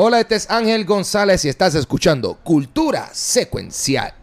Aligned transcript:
Hola, 0.00 0.20
este 0.20 0.36
es 0.36 0.48
Ángel 0.48 0.84
González 0.84 1.44
y 1.44 1.48
estás 1.48 1.74
escuchando 1.74 2.38
Cultura 2.44 3.08
Secuencial. 3.12 4.14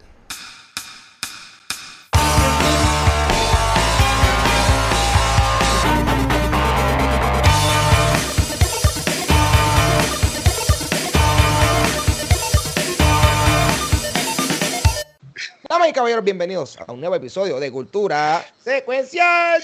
Damas 15.68 15.92
caballeros, 15.92 16.23
bienvenidos 16.23 16.80
a 16.88 16.89
un 16.94 17.02
nuevo 17.02 17.16
episodio 17.16 17.60
de 17.60 17.70
Cultura 17.70 18.46
Secuencial. 18.64 19.62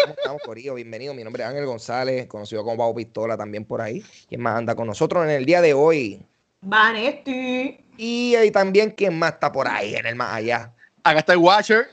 ¿Cómo 0.00 0.14
estamos, 0.16 0.42
Corillo? 0.42 0.74
Bienvenido. 0.74 1.14
Mi 1.14 1.22
nombre 1.24 1.42
es 1.42 1.48
Ángel 1.48 1.66
González, 1.66 2.26
conocido 2.26 2.62
como 2.64 2.76
Pau 2.78 2.94
Pistola 2.94 3.36
también 3.36 3.64
por 3.64 3.80
ahí. 3.80 4.02
¿Quién 4.28 4.40
más 4.40 4.56
anda 4.56 4.74
con 4.74 4.86
nosotros 4.86 5.24
en 5.24 5.30
el 5.30 5.44
día 5.44 5.60
de 5.60 5.74
hoy? 5.74 6.22
Vanetti. 6.60 7.78
Y 7.96 8.34
ahí 8.36 8.50
también, 8.50 8.90
¿quién 8.90 9.18
más 9.18 9.34
está 9.34 9.52
por 9.52 9.68
ahí 9.68 9.94
en 9.94 10.06
el 10.06 10.14
más 10.16 10.34
allá? 10.34 10.72
Acá 11.04 11.20
está 11.20 11.32
el 11.32 11.38
Watcher. 11.38 11.88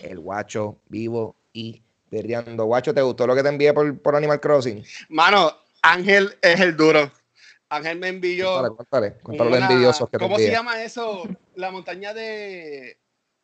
El 0.00 0.20
guacho 0.20 0.76
vivo 0.88 1.34
y 1.52 1.82
perreando. 2.10 2.64
Guacho, 2.66 2.94
¿te 2.94 3.02
gustó 3.02 3.26
lo 3.26 3.34
que 3.34 3.42
te 3.42 3.48
envié 3.48 3.72
por, 3.72 3.98
por 4.00 4.14
Animal 4.16 4.40
Crossing? 4.40 4.84
Mano, 5.08 5.52
Ángel 5.82 6.36
es 6.42 6.60
el 6.60 6.76
duro. 6.76 7.10
Ángel 7.68 7.98
me 7.98 8.08
envió. 8.08 8.50
Cuéntale, 8.52 8.74
cuéntale. 8.76 9.12
Cuéntale 9.22 9.50
lo 9.50 9.56
una- 9.56 9.66
envidiosos 9.70 10.08
que 10.10 10.18
te 10.18 10.24
¿Cómo 10.24 10.38
se 10.38 10.50
llama 10.50 10.82
eso? 10.82 11.22
La 11.54 11.70
montaña 11.70 12.12
de. 12.12 12.98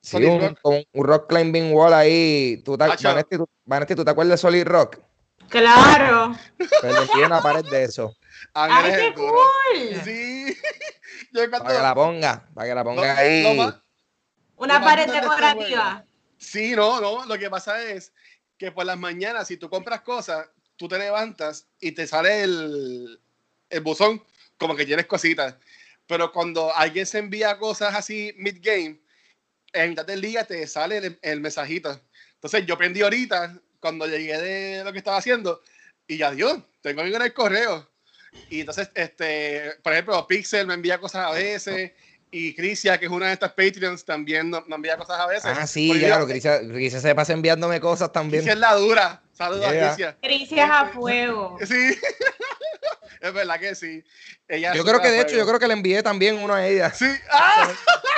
Sí, 0.06 0.12
Solid 0.12 0.28
un, 0.28 0.40
Rock. 0.40 0.58
con 0.62 0.84
un 0.92 1.04
rock 1.04 1.28
climbing 1.28 1.72
wall 1.72 1.92
ahí. 1.92 2.62
¿Tú 2.64 2.78
te, 2.78 2.86
Macho. 2.86 3.08
Vanetti, 3.08 3.36
¿tú, 3.38 3.48
Vanetti, 3.64 3.94
¿tú 3.96 4.04
te 4.04 4.10
acuerdas 4.12 4.34
de 4.34 4.38
Solid 4.38 4.64
Rock? 4.64 5.00
Claro. 5.48 6.36
Le 6.58 6.90
envié 6.90 7.26
una 7.26 7.42
pared 7.42 7.64
de 7.68 7.82
eso. 7.84 8.14
¡Ay, 8.54 8.92
qué 8.92 9.14
cool! 9.16 10.00
Sí. 10.04 10.56
Yo 11.32 11.50
cuando- 11.50 11.64
Para 11.64 11.76
que 11.76 11.82
la 11.82 11.94
ponga. 11.96 12.48
Para 12.54 12.68
que 12.68 12.74
la 12.76 12.84
ponga 12.84 13.18
ahí. 13.18 13.56
más- 13.56 13.74
Una 14.54 14.80
pared 14.80 15.10
decorativa. 15.10 16.04
Sí, 16.38 16.76
no, 16.76 17.00
no. 17.00 17.24
Lo 17.26 17.36
que 17.36 17.50
pasa 17.50 17.82
es 17.82 18.12
que 18.56 18.70
por 18.70 18.86
las 18.86 18.96
mañanas, 18.96 19.48
si 19.48 19.56
tú 19.56 19.68
compras 19.68 20.02
cosas, 20.02 20.48
tú 20.76 20.86
te 20.86 20.98
levantas 21.00 21.66
y 21.80 21.90
te 21.90 22.06
sale 22.06 22.42
el, 22.42 23.20
el 23.70 23.80
buzón 23.80 24.22
como 24.56 24.76
que 24.76 24.86
tienes 24.86 25.06
cositas. 25.06 25.56
Pero 26.06 26.30
cuando 26.30 26.72
alguien 26.76 27.06
se 27.06 27.18
envía 27.18 27.58
cosas 27.58 27.92
así 27.96 28.32
mid-game, 28.38 29.00
en 29.82 29.90
mitad 29.90 30.04
del 30.06 30.20
día 30.20 30.44
te 30.44 30.66
sale 30.66 30.98
el, 30.98 31.18
el 31.22 31.40
mensajito. 31.40 32.00
Entonces 32.34 32.66
yo 32.66 32.76
prendí 32.78 33.02
ahorita 33.02 33.54
cuando 33.80 34.06
llegué 34.06 34.38
de 34.38 34.84
lo 34.84 34.92
que 34.92 34.98
estaba 34.98 35.18
haciendo 35.18 35.60
y 36.06 36.16
ya 36.18 36.30
Dios, 36.30 36.58
tengo 36.82 37.02
algo 37.02 37.16
en 37.16 37.22
el 37.22 37.32
correo. 37.32 37.88
Y 38.50 38.60
entonces, 38.60 38.90
este, 38.94 39.72
por 39.82 39.92
ejemplo, 39.92 40.26
Pixel 40.26 40.66
me 40.66 40.74
envía 40.74 40.98
cosas 40.98 41.26
a 41.26 41.30
veces 41.30 41.92
y 42.30 42.54
Crisia, 42.54 42.98
que 42.98 43.06
es 43.06 43.10
una 43.10 43.28
de 43.28 43.32
estas 43.32 43.52
Patreons, 43.52 44.04
también 44.04 44.50
no- 44.50 44.62
me 44.66 44.74
envía 44.76 44.96
cosas 44.96 45.18
a 45.20 45.26
veces. 45.26 45.50
Ah, 45.56 45.66
sí, 45.66 45.88
Porque 45.88 46.06
claro. 46.06 46.26
Crisia, 46.26 46.60
Crisia 46.60 47.00
se 47.00 47.14
pasa 47.14 47.32
enviándome 47.32 47.80
cosas 47.80 48.12
también. 48.12 48.42
Crisia 48.42 48.52
es 48.52 48.58
la 48.58 48.74
dura. 48.74 49.22
Saludos 49.32 49.70
Yeah. 49.72 49.84
a 49.84 49.94
Crisia. 49.94 50.16
Crisis 50.20 50.58
a 50.60 50.86
fuego. 50.88 51.58
Sí. 51.66 51.98
es 53.20 53.32
verdad 53.32 53.58
que 53.58 53.74
sí. 53.74 54.04
Ella 54.48 54.72
es 54.72 54.76
Yo 54.76 54.84
creo 54.84 55.00
que 55.00 55.08
de 55.08 55.18
súper 55.20 55.28
hecho, 55.30 55.36
yo 55.38 55.46
creo 55.46 55.58
que 55.58 55.66
le 55.68 55.74
envié 55.74 56.02
también 56.02 56.36
uno 56.38 56.54
a 56.54 56.66
ella. 56.66 56.92
Sí. 56.92 57.06
¡Ah! 57.30 57.72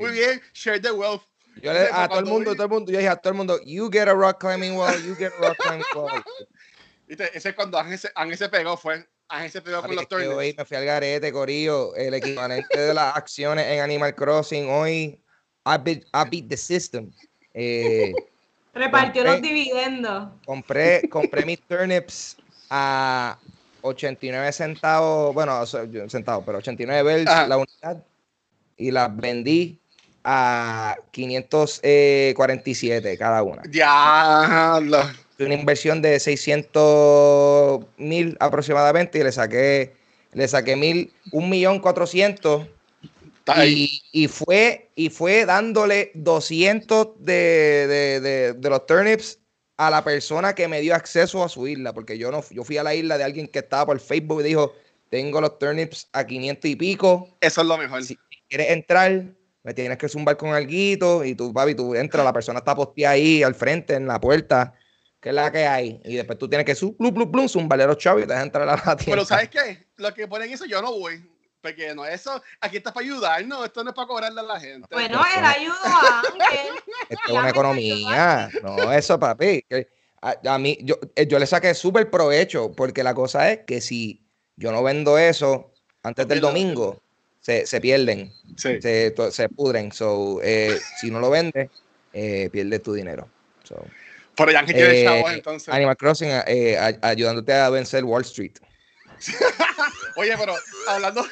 Muy 0.00 0.10
bien. 0.12 0.40
Share 0.54 0.80
the 0.80 0.92
wealth. 0.92 1.22
Yo 1.62 1.72
le, 1.72 1.88
a 1.90 2.06
todo 2.08 2.18
el 2.20 2.26
mundo, 2.26 2.52
todo 2.54 2.64
el 2.64 2.70
mundo, 2.70 2.92
yo 2.92 2.98
dije 2.98 3.08
a 3.08 3.16
todo 3.16 3.30
el 3.32 3.36
mundo, 3.38 3.58
you 3.64 3.88
get 3.90 4.08
a 4.08 4.12
rock 4.14 4.38
climbing 4.40 4.76
wall, 4.76 4.92
you 5.02 5.14
get 5.16 5.32
a 5.38 5.48
rock 5.48 5.56
climbing 5.58 5.84
wall. 5.94 6.22
¿Viste? 7.06 7.30
Ese 7.36 7.48
es 7.50 7.54
cuando 7.54 7.78
Ángel 7.78 7.98
se, 7.98 8.10
Ángel 8.14 8.36
se 8.36 8.48
pegó, 8.48 8.76
fue. 8.76 9.06
Ángel 9.28 9.50
se 9.50 9.62
pegó 9.62 9.80
Papi, 9.80 9.88
con 9.88 9.96
los 9.96 10.06
que 10.06 10.14
hoy 10.16 10.24
turnips. 10.26 10.58
me 10.58 10.64
fui 10.66 10.76
al 10.76 10.84
garete, 10.84 11.32
Corillo, 11.32 11.94
el 11.96 12.14
equivalente 12.14 12.78
de 12.78 12.92
las 12.94 13.16
acciones 13.16 13.66
en 13.66 13.80
Animal 13.80 14.14
Crossing. 14.14 14.68
Hoy, 14.68 15.18
I 15.64 15.78
beat, 15.82 16.02
I 16.12 16.28
beat 16.30 16.48
the 16.48 16.56
system. 16.56 17.10
Eh, 17.54 18.12
Repartió 18.74 19.22
Compré- 19.22 19.32
los 19.32 19.40
dividendos. 19.42 20.28
compré, 20.44 21.08
compré 21.08 21.44
mis 21.46 21.60
turnips 21.62 22.36
a 22.68 23.38
89 23.80 24.52
centavos, 24.52 25.32
bueno, 25.32 25.64
centavos, 25.64 26.44
pero 26.44 26.58
89 26.58 27.02
bells 27.02 27.24
la 27.48 27.56
unidad 27.56 28.04
y 28.76 28.90
las 28.90 29.14
vendí 29.16 29.78
a 30.24 30.96
547 31.12 33.16
cada 33.18 33.42
una. 33.42 33.62
Fue 35.36 35.46
una 35.46 35.54
inversión 35.54 36.00
de 36.02 36.18
600 36.18 37.84
mil 37.98 38.36
aproximadamente 38.40 39.18
y 39.18 39.22
le 39.22 39.32
saqué, 39.32 39.94
le 40.32 40.48
saqué 40.48 40.76
mil, 40.76 41.12
un 41.32 41.50
millón 41.50 41.80
cuatrocientos. 41.80 42.66
Y, 43.68 44.02
y 44.12 44.28
fue, 44.28 44.88
y 44.96 45.10
fue 45.10 45.44
dándole 45.46 46.10
200 46.14 47.08
de, 47.20 47.86
de, 47.86 48.20
de- 48.20 48.52
de 48.54 48.70
los 48.70 48.86
turnips 48.86 49.38
a 49.76 49.90
la 49.90 50.02
persona 50.02 50.54
que 50.54 50.66
me 50.68 50.80
dio 50.80 50.94
acceso 50.94 51.44
a 51.44 51.48
su 51.48 51.68
isla, 51.68 51.92
porque 51.92 52.18
yo 52.18 52.32
no 52.32 52.42
yo 52.50 52.64
fui 52.64 52.78
a 52.78 52.82
la 52.82 52.94
isla 52.94 53.18
de 53.18 53.24
alguien 53.24 53.46
que 53.46 53.58
estaba 53.60 53.86
por 53.86 54.00
Facebook 54.00 54.40
y 54.40 54.44
dijo, 54.44 54.72
tengo 55.10 55.40
los 55.40 55.58
turnips 55.58 56.08
a 56.12 56.26
500 56.26 56.70
y 56.70 56.76
pico, 56.76 57.28
Eso 57.40 57.60
es 57.60 57.66
lo 57.68 57.78
mejor. 57.78 58.02
Quieres 58.48 58.70
entrar, 58.70 59.24
me 59.62 59.74
tienes 59.74 59.98
que 59.98 60.08
zumbar 60.08 60.36
con 60.36 60.54
alguito 60.54 61.24
y 61.24 61.34
tú, 61.34 61.52
papi, 61.52 61.74
tú 61.74 61.94
entras, 61.94 62.24
la 62.24 62.32
persona 62.32 62.60
está 62.60 62.74
posteada 62.74 63.14
ahí 63.14 63.42
al 63.42 63.54
frente, 63.54 63.94
en 63.94 64.06
la 64.06 64.20
puerta, 64.20 64.74
que 65.20 65.30
es 65.30 65.34
la 65.34 65.50
que 65.50 65.66
hay, 65.66 66.00
y 66.04 66.14
después 66.16 66.38
tú 66.38 66.48
tienes 66.48 66.64
que 66.64 66.74
blum, 66.98 67.48
zumbarle 67.48 67.84
a 67.84 67.88
los 67.88 67.98
chavos 67.98 68.22
y 68.22 68.26
te 68.26 68.32
dejas 68.32 68.46
entrar 68.46 68.68
a 68.68 68.76
la 68.76 68.76
tienda. 68.96 69.04
Pero 69.06 69.24
¿sabes 69.24 69.48
qué? 69.48 69.88
Lo 69.96 70.14
que 70.14 70.28
ponen 70.28 70.52
eso 70.52 70.64
yo 70.66 70.80
no 70.80 70.92
voy. 70.92 71.22
Porque 71.60 71.92
no, 71.96 72.04
eso, 72.04 72.40
aquí 72.60 72.76
está 72.76 72.92
para 72.92 73.04
ayudar, 73.04 73.44
no, 73.44 73.64
esto 73.64 73.82
no 73.82 73.90
es 73.90 73.96
para 73.96 74.06
cobrarle 74.06 74.38
a 74.38 74.44
la 74.44 74.60
gente. 74.60 74.86
Bueno, 74.92 75.20
él 75.36 75.44
ayudó 75.44 75.74
a 75.84 76.20
Ángel. 76.20 76.76
Esto 77.08 77.22
es 77.26 77.32
una 77.32 77.50
economía. 77.50 78.48
No, 78.62 78.92
eso, 78.92 79.18
papi. 79.18 79.64
que 79.68 79.88
A, 80.22 80.36
a 80.46 80.58
mí, 80.60 80.78
yo, 80.82 80.96
eh, 81.16 81.26
yo 81.26 81.40
le 81.40 81.46
saqué 81.46 81.74
súper 81.74 82.08
provecho, 82.08 82.70
porque 82.70 83.02
la 83.02 83.14
cosa 83.14 83.50
es 83.50 83.60
que 83.66 83.80
si 83.80 84.24
yo 84.54 84.70
no 84.70 84.80
vendo 84.84 85.18
eso 85.18 85.72
antes 86.04 86.28
del 86.28 86.40
domingo, 86.40 87.02
se, 87.46 87.64
se 87.64 87.80
pierden, 87.80 88.32
Sí. 88.56 88.82
se, 88.82 89.48
pudren. 89.54 89.92
So, 89.92 90.40
eh, 90.42 90.76
si 91.00 91.12
no 91.12 91.20
lo 91.20 91.30
vendes, 91.30 91.70
eh, 92.12 92.50
pierdes 92.50 92.82
tu 92.82 92.92
dinero. 92.92 93.30
So, 93.62 93.86
Pero 94.36 94.50
ya 94.50 94.64
que 94.66 94.74
tiene 94.74 95.00
eh, 95.00 95.04
chavos, 95.04 95.32
entonces. 95.32 95.68
Animal 95.72 95.96
Crossing 95.96 96.28
eh, 96.48 96.76
a- 96.76 96.98
ayudándote 97.08 97.52
a 97.52 97.70
vencer 97.70 98.02
Wall 98.02 98.22
Street. 98.22 98.54
Oye, 100.16 100.34
pero 100.36 100.54
hablando, 100.88 101.24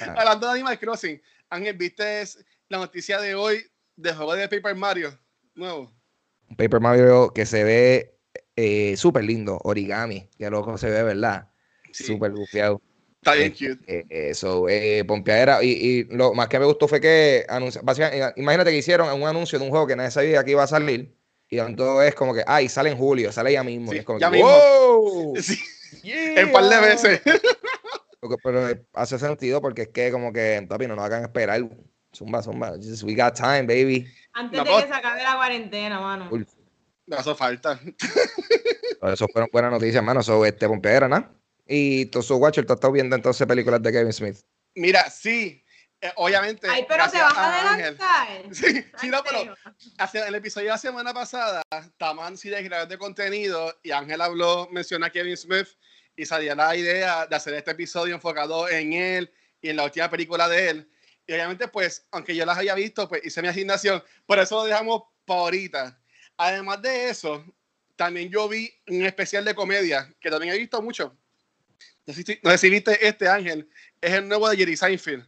Ah. 0.00 0.14
hablando 0.16 0.46
de 0.46 0.52
Animal 0.54 0.78
Crossing, 0.78 1.20
Ángel, 1.50 1.76
¿viste 1.76 2.24
la 2.70 2.78
noticia 2.78 3.20
de 3.20 3.34
hoy 3.34 3.62
del 3.96 4.14
juego 4.14 4.34
de 4.34 4.48
Paper 4.48 4.74
Mario? 4.74 5.18
Nuevo. 5.54 5.92
Paper 6.56 6.80
Mario 6.80 7.30
que 7.34 7.44
se 7.44 7.62
ve 7.62 8.14
eh, 8.56 8.96
súper 8.96 9.24
lindo, 9.24 9.58
origami, 9.64 10.30
que 10.38 10.48
loco 10.48 10.78
se 10.78 10.88
ve, 10.88 11.02
¿verdad? 11.02 11.50
Sí, 11.92 12.04
Súper 12.04 12.30
bufiado. 12.30 12.80
Está 13.22 13.34
bien 13.34 13.52
Eh, 13.52 13.76
cute. 13.76 13.84
Eh, 13.86 14.30
eso, 14.30 14.66
eh, 14.68 15.04
pompeadera. 15.06 15.62
Y, 15.62 15.68
y 15.72 16.04
lo 16.04 16.32
más 16.32 16.48
que 16.48 16.58
me 16.58 16.64
gustó 16.64 16.88
fue 16.88 17.00
que 17.00 17.44
anuncia- 17.48 17.82
básicamente, 17.84 18.32
imagínate 18.40 18.70
que 18.70 18.78
hicieron 18.78 19.12
un 19.20 19.28
anuncio 19.28 19.58
de 19.58 19.64
un 19.66 19.70
juego 19.70 19.86
que 19.86 19.94
nadie 19.96 20.10
sabía 20.10 20.42
que 20.42 20.52
iba 20.52 20.62
a 20.62 20.66
salir. 20.66 21.14
Y 21.50 21.58
todo 21.74 22.00
es 22.02 22.14
como 22.14 22.32
que, 22.32 22.44
ay, 22.46 22.68
sale 22.68 22.90
en 22.90 22.96
julio, 22.96 23.30
sale 23.32 23.52
ya 23.52 23.62
mismo. 23.64 23.90
Sí, 23.90 23.96
y 23.96 23.98
es 24.00 24.04
como 24.06 24.18
ya 24.20 24.30
que, 24.30 24.36
mismo. 24.36 24.48
¡wow! 24.50 25.36
Sí, 25.40 25.58
Yeah. 26.02 26.46
un 26.46 26.52
par 26.52 26.64
de 26.64 26.80
veces. 26.80 27.20
Pero 28.44 28.68
eh, 28.70 28.82
hace 28.94 29.18
sentido 29.18 29.60
porque 29.60 29.82
es 29.82 29.88
que, 29.88 30.10
como 30.12 30.32
que, 30.32 30.64
papi, 30.68 30.86
no 30.86 30.94
nos 30.96 31.04
hagan 31.04 31.22
esperar. 31.24 31.60
Zumba, 32.14 32.42
zumba. 32.42 32.72
Just- 32.76 33.02
we 33.02 33.14
got 33.14 33.34
time, 33.34 33.62
baby. 33.62 34.06
Antes 34.32 34.58
No, 34.58 34.64
de 34.64 34.70
pues- 34.70 34.84
que 34.84 34.92
se 34.92 34.96
acabe 34.98 35.22
la 35.22 35.36
cuarentena, 35.36 36.00
mano. 36.00 36.28
No 37.06 37.16
hace 37.16 37.34
falta. 37.34 37.78
Eso 39.12 39.26
fueron 39.28 39.50
buenas 39.52 39.72
noticias, 39.72 39.96
hermano. 39.96 40.22
So, 40.22 40.44
este, 40.46 40.68
pompeadera, 40.68 41.08
¿no? 41.08 41.39
Y 41.72 42.06
Toso 42.06 42.36
Watcher, 42.36 42.66
tú 42.66 42.72
has 42.72 42.78
estado 42.78 42.92
viendo 42.92 43.14
entonces 43.14 43.46
películas 43.46 43.80
de 43.80 43.92
Kevin 43.92 44.12
Smith. 44.12 44.38
Mira, 44.74 45.08
sí, 45.08 45.64
eh, 46.00 46.10
obviamente. 46.16 46.66
Ay, 46.68 46.84
pero 46.88 47.08
te 47.08 47.18
vas 47.18 47.36
a 47.36 47.74
adelantar. 47.74 48.28
Sí, 48.52 48.72
sí, 48.72 48.84
Ay, 48.94 49.08
no, 49.08 49.22
pero 49.22 49.54
hace 49.98 50.18
el 50.26 50.34
episodio 50.34 50.66
de 50.66 50.72
la 50.72 50.78
semana 50.78 51.14
pasada, 51.14 51.62
Taman 51.96 52.36
sí 52.36 52.48
de 52.48 52.64
creador 52.66 52.88
de 52.88 52.98
contenido 52.98 53.78
y 53.84 53.92
Ángel 53.92 54.20
habló, 54.20 54.68
menciona 54.72 55.06
a 55.06 55.10
Kevin 55.10 55.36
Smith 55.36 55.68
y 56.16 56.26
salía 56.26 56.56
la 56.56 56.74
idea 56.74 57.28
de 57.28 57.36
hacer 57.36 57.54
este 57.54 57.70
episodio 57.70 58.16
enfocado 58.16 58.68
en 58.68 58.92
él 58.92 59.32
y 59.62 59.68
en 59.68 59.76
la 59.76 59.84
última 59.84 60.10
película 60.10 60.48
de 60.48 60.70
él. 60.70 60.90
Y 61.24 61.34
obviamente, 61.34 61.68
pues, 61.68 62.04
aunque 62.10 62.34
yo 62.34 62.44
las 62.44 62.58
había 62.58 62.74
visto, 62.74 63.08
pues 63.08 63.24
hice 63.24 63.42
mi 63.42 63.48
asignación, 63.48 64.02
por 64.26 64.40
eso 64.40 64.56
lo 64.56 64.64
dejamos 64.64 65.02
para 65.24 65.40
ahorita. 65.42 66.02
Además 66.36 66.82
de 66.82 67.10
eso, 67.10 67.44
también 67.94 68.28
yo 68.28 68.48
vi 68.48 68.72
un 68.88 69.04
especial 69.04 69.44
de 69.44 69.54
comedia 69.54 70.12
que 70.20 70.30
también 70.30 70.52
he 70.52 70.58
visto 70.58 70.82
mucho. 70.82 71.16
No 72.06 72.14
sé 72.14 72.58
si, 72.58 72.70
viste 72.70 73.06
este 73.06 73.28
Ángel, 73.28 73.68
es 74.00 74.12
el 74.12 74.26
nuevo 74.28 74.48
de 74.48 74.56
Jerry 74.56 74.76
Seinfeld. 74.76 75.24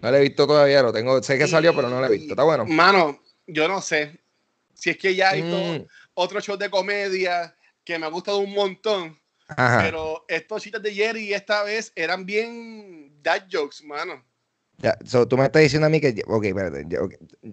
No 0.00 0.10
lo 0.10 0.16
he 0.16 0.22
visto 0.22 0.46
todavía, 0.46 0.82
lo 0.82 0.92
tengo, 0.92 1.22
sé 1.22 1.38
que 1.38 1.46
salió, 1.46 1.74
pero 1.74 1.88
no 1.88 2.00
lo 2.00 2.06
he 2.06 2.10
visto. 2.10 2.32
Está 2.32 2.42
bueno. 2.42 2.64
Mano, 2.66 3.20
yo 3.46 3.68
no 3.68 3.80
sé 3.80 4.18
si 4.74 4.90
es 4.90 4.98
que 4.98 5.14
ya 5.14 5.30
hay 5.30 5.42
Mm, 5.42 5.86
otro 6.14 6.40
show 6.40 6.56
de 6.56 6.68
comedia 6.68 7.56
que 7.84 7.98
me 7.98 8.06
ha 8.06 8.08
gustado 8.08 8.38
un 8.38 8.52
montón, 8.52 9.20
Ajá. 9.46 9.82
Pero 9.82 10.24
estos 10.26 10.62
chistes 10.62 10.82
de 10.82 10.92
Jerry 10.94 11.34
esta 11.34 11.62
vez 11.64 11.92
eran 11.94 12.24
bien 12.24 13.12
dad 13.22 13.46
jokes, 13.50 13.84
mano. 13.84 14.24
Ya, 14.78 14.96
so, 15.04 15.28
tú 15.28 15.36
me 15.36 15.44
estás 15.44 15.62
diciendo 15.62 15.86
a 15.86 15.90
mí 15.90 16.00
que. 16.00 16.22
Ok, 16.26 16.44
espérate. 16.46 16.86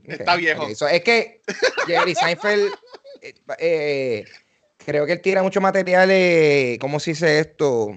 Está 0.07 0.35
viejo. 0.37 0.63
ok. 0.63 0.73
So, 0.73 0.87
es 0.87 1.03
que 1.03 1.41
Jerry 1.85 2.15
Seinfeld. 2.15 2.71
eh, 3.21 3.33
eh, 3.59 4.25
creo 4.77 5.05
que 5.05 5.11
él 5.13 5.21
tira 5.21 5.43
mucho 5.43 5.59
material. 5.61 6.09
eh, 6.11 6.77
¿Cómo 6.79 6.99
se 6.99 7.11
dice 7.11 7.39
esto? 7.39 7.89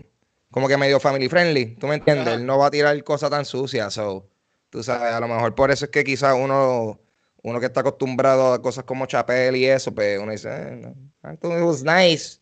Como 0.55 0.69
que 0.69 0.77
medio 0.77 1.01
family 1.01 1.29
friendly. 1.29 1.75
¿Tú 1.75 1.89
me 1.89 1.97
entiendes? 1.97 2.35
Él 2.35 2.47
no 2.47 2.59
va 2.59 2.67
a 2.67 2.71
tirar 2.71 3.03
cosas 3.03 3.29
tan 3.29 3.45
sucias. 3.45 3.93
So, 3.93 4.25
tú 4.71 4.85
sabes, 4.85 5.13
a 5.13 5.19
lo 5.19 5.27
mejor 5.27 5.53
por 5.57 5.73
eso 5.73 5.87
es 5.87 5.91
que 5.91 6.05
quizás 6.05 6.37
uno. 6.39 7.01
Uno 7.43 7.59
que 7.61 7.67
está 7.67 7.81
acostumbrado 7.81 8.53
a 8.55 8.63
cosas 8.63 8.85
como 8.85 9.05
Chapel 9.05 9.57
y 9.57 9.67
eso, 9.67 9.93
pues 9.93 10.19
uno 10.19 10.31
dice, 10.31 10.49
eh, 10.49 10.95
no, 11.23 11.33
it 11.33 11.65
was 11.65 11.83
nice. 11.83 12.39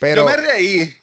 Pero. 0.00 0.22
Yo 0.22 0.28
me 0.30 0.36
reí, 0.36 0.96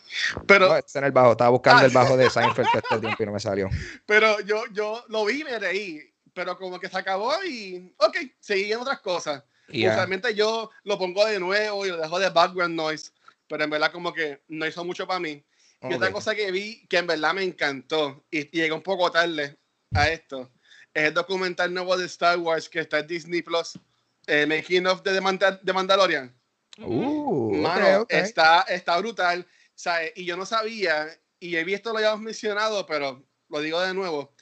pero, 0.48 0.70
No, 0.70 0.78
está 0.78 1.00
en 1.00 1.06
el 1.06 1.12
bajo. 1.12 1.34
Estaba 1.34 1.50
buscando 1.50 1.82
Ah. 1.84 1.86
el 1.86 1.92
bajo 1.92 2.16
de 2.16 2.30
Seinfeld 2.30 2.68
todo 2.72 2.82
este 2.82 3.00
tiempo 3.00 3.22
y 3.22 3.26
no 3.26 3.34
me 3.34 3.40
salió. 3.42 3.70
pero 4.08 4.40
yo, 4.40 4.64
yo 4.72 5.04
lo 5.10 5.26
vi 5.26 5.42
y 5.42 5.44
me 5.44 5.60
reí. 5.60 6.02
Pero 6.34 6.58
como 6.58 6.80
que 6.80 6.88
se 6.88 6.98
acabó 6.98 7.34
y, 7.44 7.94
ok, 7.98 8.18
seguí 8.40 8.72
en 8.72 8.80
otras 8.80 9.02
cosas. 9.02 9.44
Y 9.68 9.82
ya. 9.82 9.92
Usualmente 9.92 10.34
yo 10.34 10.72
lo 10.86 10.98
pongo 10.98 11.26
de 11.26 11.40
nuevo 11.42 11.86
y 11.86 11.90
lo 11.90 11.98
dejo 11.98 12.20
de 12.20 12.30
background 12.30 12.74
noise, 12.74 13.12
pero 13.50 13.66
en 13.66 13.70
verdad 13.70 13.92
como 13.92 14.14
que 14.14 14.42
no 14.48 14.66
hizo 14.66 14.84
mucho 14.86 15.06
para 15.06 15.20
mí. 15.20 15.44
Y 15.90 15.94
otra 15.94 16.12
cosa 16.14 16.34
que 16.36 16.52
vi 16.52 16.86
que 16.88 16.98
en 16.98 17.08
verdad 17.08 17.34
me 17.34 17.44
encantó 17.44 18.26
y, 18.32 18.40
y 18.40 18.50
llegué 18.62 18.72
un 18.72 18.82
poco 18.84 19.12
tarde 19.12 19.58
a 19.94 20.10
esto 20.10 20.50
es 20.94 21.06
el 21.06 21.14
documental 21.14 21.74
nuevo 21.74 21.98
de 21.98 22.06
Star 22.06 22.38
Wars 22.38 22.70
que 22.70 22.80
está 22.80 23.00
en 23.00 23.08
Disney 23.08 23.42
Plus, 23.42 23.80
eh, 24.28 24.46
Making 24.46 24.88
of 24.88 25.02
the, 25.02 25.20
Manda- 25.20 25.60
The 25.64 25.74
Mandalorian. 25.74 26.34
Uh, 26.80 27.52
Mano, 27.56 27.88
ok, 27.88 28.02
ok. 28.04 28.14
Está, 28.14 28.62
está 28.62 28.98
brutal. 29.00 29.46
¿sabes? 29.76 30.12
Y 30.16 30.26
yo 30.26 30.38
no 30.38 30.46
sabía, 30.46 31.08
y 31.40 31.56
he 31.56 31.64
visto 31.64 31.92
lo 31.92 31.98
habíamos 31.98 32.22
mencionado, 32.22 32.86
pero 32.86 33.26
lo 33.50 33.60
digo 33.60 33.82
de 33.82 33.94
nuevo. 33.94 34.34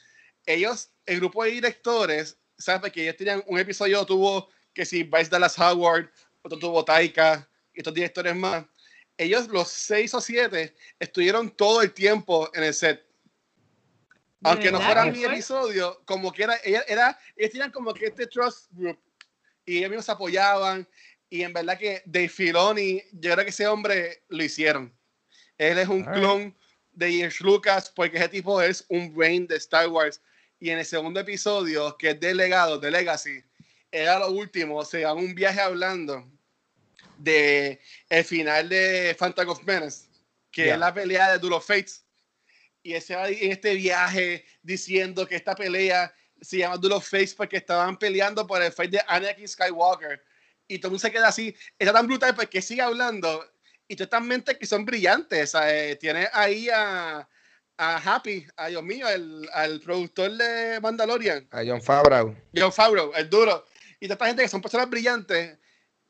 Ellos, 0.44 0.90
el 1.06 1.20
grupo 1.20 1.42
de 1.44 1.52
directores, 1.52 2.38
¿sabes? 2.58 2.92
Que 2.92 3.02
ellos 3.04 3.16
tenían 3.16 3.42
un 3.46 3.58
episodio, 3.58 4.04
tuvo 4.04 4.48
que 4.74 4.84
si 4.84 5.02
Bryce 5.02 5.30
Dallas 5.30 5.58
Howard, 5.58 6.10
otro 6.42 6.58
tuvo 6.58 6.84
Taika, 6.84 7.48
y 7.72 7.78
estos 7.80 7.94
directores 7.94 8.36
más. 8.36 8.64
Ellos, 9.16 9.48
los 9.48 9.68
seis 9.68 10.12
o 10.14 10.20
siete, 10.20 10.74
estuvieron 10.98 11.50
todo 11.50 11.82
el 11.82 11.92
tiempo 11.92 12.50
en 12.54 12.64
el 12.64 12.74
set. 12.74 13.04
¿De 14.40 14.50
Aunque 14.50 14.72
no 14.72 14.80
fuera 14.80 15.04
mi 15.04 15.24
episodio, 15.34 16.02
como 16.04 16.32
que 16.32 16.42
era, 16.44 16.56
ella- 16.64 16.84
era, 16.88 17.18
ellos 17.36 17.52
tenían 17.52 17.70
como 17.70 17.94
que 17.94 18.06
este 18.06 18.26
trust 18.26 18.66
group 18.72 18.98
y 19.64 19.78
ellos 19.78 19.90
mismos 19.90 20.06
se 20.06 20.12
apoyaban 20.12 20.88
y 21.30 21.42
en 21.42 21.52
verdad 21.52 21.78
que 21.78 22.02
Dave 22.04 22.28
Filoni, 22.28 23.02
yo 23.12 23.32
creo 23.32 23.44
que 23.44 23.50
ese 23.50 23.66
hombre 23.68 24.22
lo 24.28 24.42
hicieron. 24.42 24.92
Él 25.56 25.78
es 25.78 25.88
un 25.88 26.02
clon 26.18 26.56
de 26.92 27.12
George 27.12 27.44
Lucas 27.44 27.90
porque 27.94 28.16
ese 28.18 28.28
tipo 28.28 28.60
es 28.60 28.84
un 28.88 29.14
brain 29.14 29.46
de 29.46 29.56
Star 29.56 29.88
Wars. 29.88 30.20
Y 30.58 30.70
en 30.70 30.78
el 30.80 30.84
segundo 30.84 31.20
episodio, 31.20 31.96
que 31.96 32.10
es 32.10 32.20
de 32.20 32.34
Legado, 32.34 32.78
de 32.78 32.90
Legacy, 32.90 33.42
era 33.90 34.18
lo 34.18 34.30
último, 34.30 34.84
se 34.84 35.00
dan 35.00 35.18
un 35.18 35.34
viaje 35.34 35.60
hablando 35.60 36.28
de 37.22 37.80
el 38.08 38.24
final 38.24 38.68
de 38.68 39.16
Phantom 39.18 39.48
of 39.48 39.62
Menace, 39.64 40.06
que 40.50 40.66
Ya. 40.66 40.74
es 40.74 40.80
la 40.80 40.92
pelea 40.92 41.32
de 41.32 41.38
Duel 41.38 41.54
of 41.54 41.66
Fates. 41.66 42.04
Y 42.82 42.94
ese 42.94 43.14
va 43.14 43.28
en 43.28 43.52
este 43.52 43.74
viaje 43.74 44.44
diciendo 44.62 45.26
que 45.26 45.36
esta 45.36 45.54
pelea 45.54 46.12
se 46.40 46.58
llama 46.58 46.76
Duel 46.76 46.94
of 46.94 47.08
Fates 47.08 47.34
porque 47.34 47.58
estaban 47.58 47.96
peleando 47.96 48.46
por 48.46 48.60
el 48.60 48.72
fate 48.72 48.90
de 48.90 49.02
Anakin 49.06 49.46
Skywalker. 49.46 50.22
Y 50.66 50.78
todo 50.78 50.88
el 50.88 50.92
mundo 50.92 51.00
se 51.00 51.12
queda 51.12 51.28
así. 51.28 51.54
Está 51.78 51.92
tan 51.92 52.06
brutal 52.06 52.34
porque 52.34 52.60
sigue 52.60 52.82
hablando. 52.82 53.44
Y 53.86 53.96
mentes 54.22 54.58
que 54.58 54.66
son 54.66 54.84
brillantes. 54.84 55.50
¿sabes? 55.50 55.98
Tiene 55.98 56.28
ahí 56.32 56.68
a, 56.70 57.28
a 57.76 57.96
Happy, 58.14 58.46
a 58.56 58.68
Dios 58.68 58.82
mío, 58.82 59.08
el, 59.08 59.48
al 59.52 59.80
productor 59.80 60.32
de 60.32 60.80
Mandalorian. 60.80 61.46
A 61.52 61.62
John 61.64 61.82
Favreau. 61.82 62.34
John 62.56 62.72
Favreau, 62.72 63.12
el 63.14 63.28
duro. 63.30 63.64
Y 64.00 64.06
toda 64.06 64.14
esta 64.14 64.26
gente 64.26 64.42
que 64.42 64.48
son 64.48 64.62
personas 64.62 64.90
brillantes 64.90 65.58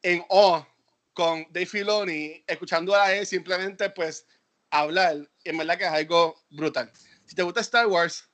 en 0.02 0.24
O 0.28 0.66
con 1.12 1.46
Dave 1.50 1.66
Filoni, 1.66 2.44
escuchando 2.46 2.94
a 2.94 3.12
él 3.12 3.26
simplemente 3.26 3.90
pues 3.90 4.26
hablar. 4.70 5.16
En 5.44 5.58
verdad 5.58 5.78
que 5.78 5.84
es 5.84 5.90
algo 5.90 6.42
brutal. 6.50 6.90
Si 7.26 7.34
te 7.34 7.42
gusta 7.42 7.60
Star 7.60 7.86
Wars, 7.86 8.28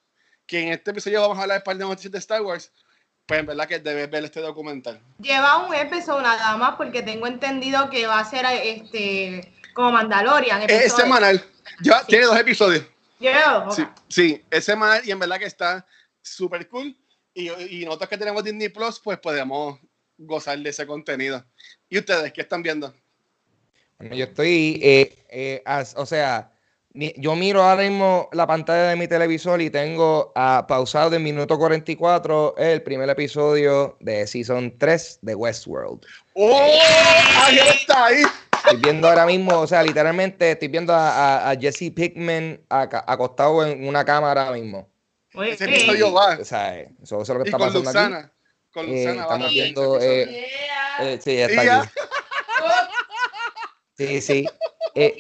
que 0.47 0.61
en 0.61 0.69
este 0.73 0.91
episodio 0.91 1.21
vamos 1.21 1.39
a 1.39 1.43
hablar 1.43 1.59
de 1.59 1.65
par 1.65 1.77
de 1.77 1.85
noticias 1.85 2.13
de 2.13 2.19
Star 2.19 2.43
Wars, 2.43 2.73
pues 3.27 3.41
en 3.41 3.47
verdad 3.47 3.69
que 3.69 3.79
debes 3.79 4.11
ver 4.11 4.25
este 4.25 4.41
documental. 4.41 5.01
Lleva 5.21 5.67
un 5.67 5.75
episodio 5.75 6.23
nada 6.23 6.57
más 6.57 6.77
porque 6.77 7.03
tengo 7.03 7.27
entendido 7.27 7.91
que 7.91 8.07
va 8.07 8.21
a 8.21 8.25
ser 8.25 8.47
este 8.47 9.55
como 9.75 9.93
Mandalorian. 9.93 10.63
Es 10.63 10.71
episodio. 10.71 11.05
semanal. 11.05 11.45
Ya 11.83 12.05
tiene 12.05 12.25
dos 12.25 12.39
episodios. 12.39 12.85
Sí, 13.71 13.87
sí, 14.09 14.45
es 14.51 14.65
semanal 14.65 15.03
y 15.05 15.11
en 15.11 15.19
verdad 15.19 15.39
que 15.39 15.45
está 15.45 15.85
súper 16.23 16.69
cool. 16.69 16.97
Y, 17.35 17.51
y 17.51 17.85
nosotros 17.85 18.09
que 18.09 18.19
tenemos 18.19 18.43
Disney 18.43 18.69
Plus, 18.69 18.99
pues 19.01 19.19
podemos 19.19 19.79
gozar 20.19 20.59
de 20.59 20.71
ese 20.71 20.87
contenido. 20.87 21.45
¿Y 21.89 21.99
ustedes 21.99 22.33
qué 22.33 22.43
están 22.43 22.63
viendo? 22.63 22.93
Bueno, 23.99 24.15
yo 24.15 24.25
estoy, 24.27 24.79
eh, 24.83 25.25
eh, 25.31 25.63
as- 25.65 25.95
o 25.97 26.05
sea, 26.07 26.51
mi- 26.93 27.15
yo 27.17 27.35
miro 27.37 27.63
ahora 27.63 27.83
mismo 27.83 28.29
la 28.33 28.47
pantalla 28.47 28.91
de 28.91 28.97
mi 28.97 29.09
televisor 29.09 29.61
y 29.61 29.71
tengo 29.71 30.33
ah, 30.35 30.67
pausado 30.69 31.15
en 31.17 31.23
minuto 31.23 31.59
44 31.59 32.57
el 32.59 32.83
primer 32.83 33.09
episodio 33.11 33.97
de 34.01 34.27
Season 34.27 34.77
3 34.79 35.19
de 35.23 35.35
Westworld. 35.35 36.05
¡Oh! 36.35 36.79
¡Ángel 37.47 37.69
está 37.69 38.07
ahí! 38.07 38.23
Estoy 38.65 38.81
viendo 38.83 39.09
ahora 39.09 39.25
mismo, 39.27 39.59
o 39.61 39.67
sea, 39.67 39.83
literalmente 39.83 40.51
estoy 40.53 40.69
viendo 40.69 40.93
a, 40.93 41.11
a- 41.47 41.51
a 41.51 41.57
Jesse 41.57 41.91
Pickman 41.95 42.61
acostado 42.69 43.65
en 43.67 43.87
una 43.87 44.05
cámara 44.05 44.47
ahora 44.49 44.59
mismo. 44.61 44.89
Oye, 45.35 45.53
Ese 45.53 45.65
episodio 45.65 46.13
va. 46.13 46.39
O 46.41 46.45
sea, 46.45 46.79
eh, 46.79 46.93
eso, 47.03 47.23
eso 47.23 47.33
es 47.33 47.39
lo 47.39 47.45
que 47.45 47.51
Y 47.51 47.53
está 47.53 47.59
con 47.59 47.67
pasando 47.85 48.17
aquí. 48.17 48.29
Con 48.73 48.87
Eh, 48.87 48.89
Luxana 49.05 49.15
va 49.17 49.23
estamos 49.35 49.51
viendo, 49.51 50.01
eh, 50.01 50.27
Yeah. 50.29 51.13
Eh, 51.13 51.21
sí, 51.23 51.39
está 51.41 51.79
aquí. 51.81 51.89
Sí, 53.97 54.21
sí. 54.21 54.47
Eh, 54.95 55.17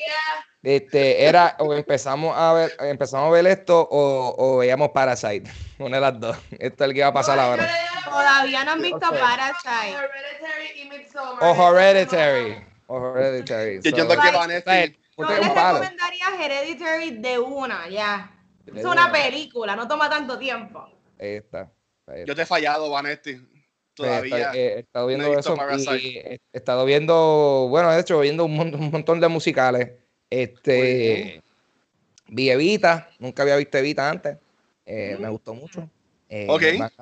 este, 0.62 1.24
era, 1.26 1.54
o 1.60 1.72
empezamos 1.72 2.36
a 2.36 2.52
ver, 2.52 2.72
empezamos 2.80 3.28
a 3.28 3.30
ver 3.30 3.46
esto 3.46 3.80
o, 3.88 4.34
o 4.36 4.56
veíamos 4.58 4.88
Parasite. 4.88 5.48
Una 5.78 5.98
de 5.98 6.00
las 6.00 6.18
dos. 6.18 6.36
Esto 6.58 6.84
es 6.84 6.88
el 6.90 6.94
que 6.94 7.02
va 7.02 7.08
a 7.08 7.12
pasar 7.12 7.38
ahora. 7.38 7.68
Todavía 8.04 8.64
no 8.64 8.72
han 8.72 8.82
visto. 8.82 8.98
Parasite. 8.98 9.94
Hereditary 9.94 10.80
y 10.80 10.88
Midsommar. 10.88 11.44
O 11.44 11.78
Hereditary. 11.78 12.66
O 12.88 13.14
Hereditary. 13.16 13.80
Yo 13.82 13.88
entiendo 13.90 14.14
So, 14.14 14.20
que 14.20 14.32
les 14.32 14.64
recomendaría 14.66 16.26
Hereditary 16.44 17.10
de 17.18 17.38
una, 17.38 17.88
ya. 17.88 18.32
De 18.64 18.80
Es 18.80 18.84
una 18.84 19.04
una. 19.06 19.12
película, 19.12 19.76
no 19.76 19.86
toma 19.86 20.10
tanto 20.10 20.38
tiempo. 20.38 20.88
Ahí 21.20 21.36
está. 21.36 21.70
Yo 22.26 22.34
te 22.34 22.42
he 22.42 22.46
fallado, 22.46 22.90
Vanetti. 22.90 23.36
Todavía. 23.94 24.52
Eh, 24.54 24.74
he 24.76 24.78
estado 24.80 25.06
viendo 25.08 25.26
no 25.26 25.32
he 25.32 25.36
visto 25.36 25.54
eso 25.70 25.96
y 25.96 26.18
he 26.18 26.40
estado 26.52 26.84
viendo, 26.84 27.66
bueno, 27.68 27.90
de 27.90 28.00
hecho, 28.00 28.20
viendo 28.20 28.44
un, 28.44 28.54
mon- 28.56 28.74
un 28.74 28.90
montón 28.90 29.18
de 29.20 29.28
musicales. 29.28 29.90
Este, 30.30 31.42
vi 32.28 32.50
Evita, 32.50 33.10
nunca 33.18 33.42
había 33.42 33.56
visto 33.56 33.78
Evita 33.78 34.08
antes. 34.08 34.36
Eh, 34.86 35.16
Me 35.18 35.28
gustó 35.28 35.54
mucho. 35.54 35.88
Eh, 36.28 36.46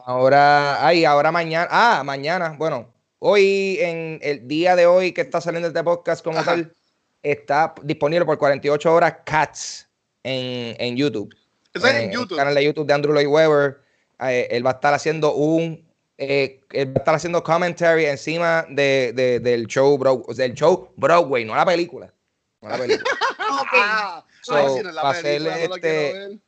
Ahora, 0.04 0.86
ay, 0.86 1.04
ahora 1.04 1.32
mañana, 1.32 1.66
ah, 1.70 2.02
mañana, 2.04 2.54
bueno, 2.56 2.92
hoy, 3.18 3.78
en 3.80 4.18
el 4.22 4.46
día 4.46 4.76
de 4.76 4.86
hoy 4.86 5.12
que 5.12 5.20
está 5.22 5.40
saliendo 5.40 5.68
este 5.68 5.82
podcast 5.82 6.22
como 6.25 6.38
Ajá. 6.38 6.52
tal, 6.52 6.72
está 7.22 7.75
disponible 7.82 8.25
por 8.25 8.38
48 8.38 8.94
horas 8.94 9.16
Cats 9.25 9.88
en, 10.22 10.76
en 10.80 10.96
YouTube. 10.96 11.34
Es 11.75 11.82
Eh, 11.84 12.04
en 12.04 12.12
YouTube. 12.12 12.32
El 12.32 12.38
canal 12.38 12.54
de 12.54 12.64
YouTube 12.64 12.86
de 12.86 12.92
Andrew 12.94 13.12
Lloyd 13.14 13.26
Webber. 13.26 13.78
Eh, 14.20 14.49
él 14.50 14.64
va 14.66 14.70
a 14.70 14.75
estar 14.75 14.94
haciendo 14.94 15.35
un. 15.35 15.85
eh, 16.18 16.61
él 16.73 16.88
va 16.88 16.92
a 16.96 16.99
estar 17.00 17.14
haciendo 17.14 17.42
commentary 17.42 18.06
encima 18.06 18.64
de, 18.70 19.12
de- 19.14 19.40
del 19.40 19.66
show 19.66 19.99
Broad- 19.99 20.35
del 20.35 20.54
show 20.54 20.90
Broadway, 20.96 21.44
no 21.44 21.54
la 21.54 21.66
película. 21.66 22.12
No 22.62 22.68
la 22.70 22.78
película. 22.78 23.04
Ah, 23.73 24.25
So, 24.42 24.82
no 24.82 24.90
la 24.92 25.02
va 25.02 25.11
a 25.11 25.14
ser, 25.14 25.23
película, 25.42 25.56
este, 25.76 26.12
ver. 26.12 26.38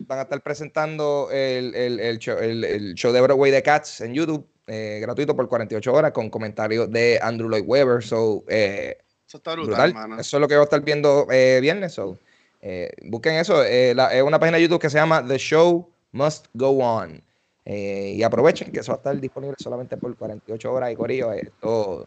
Van 0.00 0.18
a 0.18 0.22
estar 0.22 0.40
presentando 0.42 1.28
el, 1.30 1.74
el- 1.74 2.00
el 2.00 2.18
show, 2.18 2.38
el- 2.38 2.64
el 2.64 2.94
show 2.94 3.12
de 3.12 3.20
Broadway 3.20 3.50
de 3.50 3.62
Cats 3.62 4.00
en 4.00 4.14
YouTube, 4.14 4.46
eh, 4.66 4.98
gratuito 5.00 5.34
por 5.34 5.48
48 5.48 5.92
horas, 5.92 6.12
con 6.12 6.30
comentarios 6.30 6.90
de 6.90 7.18
Andrew 7.22 7.48
Lloyd 7.48 7.64
Webber. 7.66 8.02
So, 8.02 8.44
eh, 8.48 8.98
Eso 9.26 9.38
está 9.38 9.54
brutal. 9.54 9.92
Eso 10.20 10.36
es 10.36 10.40
lo 10.40 10.48
que 10.48 10.54
voy 10.54 10.62
a 10.62 10.64
estar 10.64 10.80
viendo 10.82 11.26
eh, 11.30 11.58
viernes. 11.60 11.92
So, 11.94 12.18
eh, 12.60 12.90
busquen 13.04 13.34
eso. 13.34 13.62
eh, 13.64 13.94
la- 13.94 14.14
es 14.14 14.22
una 14.22 14.38
página 14.38 14.56
de 14.58 14.62
YouTube 14.64 14.80
que 14.80 14.90
se 14.90 14.98
llama 14.98 15.26
The 15.26 15.38
Show 15.38 15.90
Must 16.12 16.46
Go 16.54 16.70
On. 16.78 17.22
Eh, 17.64 18.14
y 18.16 18.22
aprovechen 18.22 18.72
que 18.72 18.80
eso 18.80 18.92
va 18.92 18.96
a 18.96 18.98
estar 18.98 19.20
disponible 19.20 19.56
solamente 19.58 19.96
por 19.98 20.16
48 20.16 20.72
horas 20.72 20.90
y 20.92 20.96
corillo. 20.96 21.32
Esto, 21.32 22.06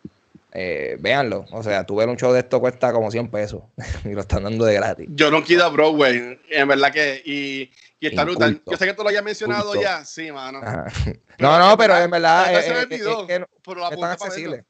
eh, 0.51 0.97
véanlo. 0.99 1.45
O 1.51 1.61
sea, 1.61 1.85
tu 1.85 1.95
ver 1.95 2.09
un 2.09 2.17
show 2.17 2.33
de 2.33 2.39
esto 2.39 2.59
cuesta 2.59 2.91
como 2.91 3.11
100 3.11 3.29
pesos 3.29 3.61
y 4.03 4.09
lo 4.09 4.21
están 4.21 4.43
dando 4.43 4.65
de 4.65 4.73
gratis. 4.73 5.07
Yo 5.11 5.29
no 5.29 5.43
quiero 5.43 5.65
a 5.65 5.69
Broadway, 5.69 6.39
en 6.49 6.67
verdad 6.67 6.91
que. 6.91 7.21
Y, 7.25 7.71
y 7.99 8.07
está 8.07 8.23
brutal. 8.23 8.61
Yo 8.65 8.75
sé 8.75 8.85
que 8.87 8.93
tú 8.95 9.03
lo 9.03 9.09
hayas 9.09 9.23
mencionado 9.23 9.75
Inculto. 9.75 9.81
ya, 9.83 10.03
sí, 10.03 10.31
mano. 10.31 10.59
Ajá. 10.63 10.87
No, 11.37 11.59
no, 11.59 11.77
pero 11.77 11.95
en 11.97 12.09
verdad 12.09 12.53
eh, 12.53 12.57
eh, 12.57 12.87
es 12.89 12.99
que 13.27 13.39
no- 13.39 13.45
pero 13.63 13.85
es 13.87 14.01
accesible. 14.01 14.51
verlo. 14.57 14.65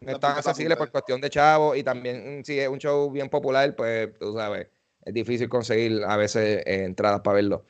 No 0.00 0.06
La 0.08 0.12
es 0.12 0.20
tan 0.20 0.20
punta 0.20 0.28
a 0.28 0.38
accesible 0.50 0.76
punta. 0.76 0.84
por 0.84 0.90
cuestión 0.92 1.20
de 1.22 1.30
chavo 1.30 1.74
y 1.74 1.82
también 1.82 2.40
mm, 2.40 2.44
si 2.44 2.60
es 2.60 2.68
un 2.68 2.78
show 2.78 3.10
bien 3.10 3.30
popular, 3.30 3.74
pues 3.74 4.10
tú 4.18 4.34
sabes, 4.34 4.68
es 5.06 5.14
difícil 5.14 5.48
conseguir 5.48 6.02
a 6.06 6.16
veces 6.18 6.62
eh, 6.66 6.84
entradas 6.84 7.20
para 7.22 7.36
verlo. 7.36 7.64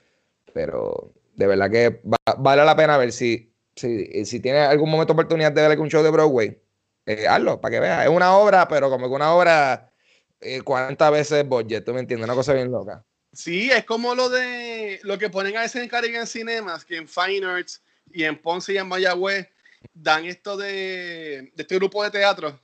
Pero 0.53 1.13
de 1.35 1.47
verdad 1.47 1.71
que 1.71 2.01
va- 2.05 2.35
vale 2.39 2.65
la 2.65 2.75
pena 2.75 2.97
ver 2.97 3.13
si, 3.13 3.53
si, 3.77 4.25
si 4.25 4.41
tienes 4.41 4.67
algún 4.69 4.91
momento 4.91 5.13
oportunidad 5.13 5.53
de 5.53 5.63
ver 5.63 5.71
algún 5.71 5.89
show 5.91 6.03
de 6.03 6.11
Broadway, 6.11 6.59
eh, 7.07 7.27
hazlo 7.29 7.61
para 7.61 7.75
que 7.75 7.81
veas. 7.81 8.05
Es 8.05 8.11
una 8.11 8.37
obra, 8.37 8.67
pero 8.67 8.91
como 8.91 9.09
que 9.09 9.15
una 9.15 9.33
obra 9.35 9.93
eh, 10.41 10.63
40 10.63 11.11
veces 11.11 11.47
budget, 11.47 11.85
¿tú 11.85 11.93
me 11.95 12.01
entiendes? 12.01 12.25
Una 12.27 12.35
cosa 12.35 12.53
bien 12.55 12.73
loca. 12.73 13.05
Sí, 13.33 13.71
es 13.71 13.85
como 13.85 14.15
lo 14.15 14.31
de 14.31 14.99
lo 15.03 15.19
que 15.19 15.29
ponen 15.29 15.57
a 15.59 15.61
veces 15.61 15.83
en 15.83 15.89
Caribbean 15.89 16.27
Cinemas, 16.27 16.85
que 16.85 16.97
en 16.97 17.07
Fine 17.07 17.47
Arts 17.47 17.83
y 18.11 18.25
en 18.25 18.41
Ponce 18.41 18.73
y 18.73 18.79
en 18.79 18.89
Mayagüez 18.89 19.47
dan 19.93 20.25
esto 20.25 20.57
de, 20.57 21.53
de 21.55 21.63
este 21.63 21.77
grupo 21.77 22.03
de 22.03 22.11
teatro 22.11 22.59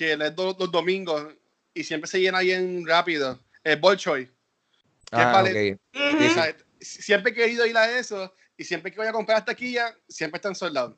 que 0.00 0.12
es 0.12 0.18
los 0.18 0.70
domingos 0.70 1.26
y 1.74 1.84
siempre 1.84 2.08
se 2.08 2.20
llena 2.20 2.40
bien 2.40 2.86
rápido. 2.86 3.38
El 3.64 3.78
Bolshoi. 3.78 4.26
¿Qué 4.26 4.32
Ah, 5.12 5.32
vale? 5.32 5.72
ok. 5.72 5.80
Ujú. 6.14 6.26
O 6.26 6.30
sea, 6.30 6.56
siempre 6.80 7.32
he 7.32 7.34
querido 7.34 7.66
ir 7.66 7.76
a 7.76 7.90
eso 7.98 8.32
y 8.56 8.64
siempre 8.64 8.90
que 8.90 8.98
voy 8.98 9.06
a 9.06 9.12
comprar 9.12 9.38
hasta 9.38 9.52
aquí 9.52 9.72
ya, 9.72 9.94
siempre 10.08 10.38
están 10.38 10.54
soldados. 10.54 10.96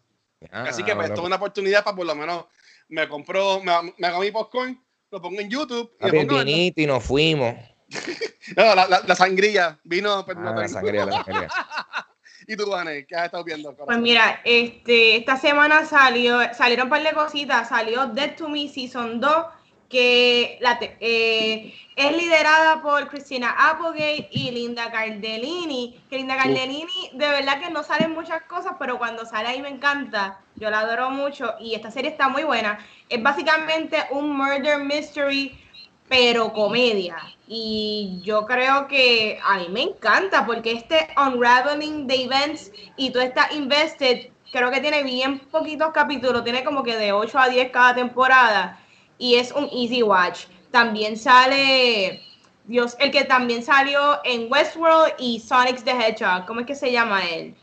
Ah, 0.50 0.64
Así 0.68 0.84
que 0.84 0.94
pues, 0.94 1.08
esto 1.08 1.20
es 1.20 1.26
una 1.26 1.36
oportunidad 1.36 1.84
para 1.84 1.96
por 1.96 2.06
lo 2.06 2.14
menos 2.14 2.46
me 2.88 3.08
compro, 3.08 3.60
me, 3.62 3.72
me 3.96 4.06
hago 4.06 4.20
mi 4.20 4.30
popcorn, 4.30 4.84
lo 5.10 5.20
pongo 5.22 5.40
en 5.40 5.48
YouTube 5.48 5.96
y 6.00 6.04
el 6.06 6.10
pongo 6.12 6.38
vinito 6.38 6.80
y 6.80 6.86
nos 6.86 7.04
fuimos. 7.04 7.54
No, 8.56 8.74
la, 8.74 8.88
la, 8.88 9.00
la 9.06 9.14
sangría, 9.14 9.78
vino, 9.84 10.26
pero 10.26 10.40
no 10.40 10.50
Ah, 10.50 10.62
la 10.62 10.68
sangría, 10.68 11.04
la 11.06 11.12
sangría. 11.22 11.48
¿Y 12.48 12.56
tú, 12.56 12.68
Vane, 12.68 13.06
qué 13.06 13.14
has 13.14 13.26
estado 13.26 13.44
viendo? 13.44 13.74
Pues 13.76 13.98
mira, 13.98 14.40
este, 14.44 15.16
esta 15.16 15.36
semana 15.36 15.86
salió, 15.86 16.40
salieron 16.52 16.86
un 16.86 16.90
par 16.90 17.04
de 17.04 17.12
cositas, 17.12 17.68
salió 17.68 18.06
Dead 18.06 18.34
to 18.34 18.48
Me 18.48 18.68
Season 18.68 19.20
2, 19.20 19.46
que 19.92 20.58
la 20.62 20.78
te- 20.80 20.96
eh, 21.00 21.74
es 21.96 22.16
liderada 22.16 22.82
por 22.82 23.08
Christina 23.08 23.54
Applegate 23.58 24.28
y 24.32 24.50
Linda 24.52 24.90
Cardellini, 24.90 26.06
que 26.10 26.16
Linda 26.18 26.36
Cardellini 26.36 27.10
de 27.14 27.28
verdad 27.28 27.60
que 27.60 27.70
no 27.70 27.84
salen 27.84 28.12
muchas 28.12 28.42
cosas, 28.44 28.74
pero 28.80 28.98
cuando 28.98 29.26
sale 29.26 29.48
ahí 29.50 29.62
me 29.62 29.68
encanta, 29.68 30.40
yo 30.56 30.70
la 30.70 30.80
adoro 30.80 31.10
mucho 31.10 31.54
y 31.60 31.74
esta 31.74 31.90
serie 31.92 32.10
está 32.10 32.28
muy 32.28 32.44
buena. 32.44 32.78
Es 33.08 33.22
básicamente 33.22 33.98
un 34.10 34.36
murder 34.36 34.78
mystery, 34.84 35.60
pero 36.08 36.52
comedia. 36.52 37.16
Y 37.46 38.20
yo 38.22 38.46
creo 38.46 38.88
que 38.88 39.38
a 39.44 39.58
mí 39.58 39.68
me 39.70 39.82
encanta 39.82 40.46
porque 40.46 40.72
este 40.72 41.08
unraveling 41.16 42.06
de 42.06 42.24
events 42.24 42.72
y 42.96 43.10
tú 43.12 43.20
estás 43.20 43.52
invested, 43.52 44.32
creo 44.50 44.70
que 44.70 44.80
tiene 44.80 45.02
bien 45.02 45.40
poquitos 45.50 45.90
capítulos, 45.92 46.44
tiene 46.44 46.64
como 46.64 46.82
que 46.82 46.96
de 46.96 47.12
8 47.12 47.38
a 47.38 47.48
10 47.48 47.70
cada 47.70 47.94
temporada 47.94 48.81
y 49.22 49.36
es 49.36 49.52
un 49.52 49.68
easy 49.72 50.02
watch. 50.02 50.46
También 50.72 51.16
sale, 51.16 52.20
Dios, 52.64 52.96
el 52.98 53.12
que 53.12 53.22
también 53.22 53.62
salió 53.62 54.20
en 54.24 54.50
Westworld 54.50 55.14
y 55.16 55.38
Sonic 55.38 55.84
the 55.84 55.92
Hedgehog, 55.92 56.44
¿cómo 56.44 56.60
es 56.60 56.66
que 56.66 56.74
se 56.74 56.90
llama 56.90 57.24
él? 57.24 57.54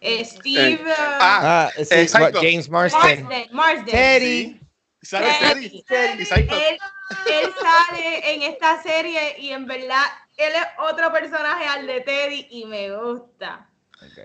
Eh, 0.00 0.24
Steve 0.24 0.82
uh, 0.84 0.92
Ah, 1.20 1.68
Ah, 1.68 1.70
sí, 1.76 1.94
Exacto. 1.94 2.40
James 2.42 2.68
Marsden. 2.68 3.22
Marsden. 3.24 3.48
Marsden. 3.52 3.86
Teddy. 3.86 4.60
¿Sale 5.02 5.32
Teddy. 5.38 5.84
Teddy? 5.84 6.22
Él, 6.28 6.78
él 7.26 7.52
sale 7.62 8.34
en 8.34 8.42
esta 8.42 8.82
serie 8.82 9.38
y 9.38 9.50
en 9.50 9.66
verdad 9.66 10.02
él 10.36 10.52
es 10.54 10.66
otro 10.90 11.12
personaje 11.12 11.66
al 11.66 11.86
de 11.86 12.00
Teddy 12.00 12.48
y 12.50 12.64
me 12.64 12.90
gusta. 12.96 13.69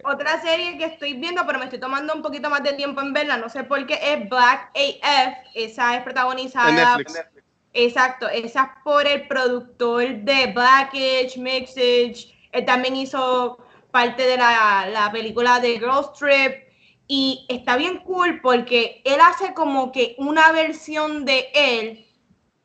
Otra 0.04 0.42
serie 0.42 0.78
que 0.78 0.86
estoy 0.86 1.14
viendo, 1.14 1.46
pero 1.46 1.60
me 1.60 1.66
estoy 1.66 1.80
tomando 1.80 2.14
un 2.14 2.22
poquito 2.22 2.50
más 2.50 2.64
de 2.64 2.74
tiempo 2.74 3.02
en 3.02 3.14
verla, 3.14 3.38
no 3.38 3.50
sé 3.50 3.64
por 3.64 3.86
qué, 3.86 4.00
es 4.02 4.30
Black 4.30 4.72
AF. 4.76 5.34
Esa 5.54 5.98
es 5.98 6.04
protagonizada. 6.04 6.70
En 6.70 6.76
Netflix. 6.76 7.26
Exacto, 7.74 8.30
esa 8.30 8.64
es 8.64 8.84
por 8.86 9.06
el 9.06 9.28
productor 9.28 10.16
de 10.22 10.48
Blackish, 10.48 11.38
Mixage. 11.38 12.34
Él 12.54 12.64
también 12.64 12.96
hizo 12.96 13.58
parte 13.92 14.24
de 14.24 14.38
la, 14.38 14.88
la 14.92 15.12
película 15.12 15.60
de 15.60 15.80
Girls 15.80 16.14
Trip. 16.14 16.64
Y 17.08 17.46
está 17.50 17.76
bien 17.76 18.00
cool 18.00 18.40
porque 18.42 19.02
él 19.04 19.20
hace 19.22 19.54
como 19.54 19.92
que 19.92 20.16
una 20.18 20.52
versión 20.54 21.26
de 21.26 21.50
él, 21.54 22.08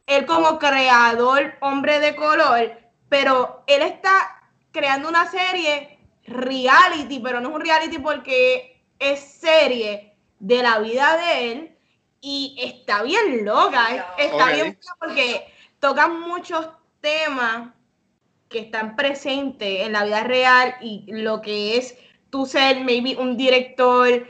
él 0.06 0.26
como 0.26 0.58
creador, 0.58 1.54
hombre 1.60 1.98
de 1.98 2.14
color, 2.14 2.78
pero 3.08 3.64
él 3.66 3.82
está 3.82 4.10
creando 4.70 5.08
una 5.08 5.28
serie 5.30 5.99
reality, 6.30 7.18
pero 7.20 7.40
no 7.40 7.50
es 7.50 7.54
un 7.54 7.60
reality 7.60 7.98
porque 7.98 8.82
es 8.98 9.20
serie 9.20 10.14
de 10.38 10.62
la 10.62 10.78
vida 10.78 11.16
de 11.16 11.52
él 11.52 11.76
y 12.20 12.56
está 12.62 13.02
bien 13.02 13.44
loca, 13.44 13.94
es- 13.94 14.26
está 14.26 14.44
Ok. 14.46 14.52
bien 14.52 14.78
porque 14.98 15.46
tocan 15.78 16.20
muchos 16.20 16.68
temas 17.00 17.70
que 18.48 18.60
están 18.60 18.96
presentes 18.96 19.86
en 19.86 19.92
la 19.92 20.04
vida 20.04 20.24
real 20.24 20.74
y 20.80 21.04
lo 21.08 21.40
que 21.40 21.76
es 21.76 21.96
tú 22.30 22.46
ser 22.46 22.80
maybe 22.80 23.16
un 23.16 23.36
director, 23.36 24.26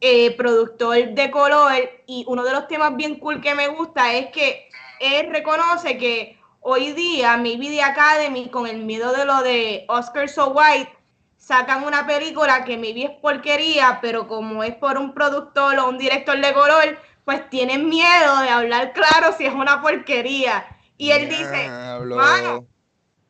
eh, 0.00 0.30
productor 0.36 1.10
de 1.10 1.30
color 1.30 1.72
y 2.06 2.24
uno 2.28 2.44
de 2.44 2.52
los 2.52 2.68
temas 2.68 2.94
bien 2.96 3.16
cool 3.18 3.40
que 3.40 3.54
me 3.54 3.68
gusta 3.68 4.12
es 4.14 4.28
que 4.30 4.68
él 5.00 5.28
reconoce 5.30 5.96
que 5.98 6.38
hoy 6.60 6.92
día 6.92 7.36
maybe 7.36 7.68
The 7.68 7.82
Academy 7.82 8.48
con 8.48 8.66
el 8.66 8.78
miedo 8.84 9.12
de 9.12 9.24
lo 9.24 9.42
de 9.42 9.84
Oscar 9.88 10.28
So 10.28 10.48
White 10.48 10.90
sacan 11.44 11.84
una 11.84 12.06
película 12.06 12.64
que 12.64 12.78
maybe 12.78 13.04
es 13.04 13.10
porquería, 13.20 13.98
pero 14.00 14.26
como 14.26 14.64
es 14.64 14.74
por 14.74 14.96
un 14.96 15.12
productor 15.12 15.78
o 15.78 15.88
un 15.88 15.98
director 15.98 16.40
de 16.40 16.54
color, 16.54 16.98
pues 17.24 17.48
tienen 17.50 17.88
miedo 17.88 18.38
de 18.40 18.48
hablar 18.48 18.92
claro 18.92 19.34
si 19.36 19.44
es 19.44 19.52
una 19.52 19.82
porquería. 19.82 20.64
Y 20.96 21.10
él 21.10 21.28
dice, 21.28 21.64
Diablo. 21.64 22.16
"Mano, 22.16 22.66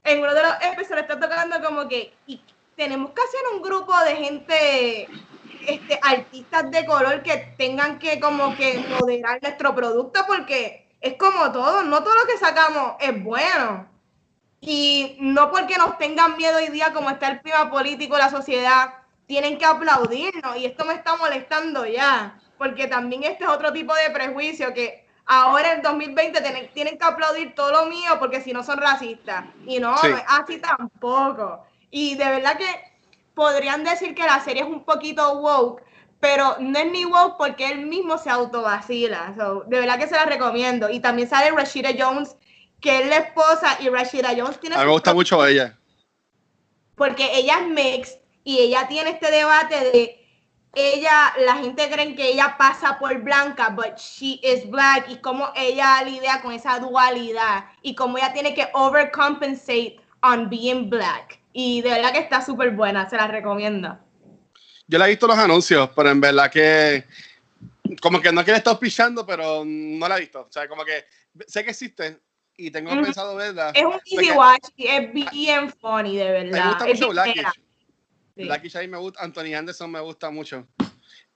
en 0.04 0.20
uno 0.20 0.34
de 0.34 0.42
los 0.42 0.52
episodios 0.62 1.02
está 1.02 1.18
tocando 1.18 1.60
como 1.64 1.88
que 1.88 2.12
y 2.26 2.40
tenemos 2.76 3.10
que 3.10 3.22
hacer 3.22 3.40
un 3.54 3.62
grupo 3.62 3.92
de 4.00 4.16
gente, 4.16 5.08
este, 5.66 5.98
artistas 6.02 6.70
de 6.70 6.84
color 6.86 7.22
que 7.22 7.54
tengan 7.56 7.98
que 7.98 8.20
como 8.20 8.54
que 8.56 8.78
moderar 9.00 9.40
nuestro 9.42 9.74
producto 9.74 10.20
porque 10.26 10.88
es 11.00 11.16
como 11.16 11.50
todo, 11.52 11.82
no 11.82 12.02
todo 12.02 12.14
lo 12.14 12.26
que 12.26 12.38
sacamos 12.38 12.94
es 13.00 13.22
bueno. 13.24 13.93
Y 14.66 15.16
no 15.20 15.50
porque 15.50 15.76
nos 15.76 15.98
tengan 15.98 16.36
miedo 16.36 16.56
hoy 16.56 16.68
día 16.68 16.92
como 16.92 17.10
está 17.10 17.28
el 17.28 17.40
clima 17.40 17.70
político, 17.70 18.16
la 18.16 18.30
sociedad, 18.30 18.94
tienen 19.26 19.58
que 19.58 19.64
aplaudirnos 19.64 20.56
y 20.56 20.66
esto 20.66 20.84
me 20.84 20.94
está 20.94 21.16
molestando 21.16 21.86
ya, 21.86 22.38
porque 22.58 22.86
también 22.86 23.24
este 23.24 23.44
es 23.44 23.50
otro 23.50 23.72
tipo 23.72 23.94
de 23.94 24.10
prejuicio 24.10 24.72
que 24.72 25.06
ahora 25.26 25.72
en 25.72 25.82
2020 25.82 26.40
tienen, 26.40 26.70
tienen 26.72 26.98
que 26.98 27.04
aplaudir 27.04 27.54
todo 27.54 27.72
lo 27.72 27.86
mío 27.86 28.18
porque 28.18 28.40
si 28.40 28.52
no 28.52 28.62
son 28.62 28.78
racistas. 28.78 29.44
Y 29.66 29.80
no, 29.80 29.96
Sí. 29.98 30.08
así 30.28 30.58
tampoco. 30.58 31.64
Y 31.90 32.14
de 32.16 32.24
verdad 32.24 32.56
que 32.56 32.66
podrían 33.34 33.84
decir 33.84 34.14
que 34.14 34.24
la 34.24 34.40
serie 34.40 34.62
es 34.62 34.68
un 34.68 34.84
poquito 34.84 35.38
woke, 35.40 35.82
pero 36.20 36.56
no 36.60 36.78
es 36.78 36.90
ni 36.90 37.04
woke 37.04 37.36
porque 37.36 37.68
él 37.68 37.86
mismo 37.86 38.16
se 38.18 38.30
autovacila. 38.30 39.34
So, 39.36 39.64
de 39.66 39.80
verdad 39.80 39.98
que 39.98 40.06
se 40.08 40.14
la 40.14 40.24
recomiendo. 40.24 40.88
Y 40.90 41.00
también 41.00 41.28
sale 41.28 41.50
Rashida 41.50 41.90
Jones, 41.98 42.36
que 42.84 43.00
es 43.00 43.08
la 43.08 43.16
esposa, 43.16 43.78
y 43.80 43.88
Rashida 43.88 44.34
Jones 44.36 44.60
tiene 44.60 44.76
A 44.76 44.80
mí 44.80 44.84
me 44.84 44.92
gusta 44.92 45.14
mucho 45.14 45.44
ella. 45.46 45.74
porque 46.96 47.30
ella 47.32 47.60
es 47.60 47.68
mixed 47.68 48.18
y 48.44 48.58
ella 48.58 48.86
tiene 48.86 49.08
este 49.08 49.30
debate 49.30 49.74
de 49.74 50.20
ella, 50.74 51.32
la 51.38 51.54
gente 51.56 51.88
cree 51.90 52.14
que 52.14 52.32
ella 52.32 52.56
pasa 52.58 52.98
por 52.98 53.16
blanca, 53.22 53.70
but 53.70 53.96
she 53.96 54.38
is 54.42 54.68
black, 54.68 55.08
y 55.08 55.16
cómo 55.16 55.50
ella 55.56 56.02
lidia 56.04 56.42
con 56.42 56.52
esa 56.52 56.78
dualidad 56.78 57.64
y 57.80 57.94
cómo 57.94 58.18
ella 58.18 58.34
tiene 58.34 58.54
que 58.54 58.68
overcompensate 58.74 59.96
on 60.20 60.50
being 60.50 60.90
black. 60.90 61.40
Y 61.54 61.80
de 61.80 61.88
verdad 61.88 62.12
que 62.12 62.18
está 62.18 62.44
súper 62.44 62.72
buena, 62.72 63.08
se 63.08 63.16
la 63.16 63.28
recomiendo. 63.28 63.98
Yo 64.86 64.98
le 64.98 65.06
he 65.06 65.08
visto 65.08 65.26
los 65.26 65.38
anuncios, 65.38 65.88
pero 65.96 66.10
en 66.10 66.20
verdad 66.20 66.50
que 66.50 67.04
como 68.02 68.20
que 68.20 68.30
no 68.30 68.44
quiero 68.44 68.58
estar 68.58 68.78
pichando, 68.78 69.24
pero 69.24 69.62
no 69.64 70.06
la 70.06 70.18
he 70.18 70.20
visto. 70.20 70.42
O 70.42 70.52
sea, 70.52 70.68
como 70.68 70.84
que 70.84 71.06
sé 71.46 71.64
que 71.64 71.70
existe 71.70 72.20
y 72.56 72.70
tengo 72.70 72.92
Ujú. 72.92 73.02
pensado 73.02 73.34
verla. 73.36 73.70
Es 73.74 73.84
un 73.84 73.92
easy 73.92 74.14
Porque 74.14 74.32
watch 74.32 74.68
y 74.76 74.86
es 74.86 75.12
bien 75.12 75.70
funny, 75.80 76.16
de 76.16 76.30
verdad. 76.30 76.52
Me 76.52 76.68
gusta 76.68 76.88
Es 76.88 77.00
mucho 77.00 77.10
Blackish. 77.10 77.46
Sí. 78.36 78.44
Blackish 78.44 78.76
ahí 78.76 78.88
me 78.88 78.98
gusta, 78.98 79.22
Anthony 79.22 79.54
Anderson 79.54 79.90
me 79.90 80.00
gusta 80.00 80.30
mucho. 80.30 80.66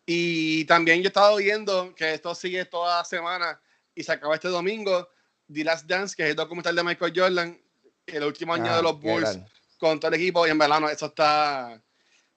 Y 0.07 0.65
también 0.65 1.01
yo 1.01 1.05
he 1.05 1.09
estado 1.09 1.37
viendo 1.37 1.95
que 1.95 2.15
esto 2.15 2.35
sigue 2.35 2.65
toda 2.65 2.99
la 2.99 3.05
semana 3.05 3.61
y 3.95 4.03
se 4.03 4.13
acaba 4.13 4.35
este 4.35 4.49
domingo, 4.49 5.09
The 5.53 5.65
Last 5.65 5.87
Dance, 5.87 6.17
que 6.17 6.25
es 6.25 6.31
el 6.31 6.37
documental 6.37 6.75
de 6.75 6.83
Michael 6.83 7.13
Jordan, 7.15 7.61
el 8.07 8.25
último 8.25 8.55
año 8.55 8.73
Ah, 8.73 8.77
de 8.77 8.83
los 8.83 9.01
Bulls 9.01 9.39
con 9.79 10.01
todo 10.01 10.09
el 10.13 10.21
equipo 10.21 10.47
y 10.47 10.51
en 10.51 10.59
verdad 10.59 10.81
no, 10.81 10.89
eso 10.89 11.07
está, 11.07 11.81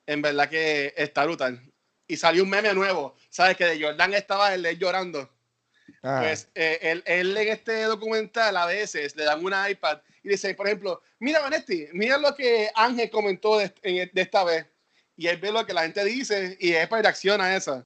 en 0.06 0.22
verdad 0.22 0.50
que 0.50 0.94
está 0.98 1.26
brutal. 1.26 1.62
Y 2.08 2.18
salió 2.18 2.44
un 2.44 2.50
meme 2.50 2.74
nuevo, 2.74 3.16
¿sabes? 3.30 3.56
Que 3.56 3.66
de 3.66 3.82
Jordan 3.82 4.14
estaba 4.14 4.54
él 4.54 4.78
llorando. 4.78 5.30
Ah, 6.04 6.22
Pues 6.24 6.50
eh, 6.56 6.80
él, 6.82 7.04
él 7.06 7.38
en 7.38 7.48
este 7.50 7.84
documental 7.84 8.56
a 8.58 8.66
veces 8.66 9.16
le 9.16 9.24
dan 9.24 9.44
una 9.44 9.70
iPad 9.70 10.00
y 10.24 10.30
dice, 10.30 10.54
por 10.56 10.68
ejemplo, 10.68 11.02
mira 11.20 11.40
Vanetti, 11.40 11.88
mira 11.94 12.18
lo 12.18 12.36
que 12.36 12.70
Ángel 12.76 13.10
comentó 13.10 13.58
de, 13.58 13.72
de 13.84 14.22
esta 14.22 14.44
vez. 14.44 14.66
Y 15.18 15.28
él 15.28 15.38
ve 15.38 15.52
lo 15.52 15.66
que 15.66 15.74
la 15.74 15.84
gente 15.84 16.04
dice 16.06 16.58
y 16.60 16.74
él 16.74 16.88
pues 16.90 17.02
reacciona 17.04 17.46
a 17.46 17.56
eso. 17.58 17.86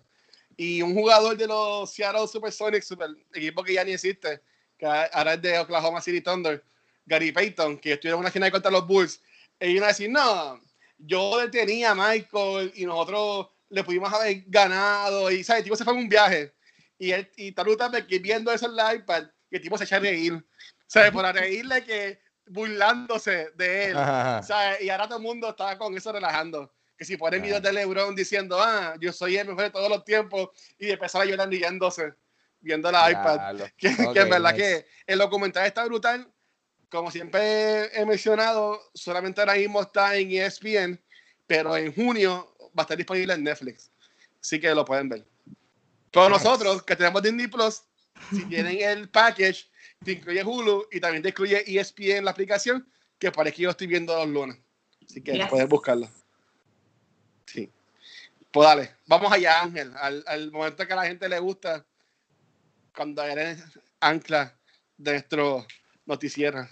y 0.58 0.82
un 0.82 0.94
jugador 0.96 1.36
de 1.38 1.48
los 1.48 1.92
Seattle 1.92 2.28
Supersonics, 2.28 2.88
super, 2.88 3.10
equipo 3.34 3.64
que 3.64 3.74
ya 3.74 3.84
ni 3.84 3.94
existe, 3.94 4.42
que 4.78 4.86
ahora 4.86 5.34
es 5.34 5.42
de 5.42 5.60
Oklahoma 5.60 6.02
City 6.02 6.22
Thunder, 6.22 6.64
Gary 7.06 7.32
Payton, 7.32 7.78
que 7.78 7.94
estuvo 7.94 8.14
en 8.14 8.20
una 8.20 8.32
final 8.32 8.52
contra 8.52 8.72
los 8.72 8.88
Bulls, 8.88 9.22
y 9.60 9.68
iban 9.68 9.86
a 9.86 9.88
decir, 9.88 10.10
no, 10.10 10.60
yo 10.98 11.40
detenía 11.40 11.92
a 11.92 11.96
Michael 11.96 12.72
y 12.76 12.86
nosotros 12.86 13.48
le 13.70 13.84
pudimos 13.84 14.14
haber 14.14 14.44
ganado, 14.48 15.30
y 15.32 15.44
¿sabes? 15.44 15.60
el 15.60 15.64
tipo 15.66 15.76
se 15.76 15.84
fue 15.84 15.94
en 15.94 16.00
un 16.00 16.10
viaje, 16.10 16.54
y, 16.98 17.12
él, 17.12 17.32
y 17.36 17.52
Taruta 17.52 17.90
viendo 18.22 18.52
eso 18.52 18.68
en 18.68 18.76
la 18.76 18.94
iPad, 18.94 19.26
y 19.50 19.56
el 19.56 19.62
tipo 19.62 19.78
se 19.78 19.84
echa 19.84 19.98
a 19.98 20.00
reír, 20.00 20.46
¿sabes? 20.88 21.12
Por 21.12 21.26
reírle 21.26 21.84
que 21.84 22.20
burlándose 22.48 23.52
de 23.56 23.86
él, 23.86 23.94
¿sabes? 23.94 24.82
Y 24.82 24.90
ahora 24.90 25.08
todo 25.08 25.18
el 25.18 25.24
mundo 25.24 25.50
está 25.50 25.78
con 25.78 25.96
eso 25.96 26.12
relajando 26.12 26.72
que 26.98 27.06
si 27.06 27.18
ponen 27.18 27.42
videos 27.42 27.62
de 27.62 27.74
LeBron 27.74 28.16
diciendo, 28.16 28.58
ah, 28.62 28.96
yo 29.00 29.12
soy 29.12 29.38
el 29.38 29.48
mejor 29.48 29.64
de 29.64 29.72
todos 29.72 29.90
los 29.90 30.04
tiempos, 30.04 30.50
y 30.78 30.92
empezar 30.92 31.22
a 31.22 31.26
llorar 31.26 31.50
riéndose, 31.50 32.14
viendo 32.60 32.92
la 32.92 33.12
iPad. 33.12 33.70
Que, 33.78 33.88
en 33.90 34.30
verdad 34.30 34.56
que 34.56 34.86
el 35.06 35.20
documental 35.20 35.66
está 35.66 35.86
brutal. 35.86 36.32
Como 36.90 37.12
siempre 37.12 37.86
he 38.00 38.06
mencionado, 38.06 38.80
solamente 38.94 39.42
ahora 39.42 39.56
mismo 39.56 39.82
está 39.82 40.16
en 40.16 40.32
ESPN, 40.32 41.02
pero 41.46 41.76
en 41.76 41.94
junio 41.94 42.56
va 42.78 42.82
a 42.82 42.82
estar 42.84 42.98
disponible 42.98 43.34
en 43.34 43.44
Netflix. 43.44 43.92
Así 44.40 44.60
que 44.60 44.74
lo 44.74 44.86
pueden 44.86 45.10
ver. 45.10 45.26
Todos 46.16 46.30
nosotros 46.30 46.82
que 46.84 46.96
tenemos 46.96 47.22
Disney 47.22 47.48
Plus, 47.48 47.84
si 48.30 48.46
tienen 48.46 48.80
el 48.80 49.10
package, 49.10 49.70
te 50.02 50.14
incluye 50.14 50.46
Hulu 50.46 50.88
y 50.90 51.02
también 51.02 51.22
te 51.22 51.28
incluye 51.28 51.62
ESPN 51.68 52.24
la 52.24 52.32
aplicación, 52.32 52.90
que 53.20 53.34
parece 53.34 53.58
que 53.58 53.64
yo 53.64 53.72
estoy 53.72 53.88
viendo 53.88 54.16
los 54.16 54.30
lunes. 54.30 54.58
Así 55.06 55.22
que 55.22 55.46
puedes 55.50 55.68
buscarlo. 55.68 56.10
Sí. 57.46 57.70
Pues 58.50 58.66
dale, 58.66 58.96
vamos 59.08 59.30
allá, 59.30 59.62
Ángel, 59.62 59.92
al, 59.98 60.24
al, 60.26 60.54
momento 60.54 60.88
que 60.88 60.94
a 60.94 60.96
la 60.96 61.06
gente 61.06 61.28
le 61.28 61.38
gusta, 61.40 61.86
cuando 62.96 63.22
eres 63.22 63.62
ancla 64.00 64.58
de 64.96 65.12
nuestro 65.12 65.68
noticiero. 66.06 66.66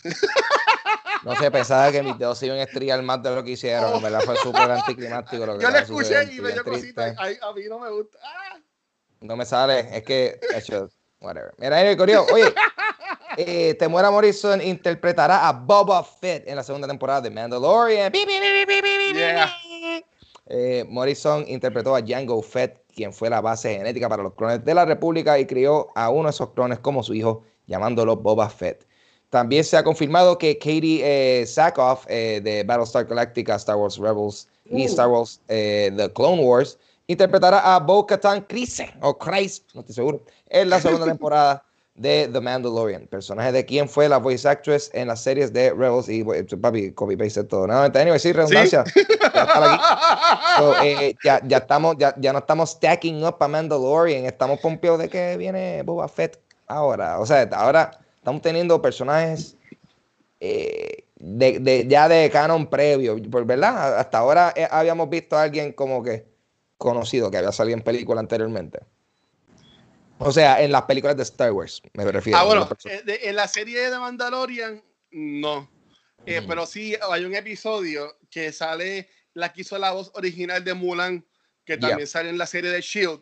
No 1.23 1.35
sé, 1.35 1.51
pensaba 1.51 1.91
que 1.91 2.01
mis 2.01 2.17
dedos 2.17 2.39
se 2.39 2.45
iban 2.45 2.59
a 2.59 2.63
estrellar 2.63 3.03
más 3.03 3.21
de 3.21 3.35
lo 3.35 3.43
que 3.43 3.51
hicieron, 3.51 4.01
verdad 4.01 4.21
fue 4.21 4.37
súper 4.37 4.71
anticlimático. 4.71 5.45
Lo 5.45 5.57
que 5.57 5.63
Yo 5.63 5.69
le 5.69 5.79
escuché 5.79 6.33
y 6.33 6.39
me 6.39 6.53
dio 6.53 6.63
cositas, 6.63 7.17
a 7.17 7.53
mí 7.53 7.63
no 7.67 7.79
me 7.79 7.89
gusta. 7.89 8.19
Ah. 8.23 8.59
No 9.23 9.37
me 9.37 9.45
sale, 9.45 9.87
es 9.89 10.03
que, 10.03 10.37
hecho, 10.53 10.89
whatever. 11.21 11.53
Mira, 11.57 11.81
el 11.81 11.95
Corio, 11.95 12.25
oye, 12.33 12.53
eh, 13.37 13.73
Temuera 13.75 14.11
Morrison 14.11 14.61
interpretará 14.61 15.47
a 15.47 15.53
Boba 15.53 16.03
Fett 16.03 16.45
en 16.45 16.57
la 16.57 16.63
segunda 16.63 16.89
temporada 16.89 17.21
de 17.21 17.29
Mandalorian. 17.29 18.11
Yeah. 18.11 19.49
Eh, 20.47 20.85
Morrison 20.89 21.45
interpretó 21.47 21.95
a 21.95 22.01
Django 22.01 22.41
Fett, 22.41 22.83
quien 22.93 23.13
fue 23.13 23.29
la 23.29 23.39
base 23.39 23.77
genética 23.77 24.09
para 24.09 24.23
los 24.23 24.33
clones 24.33 24.65
de 24.65 24.73
la 24.73 24.83
República 24.83 25.39
y 25.39 25.45
crió 25.45 25.87
a 25.95 26.09
uno 26.09 26.25
de 26.25 26.31
esos 26.31 26.49
clones 26.49 26.79
como 26.79 27.01
su 27.01 27.13
hijo, 27.13 27.43
llamándolo 27.65 28.17
Boba 28.17 28.49
Fett. 28.49 28.85
También 29.29 29.63
se 29.63 29.77
ha 29.77 29.85
confirmado 29.85 30.37
que 30.37 30.57
Katie 30.57 30.99
eh, 31.01 31.45
Sackhoff 31.45 32.05
eh, 32.09 32.41
de 32.43 32.63
Battlestar 32.65 33.05
Galactica, 33.05 33.55
Star 33.55 33.77
Wars 33.77 33.97
Rebels 33.97 34.49
y 34.65 34.83
uh. 34.83 34.87
Star 34.87 35.07
Wars 35.07 35.39
The 35.47 36.11
Clone 36.13 36.43
Wars 36.43 36.77
interpretará 37.07 37.75
a 37.75 37.79
Bo-Katan 37.79 38.41
Kryze, 38.41 38.93
o 39.01 39.17
Christ, 39.17 39.69
no 39.73 39.81
estoy 39.81 39.95
seguro, 39.95 40.23
en 40.47 40.69
la 40.69 40.79
segunda 40.79 41.05
temporada 41.13 41.63
de 41.95 42.27
The 42.31 42.41
Mandalorian, 42.41 43.07
personaje 43.07 43.51
de 43.51 43.65
quien 43.65 43.87
fue 43.87 44.09
la 44.09 44.17
voice 44.17 44.47
actress 44.47 44.89
en 44.93 45.07
las 45.07 45.21
series 45.21 45.53
de 45.53 45.69
Rebels 45.71 46.09
y 46.09 46.23
papi, 46.23 46.91
copy 46.91 47.15
paste 47.15 47.43
todo. 47.43 47.67
No, 47.67 47.81
anyway, 47.81 48.19
sí, 48.19 48.31
redundancia. 48.31 48.83
Eh, 50.83 51.15
ya, 51.23 51.41
ya, 51.45 51.57
estamos, 51.57 51.95
ya, 51.97 52.13
ya 52.19 52.31
no 52.31 52.39
estamos 52.39 52.71
stacking 52.71 53.23
up 53.25 53.37
a 53.39 53.47
Mandalorian, 53.47 54.25
estamos 54.25 54.59
pompeados 54.59 54.99
de 54.99 55.09
que 55.09 55.35
viene 55.37 55.81
Boba 55.83 56.07
Fett 56.07 56.39
ahora. 56.67 57.19
O 57.19 57.25
sea, 57.25 57.49
ahora 57.53 57.99
estamos 58.17 58.41
teniendo 58.41 58.81
personajes 58.81 59.57
eh, 60.39 61.05
de, 61.15 61.59
de, 61.59 61.87
ya 61.87 62.07
de 62.07 62.29
canon 62.29 62.67
previo, 62.67 63.17
¿verdad? 63.19 63.97
Hasta 63.97 64.19
ahora 64.19 64.53
eh, 64.55 64.67
habíamos 64.69 65.09
visto 65.09 65.35
a 65.35 65.43
alguien 65.43 65.71
como 65.71 66.03
que 66.03 66.25
conocido 66.83 67.31
que 67.31 67.37
había 67.37 67.53
salido 67.53 67.77
en 67.77 67.83
película 67.83 68.19
anteriormente. 68.19 68.79
O 70.19 70.31
sea, 70.31 70.61
en 70.61 70.71
las 70.71 70.83
películas 70.83 71.15
de 71.15 71.23
Star 71.23 71.51
Wars, 71.51 71.81
me 71.93 72.03
refiero. 72.11 72.37
Ah, 72.37 72.43
bueno, 72.43 72.69
eh, 72.85 73.19
en 73.23 73.35
la 73.35 73.47
serie 73.47 73.89
de 73.89 73.97
Mandalorian, 73.97 74.83
no. 75.11 75.69
Eh, 76.25 76.41
pero 76.47 76.65
sí, 76.65 76.95
hay 77.09 77.25
un 77.25 77.35
episodio 77.35 78.17
que 78.29 78.51
sale 78.51 79.09
la 79.33 79.51
que 79.51 79.61
hizo 79.61 79.77
la 79.77 79.91
voz 79.91 80.11
original 80.13 80.63
de 80.63 80.73
Mulan, 80.73 81.25
que 81.65 81.77
también 81.77 82.07
sale 82.07 82.29
en 82.29 82.37
la 82.37 82.45
serie 82.45 82.69
de 82.69 82.81
Shield. 82.81 83.21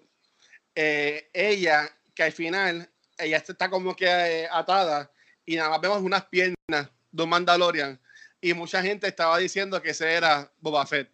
Eh, 0.75 1.29
ella, 1.33 1.89
que 2.15 2.23
al 2.23 2.31
final, 2.31 2.89
ella 3.17 3.37
está 3.37 3.69
como 3.69 3.95
que 3.95 4.47
atada 4.51 5.11
y 5.45 5.55
nada 5.55 5.69
más 5.69 5.81
vemos 5.81 6.01
unas 6.01 6.25
piernas 6.25 6.89
de 7.11 7.23
un 7.23 7.29
Mandalorian. 7.29 7.99
Y 8.39 8.53
mucha 8.53 8.81
gente 8.81 9.07
estaba 9.07 9.37
diciendo 9.37 9.81
que 9.81 9.91
ese 9.91 10.11
era 10.11 10.51
Boba 10.59 10.85
Fett. 10.85 11.09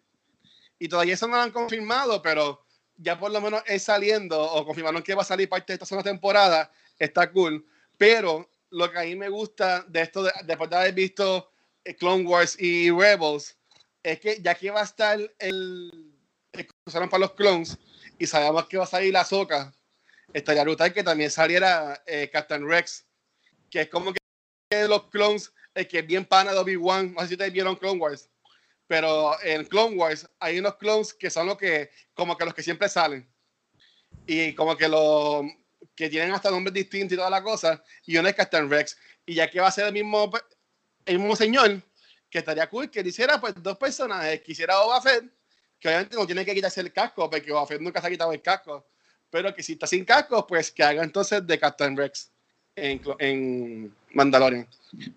Y 0.78 0.88
todavía 0.88 1.14
eso 1.14 1.26
no 1.26 1.36
lo 1.36 1.42
han 1.42 1.50
confirmado, 1.50 2.22
pero 2.22 2.64
ya 2.96 3.18
por 3.18 3.30
lo 3.30 3.40
menos 3.40 3.62
es 3.66 3.84
saliendo 3.84 4.40
o 4.40 4.64
confirmaron 4.66 5.02
que 5.02 5.14
va 5.14 5.22
a 5.22 5.24
salir 5.24 5.48
parte 5.48 5.72
de 5.72 5.74
esta 5.74 5.86
segunda 5.86 6.10
temporada, 6.10 6.70
está 6.98 7.30
cool. 7.30 7.66
Pero 7.96 8.50
lo 8.70 8.90
que 8.90 8.98
a 8.98 9.02
mí 9.02 9.16
me 9.16 9.28
gusta 9.28 9.84
de 9.88 10.02
esto, 10.02 10.24
después 10.44 10.70
de 10.70 10.76
haber 10.76 10.94
visto 10.94 11.50
eh, 11.84 11.94
Clone 11.94 12.24
Wars 12.24 12.56
y 12.60 12.90
Rebels, 12.90 13.56
es 14.02 14.20
que 14.20 14.40
ya 14.42 14.54
que 14.54 14.70
va 14.70 14.80
a 14.80 14.84
estar 14.84 15.18
el, 15.38 16.12
el 16.52 16.68
usaron 16.86 17.08
para 17.08 17.22
los 17.22 17.32
clones 17.32 17.78
y 18.18 18.26
sabemos 18.26 18.66
que 18.66 18.78
va 18.78 18.84
a 18.84 18.88
salir 18.88 19.12
la 19.12 19.24
soca, 19.24 19.72
estaría 20.32 20.62
brutal 20.62 20.92
que 20.92 21.02
también 21.02 21.30
saliera 21.30 22.02
eh, 22.06 22.28
Captain 22.32 22.68
Rex, 22.68 23.06
que 23.70 23.82
es 23.82 23.88
como 23.88 24.12
que 24.12 24.88
los 24.88 25.08
clones, 25.08 25.52
el 25.74 25.88
que 25.88 26.00
es 26.00 26.06
bien 26.06 26.24
pana 26.24 26.52
de 26.52 26.58
Obi-Wan, 26.58 27.14
no 27.14 27.20
sé 27.22 27.28
si 27.28 27.34
ustedes 27.34 27.52
vieron 27.52 27.76
Clone 27.76 28.00
Wars 28.00 28.28
pero 28.88 29.40
en 29.42 29.66
Clone 29.66 29.96
Wars 29.96 30.28
hay 30.40 30.58
unos 30.58 30.76
clones 30.76 31.12
que 31.12 31.30
son 31.30 31.46
los 31.46 31.58
que, 31.58 31.90
como 32.14 32.36
que 32.36 32.46
los 32.46 32.54
que 32.54 32.62
siempre 32.62 32.88
salen. 32.88 33.30
Y 34.26 34.54
como 34.54 34.76
que 34.76 34.88
los 34.88 35.44
que 35.94 36.08
tienen 36.08 36.32
hasta 36.32 36.50
nombres 36.50 36.72
distintos 36.72 37.12
y 37.12 37.16
toda 37.16 37.28
la 37.28 37.42
cosa. 37.42 37.84
Y 38.06 38.16
uno 38.16 38.28
es 38.28 38.34
Captain 38.34 38.68
Rex. 38.68 38.96
Y 39.26 39.34
ya 39.34 39.50
que 39.50 39.60
va 39.60 39.68
a 39.68 39.70
ser 39.70 39.86
el 39.86 39.92
mismo, 39.92 40.32
el 41.04 41.18
mismo 41.18 41.36
señor, 41.36 41.82
que 42.30 42.38
estaría 42.38 42.68
cool 42.68 42.90
que 42.90 43.00
hiciera 43.00 43.38
pues 43.38 43.54
dos 43.62 43.76
personajes. 43.76 44.40
Quisiera 44.40 44.78
Boba 44.78 45.02
Fett, 45.02 45.24
que 45.78 45.88
obviamente 45.88 46.16
no 46.16 46.26
tiene 46.26 46.44
que 46.46 46.54
quitarse 46.54 46.80
el 46.80 46.90
casco, 46.90 47.28
porque 47.28 47.52
Boba 47.52 47.66
Fett 47.66 47.82
nunca 47.82 48.00
se 48.00 48.06
ha 48.06 48.10
quitado 48.10 48.32
el 48.32 48.40
casco. 48.40 48.86
Pero 49.28 49.54
que 49.54 49.62
si 49.62 49.74
está 49.74 49.86
sin 49.86 50.06
casco, 50.06 50.46
pues 50.46 50.70
que 50.70 50.82
haga 50.82 51.04
entonces 51.04 51.46
de 51.46 51.58
Captain 51.58 51.94
Rex 51.94 52.30
en, 52.74 53.02
en 53.18 53.94
Mandalorian. 54.14 54.66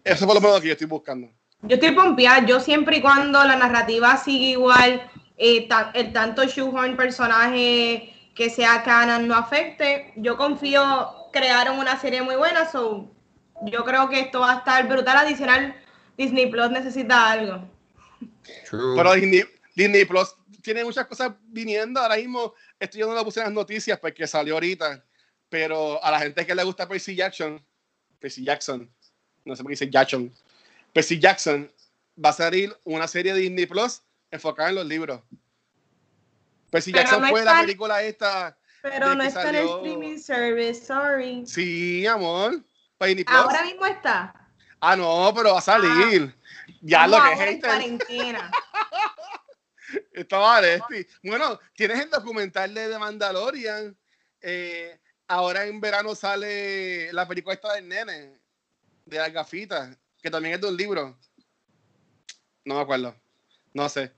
Eso 0.03 0.25
es 0.25 0.41
por 0.41 0.41
lo 0.43 0.59
que 0.59 0.67
yo 0.67 0.73
estoy 0.73 0.87
buscando. 0.87 1.31
Yo 1.63 1.75
estoy 1.75 1.91
pompeada, 1.91 2.45
yo 2.45 2.59
siempre 2.59 2.97
y 2.97 3.01
cuando 3.01 3.43
la 3.43 3.55
narrativa 3.55 4.17
sigue 4.17 4.47
igual, 4.47 5.09
eh, 5.37 5.67
el 5.93 6.13
tanto 6.13 6.43
shoehorn 6.45 6.95
personaje 6.95 8.13
que 8.33 8.49
sea 8.49 8.83
canon 8.83 9.27
no 9.27 9.35
afecte, 9.35 10.13
yo 10.15 10.37
confío, 10.37 11.29
crearon 11.31 11.77
una 11.77 11.99
serie 11.99 12.21
muy 12.21 12.35
buena, 12.35 12.69
so 12.69 13.11
yo 13.63 13.85
creo 13.85 14.09
que 14.09 14.19
esto 14.19 14.39
va 14.39 14.53
a 14.53 14.57
estar 14.59 14.87
brutal 14.87 15.17
adicional. 15.17 15.75
Disney 16.17 16.47
Plus 16.49 16.69
necesita 16.71 17.31
algo. 17.31 17.69
Pero 18.69 19.13
Disney, 19.75 20.05
Plus 20.05 20.35
tiene 20.61 20.83
muchas 20.83 21.05
cosas 21.07 21.33
viniendo. 21.43 21.99
Ahora 21.99 22.17
mismo 22.17 22.53
estoy 22.79 23.01
yo 23.01 23.07
no 23.07 23.13
lo 23.13 23.23
puse 23.23 23.39
en 23.39 23.45
las 23.45 23.53
noticias 23.53 23.99
porque 23.99 24.27
salió 24.27 24.55
ahorita. 24.55 25.03
Pero 25.49 26.03
a 26.03 26.11
la 26.11 26.19
gente 26.19 26.45
que 26.45 26.55
le 26.55 26.63
gusta 26.63 26.87
Percy 26.87 27.15
Jackson, 27.15 27.63
Percy 28.19 28.43
Jackson, 28.43 28.89
no 29.43 29.55
sé 29.55 29.63
por 29.63 29.69
qué 29.69 29.73
dice 29.73 29.89
Jackson, 29.89 30.31
Percy 30.93 31.19
Jackson 31.19 31.71
va 32.23 32.29
a 32.29 32.33
salir 32.33 32.77
una 32.83 33.07
serie 33.07 33.33
de 33.33 33.39
Disney 33.39 33.65
Plus 33.65 34.01
enfocada 34.29 34.69
en 34.69 34.75
los 34.75 34.85
libros. 34.85 35.21
Percy 36.69 36.91
Jackson 36.91 37.27
fue 37.27 37.43
la 37.43 37.61
película 37.61 38.01
esta. 38.01 38.57
Pero 38.81 39.13
no 39.13 39.23
está 39.23 39.49
en 39.49 39.55
el 39.55 39.67
streaming 39.67 40.17
service, 40.17 40.85
sorry. 40.85 41.45
Sí, 41.45 42.05
amor. 42.07 42.63
Ahora 43.27 43.63
mismo 43.63 43.85
está. 43.85 44.33
Ah, 44.79 44.95
no, 44.95 45.31
pero 45.35 45.53
va 45.53 45.59
a 45.59 45.61
salir. 45.61 46.33
Ah, 46.35 46.73
ya 46.81 47.07
lo 47.07 47.21
que 47.23 47.33
es 47.33 47.39
en 47.39 47.61
cuarentena. 47.61 48.51
Está 50.13 50.37
vale, 50.37 50.81
Bueno, 51.21 51.59
tienes 51.75 51.99
el 51.99 52.09
documental 52.09 52.73
de 52.73 52.87
The 52.87 52.97
Mandalorian. 52.97 53.97
Eh, 54.39 54.97
ahora 55.27 55.65
en 55.65 55.81
verano 55.81 56.15
sale 56.15 57.11
la 57.11 57.27
película 57.27 57.55
esta 57.55 57.73
del 57.73 57.89
nene, 57.89 58.39
de 59.05 59.17
las 59.17 59.33
gafitas 59.33 59.97
que 60.21 60.29
también 60.29 60.55
es 60.55 60.61
de 60.61 60.67
un 60.67 60.77
libro. 60.77 61.17
No 62.65 62.75
me 62.75 62.81
acuerdo. 62.81 63.15
No 63.73 63.89
sé. 63.89 64.11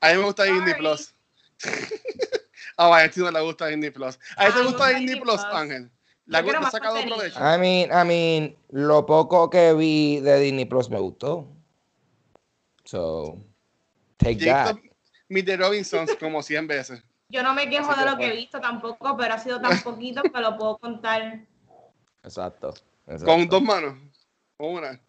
A 0.00 0.10
mí 0.10 0.18
me 0.18 0.24
gusta 0.24 0.46
Indie 0.46 0.74
Plus. 0.74 1.14
Ah, 2.76 2.96
a 2.96 3.08
ti 3.08 3.20
no 3.20 3.30
le 3.30 3.40
gusta 3.40 3.70
Indie 3.70 3.92
Plus. 3.92 4.18
¿A 4.36 4.46
ti 4.46 4.52
te 4.52 4.64
gusta 4.64 4.98
Indie 4.98 5.20
Plus, 5.20 5.40
Ángel? 5.44 5.90
¿La 6.26 6.40
has 6.40 6.72
sacado 6.72 7.00
provecho? 7.02 7.38
I 7.38 7.58
mean, 7.58 7.90
I 7.90 8.04
mean, 8.04 8.56
lo 8.70 9.06
poco 9.06 9.48
que 9.50 9.72
vi 9.74 10.20
de 10.20 10.40
Disney 10.40 10.64
Plus 10.64 10.90
me 10.90 10.98
gustó. 10.98 11.46
So, 12.84 13.38
take 14.16 14.44
that. 14.44 14.76
Meet 15.28 15.46
the 15.46 15.56
Robinsons 15.56 16.14
como 16.20 16.42
100 16.42 16.66
veces. 16.66 17.02
Yo 17.28 17.42
no 17.42 17.54
me 17.54 17.68
quejo 17.68 17.90
Así 17.90 18.00
de 18.00 18.06
que 18.06 18.10
lo 18.10 18.16
que 18.18 18.26
he 18.26 18.36
visto 18.36 18.60
tampoco, 18.60 19.16
pero 19.16 19.34
ha 19.34 19.38
sido 19.38 19.60
tan 19.60 19.80
poquito 19.82 20.22
que 20.22 20.40
lo 20.40 20.56
puedo 20.56 20.78
contar. 20.78 21.46
Exacto. 22.22 22.74
exacto. 23.06 23.24
Con 23.24 23.48
dos 23.48 23.62
manos. 23.62 23.94
Con 24.56 24.74
una. 24.74 25.00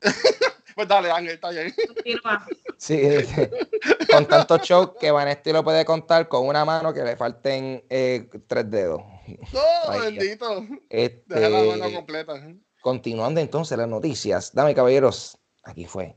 pues 0.74 0.88
dale, 0.88 1.10
Ángel, 1.10 1.34
está 1.34 1.50
bien. 1.50 1.74
Sí, 2.78 3.00
con 4.12 4.26
tantos 4.26 4.60
shows 4.62 4.90
que 5.00 5.10
Vanesti 5.10 5.52
lo 5.52 5.64
puede 5.64 5.84
contar 5.84 6.28
con 6.28 6.46
una 6.46 6.64
mano 6.64 6.92
que 6.92 7.02
le 7.02 7.16
falten 7.16 7.82
eh, 7.88 8.28
tres 8.46 8.70
dedos. 8.70 9.00
No, 9.52 9.60
Ay, 9.88 10.16
bendito. 10.16 10.64
Este, 10.90 11.22
Deja 11.34 11.48
la 11.48 11.62
mano 11.76 11.92
completa. 11.94 12.34
continuando 12.82 13.40
entonces 13.40 13.76
las 13.78 13.88
noticias, 13.88 14.52
damas 14.54 14.72
y 14.72 14.74
caballeros, 14.74 15.38
aquí 15.64 15.86
fue. 15.86 16.14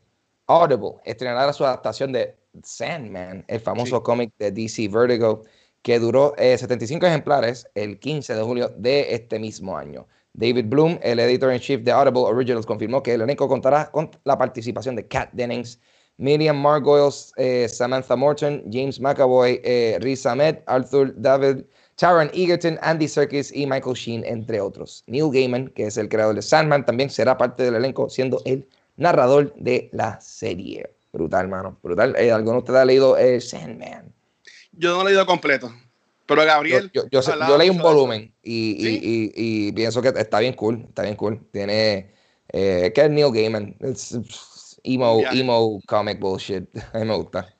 Audible 0.47 0.95
estrenará 1.05 1.53
su 1.53 1.63
adaptación 1.65 2.11
de 2.11 2.35
Sandman, 2.63 3.45
el 3.47 3.59
famoso 3.59 3.97
Sí. 3.97 4.03
cómic 4.03 4.33
de 4.37 4.51
DC 4.51 4.87
Vertigo, 4.89 5.43
que 5.81 5.99
duró 5.99 6.33
eh, 6.37 6.57
75 6.57 7.05
ejemplares 7.05 7.67
el 7.75 7.99
15 7.99 8.35
de 8.35 8.41
julio 8.43 8.69
de 8.75 9.13
este 9.13 9.39
mismo 9.39 9.77
año. 9.77 10.07
David 10.33 10.65
Bloom, 10.67 10.99
el 11.01 11.19
editor 11.19 11.53
in 11.53 11.59
chief 11.59 11.81
de 11.81 11.91
Audible 11.91 12.21
Originals, 12.21 12.65
confirmó 12.65 13.01
que 13.03 13.13
el 13.13 13.21
elenco 13.21 13.47
contará 13.47 13.89
con 13.91 14.11
la 14.23 14.37
participación 14.37 14.95
de 14.95 15.07
Kat 15.07 15.29
Dennings, 15.33 15.79
Miriam 16.17 16.61
Margolyes, 16.61 17.31
eh, 17.37 17.67
Samantha 17.69 18.15
Morton, 18.15 18.63
James 18.71 18.99
McAvoy, 18.99 19.61
eh, 19.63 19.97
Riz 20.01 20.25
Ahmed, 20.25 20.57
Arthur 20.67 21.13
David, 21.15 21.63
Taron 21.95 22.29
Egerton, 22.33 22.77
Andy 22.81 23.07
Serkis 23.07 23.51
y 23.51 23.65
Michael 23.65 23.95
Sheen, 23.95 24.23
entre 24.25 24.61
otros. 24.61 25.03
Neil 25.07 25.29
Gaiman, 25.31 25.67
que 25.69 25.87
es 25.87 25.97
el 25.97 26.07
creador 26.07 26.35
de 26.35 26.41
Sandman, 26.41 26.85
también 26.85 27.09
será 27.09 27.37
parte 27.37 27.63
del 27.63 27.75
elenco, 27.75 28.09
siendo 28.09 28.41
el 28.45 28.67
narrador 28.95 29.53
de 29.55 29.89
la 29.91 30.19
serie. 30.21 30.89
Brutal, 31.11 31.47
mano. 31.47 31.77
Brutal. 31.81 32.15
Eh, 32.17 32.31
¿Alguno 32.31 32.53
de 32.53 32.59
ustedes 32.59 32.79
ha 32.79 32.85
leído 32.85 33.17
eh, 33.17 33.41
Sandman? 33.41 34.13
Yo 34.71 34.91
no 34.91 34.95
lo 34.97 35.01
he 35.01 35.11
leído 35.11 35.25
completo. 35.25 35.73
Pero 36.29 36.45
Gabriel. 36.45 36.89
yo- 36.93 37.03
yo 37.11 37.21
sé- 37.21 37.31
hablaba 37.33 37.51
yo 37.51 37.57
leí 37.57 37.69
un 37.69 37.79
volumen 37.79 38.33
y, 38.43 38.71
y- 38.71 38.81
¿Sí? 38.99 38.99
y- 39.35 39.67
y 39.67 39.71
pienso 39.73 40.01
que 40.01 40.09
está 40.09 40.39
bien 40.39 40.53
cool. 40.53 40.85
Está 40.87 41.01
bien 41.03 41.15
cool. 41.15 41.45
Tiene. 41.51 42.11
Eh, 42.51 42.91
que 42.95 43.01
es 43.01 43.09
Neil 43.09 43.31
Gaiman. 43.31 43.75
Es, 43.81 44.17
emo, 44.83 45.21
emo 45.31 45.81
comic 45.85 46.19
bullshit. 46.19 46.63
A 46.93 46.99
mí 46.99 47.05
me 47.05 47.15
gusta. 47.15 47.53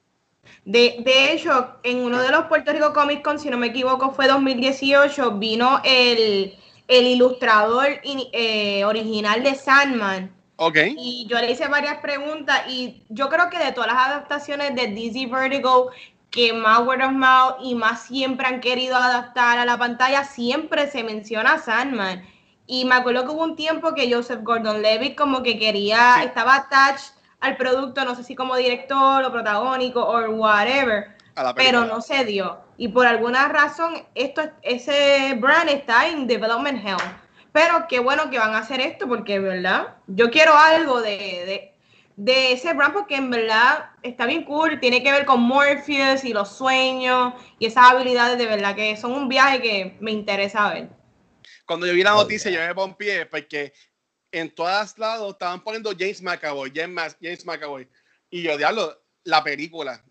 De, 0.65 0.97
de 1.03 1.33
hecho, 1.33 1.77
en 1.83 1.99
uno 1.99 2.21
de 2.21 2.29
los 2.29 2.45
Puerto 2.45 2.71
Rico 2.71 2.93
Comic 2.93 3.23
Con, 3.23 3.39
si 3.39 3.49
no 3.49 3.57
me 3.57 3.67
equivoco, 3.67 4.11
fue 4.11 4.27
2018, 4.27 5.37
vino 5.39 5.81
el, 5.83 6.55
el 6.87 7.07
ilustrador 7.07 7.87
in- 8.03 8.27
eh, 8.33 8.83
original 8.85 9.41
de 9.43 9.55
Sandman. 9.55 10.35
Ok. 10.57 10.77
Y 10.97 11.25
yo 11.29 11.39
le 11.39 11.51
hice 11.51 11.67
varias 11.67 11.99
preguntas 12.01 12.63
y 12.67 13.03
yo 13.09 13.29
creo 13.29 13.49
que 13.49 13.57
de 13.57 13.71
todas 13.71 13.91
las 13.93 14.07
adaptaciones 14.07 14.75
de 14.75 14.87
DC 14.87 15.27
Vertigo 15.27 15.89
que 16.31 16.53
más 16.53 16.79
word 16.81 17.01
of 17.03 17.11
mouth 17.11 17.55
y 17.61 17.75
más 17.75 18.03
siempre 18.03 18.47
han 18.47 18.59
querido 18.61 18.95
adaptar 18.95 19.57
a 19.57 19.65
la 19.65 19.77
pantalla, 19.77 20.23
siempre 20.23 20.89
se 20.89 21.03
menciona 21.03 21.53
a 21.53 21.59
Sandman. 21.59 22.23
Y 22.67 22.85
me 22.85 22.95
acuerdo 22.95 23.25
que 23.25 23.31
hubo 23.31 23.43
un 23.43 23.55
tiempo 23.55 23.95
que 23.95 24.13
Joseph 24.13 24.41
Gordon-Levitt 24.43 25.17
como 25.17 25.41
que 25.41 25.57
quería, 25.57 26.15
Sí. 26.19 26.25
estaba 26.25 26.55
attached 26.55 27.13
al 27.39 27.57
producto, 27.57 28.05
no 28.05 28.15
sé 28.15 28.23
si 28.23 28.35
como 28.35 28.55
director 28.57 29.23
o 29.23 29.31
protagónico 29.31 30.01
o 30.01 30.19
whatever, 30.31 31.15
pero 31.55 31.85
no 31.85 32.01
se 32.01 32.25
dio. 32.25 32.59
Y 32.77 32.89
por 32.89 33.07
alguna 33.07 33.47
razón, 33.47 34.03
esto, 34.13 34.43
ese 34.61 35.35
brand 35.39 35.69
está 35.69 36.07
en 36.07 36.27
development 36.27 36.85
hell. 36.85 36.97
Pero 37.51 37.87
qué 37.89 37.99
bueno 37.99 38.29
que 38.29 38.37
van 38.37 38.53
a 38.53 38.59
hacer 38.59 38.79
esto, 38.81 39.07
porque, 39.07 39.39
¿verdad? 39.39 39.95
Yo 40.07 40.29
quiero 40.29 40.55
algo 40.55 41.01
de, 41.01 41.09
de, 41.17 41.68
de 42.19 42.51
ese 42.51 42.73
brand, 42.73 42.93
porque 42.93 43.15
en 43.15 43.29
verdad 43.29 43.91
está 44.03 44.25
bien 44.25 44.43
cool. 44.43 44.77
Tiene 44.81 45.01
que 45.01 45.09
ver 45.09 45.25
con 45.25 45.39
Morpheus 45.39 46.25
y 46.25 46.33
los 46.33 46.49
sueños 46.49 47.33
y 47.59 47.65
esas 47.65 47.91
habilidades, 47.91 48.37
de 48.37 48.45
verdad, 48.45 48.75
que 48.75 48.97
son 48.97 49.13
un 49.13 49.29
viaje 49.29 49.61
que 49.61 49.97
me 50.01 50.11
interesa 50.11 50.73
ver. 50.73 50.89
Cuando 51.65 51.87
yo 51.87 51.93
vi 51.93 52.03
la 52.03 52.17
Oh, 52.17 52.23
noticia, 52.23 52.51
yo 52.51 52.59
me 52.59 52.75
pompié 52.75 53.25
porque 53.25 53.71
en 54.33 54.53
todos 54.53 54.97
lados 54.97 55.31
estaban 55.31 55.63
poniendo 55.63 55.91
James 55.97 56.21
McAvoy, 56.21 56.73
James, 56.75 57.15
James 57.21 57.45
McAvoy. 57.45 57.87
Y 58.29 58.41
yo, 58.41 58.57
diablo, 58.57 59.01
la 59.23 59.41
película. 59.41 60.03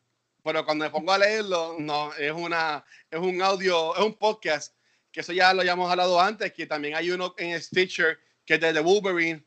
Pero 0.43 0.65
cuando 0.65 0.87
me 0.87 0.91
pongo 0.91 1.13
a 1.13 1.19
leerlo, 1.19 1.77
no, 1.79 2.15
es 2.15 2.33
una, 2.33 2.83
es 3.11 3.21
un 3.21 3.43
audio, 3.43 3.95
es 3.95 4.03
un 4.03 4.15
podcast, 4.15 4.75
que 5.13 5.21
eso 5.21 5.35
ya 5.35 5.53
lo 5.53 5.61
habíamos 5.61 5.91
hablado 5.91 6.19
antes, 6.19 6.55
que 6.55 6.65
también 6.65 6.95
hay 6.95 7.11
uno 7.11 7.35
en 7.37 7.61
Stitcher, 7.61 8.19
que 8.47 8.55
es 8.55 8.61
de 8.61 8.73
The 8.73 8.81
Wolverine, 8.81 9.45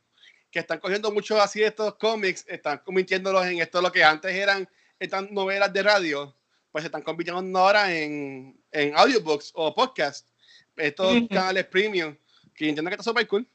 que 0.52 0.60
están 0.60 0.80
cogiendo 0.80 1.12
muchos 1.12 1.40
así 1.40 1.64
estos 1.64 1.96
cómics, 1.96 2.46
están 2.48 2.80
convirtiéndolos 2.80 3.46
en 3.46 3.60
esto, 3.60 3.82
lo 3.82 3.92
que 3.92 4.04
antes 4.04 4.36
eran 4.36 4.68
estas 5.00 5.32
novelas 5.32 5.72
de 5.72 5.82
radio, 5.82 6.36
pues 6.72 6.84
se 6.84 6.88
están 6.88 7.02
convirtiendo 7.02 7.58
ahora 7.58 7.92
en, 7.94 8.60
en 8.72 8.96
audiobooks 8.96 9.52
o 9.56 9.74
podcasts. 9.74 10.30
Estos 10.76 11.28
canales 11.30 11.66
premium, 11.66 12.16
que 12.56 12.70
entiendo 12.70 12.90
que 12.90 12.96
está 12.96 13.04
súper 13.04 13.28
cool. 13.28 13.48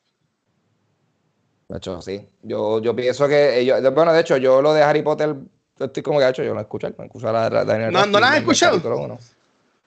De 1.69 1.79
hecho, 1.79 2.01
sí. 2.01 2.29
Yo, 2.43 2.81
yo 2.81 2.95
pienso 2.95 3.27
que 3.27 3.59
ellos. 3.59 3.83
Bueno, 3.93 4.13
de 4.13 4.21
hecho, 4.21 4.37
yo 4.37 4.63
lo 4.63 4.73
de 4.73 4.83
Harry 4.83 5.03
Potter. 5.03 5.35
Estoy 5.79 6.03
como 6.03 6.21
gacho, 6.21 6.45
yo 6.45 6.55
lo 6.55 6.61
escucho. 6.61 6.89
Me 6.99 7.07
escucho 7.07 7.29
a 7.29 7.33
la, 7.33 7.51
la 7.51 7.65
Daniel 7.65 7.93
No, 7.93 8.07
¿no 8.07 8.21
la 8.21 8.29
has 8.31 8.39
escuchado? 8.39 9.19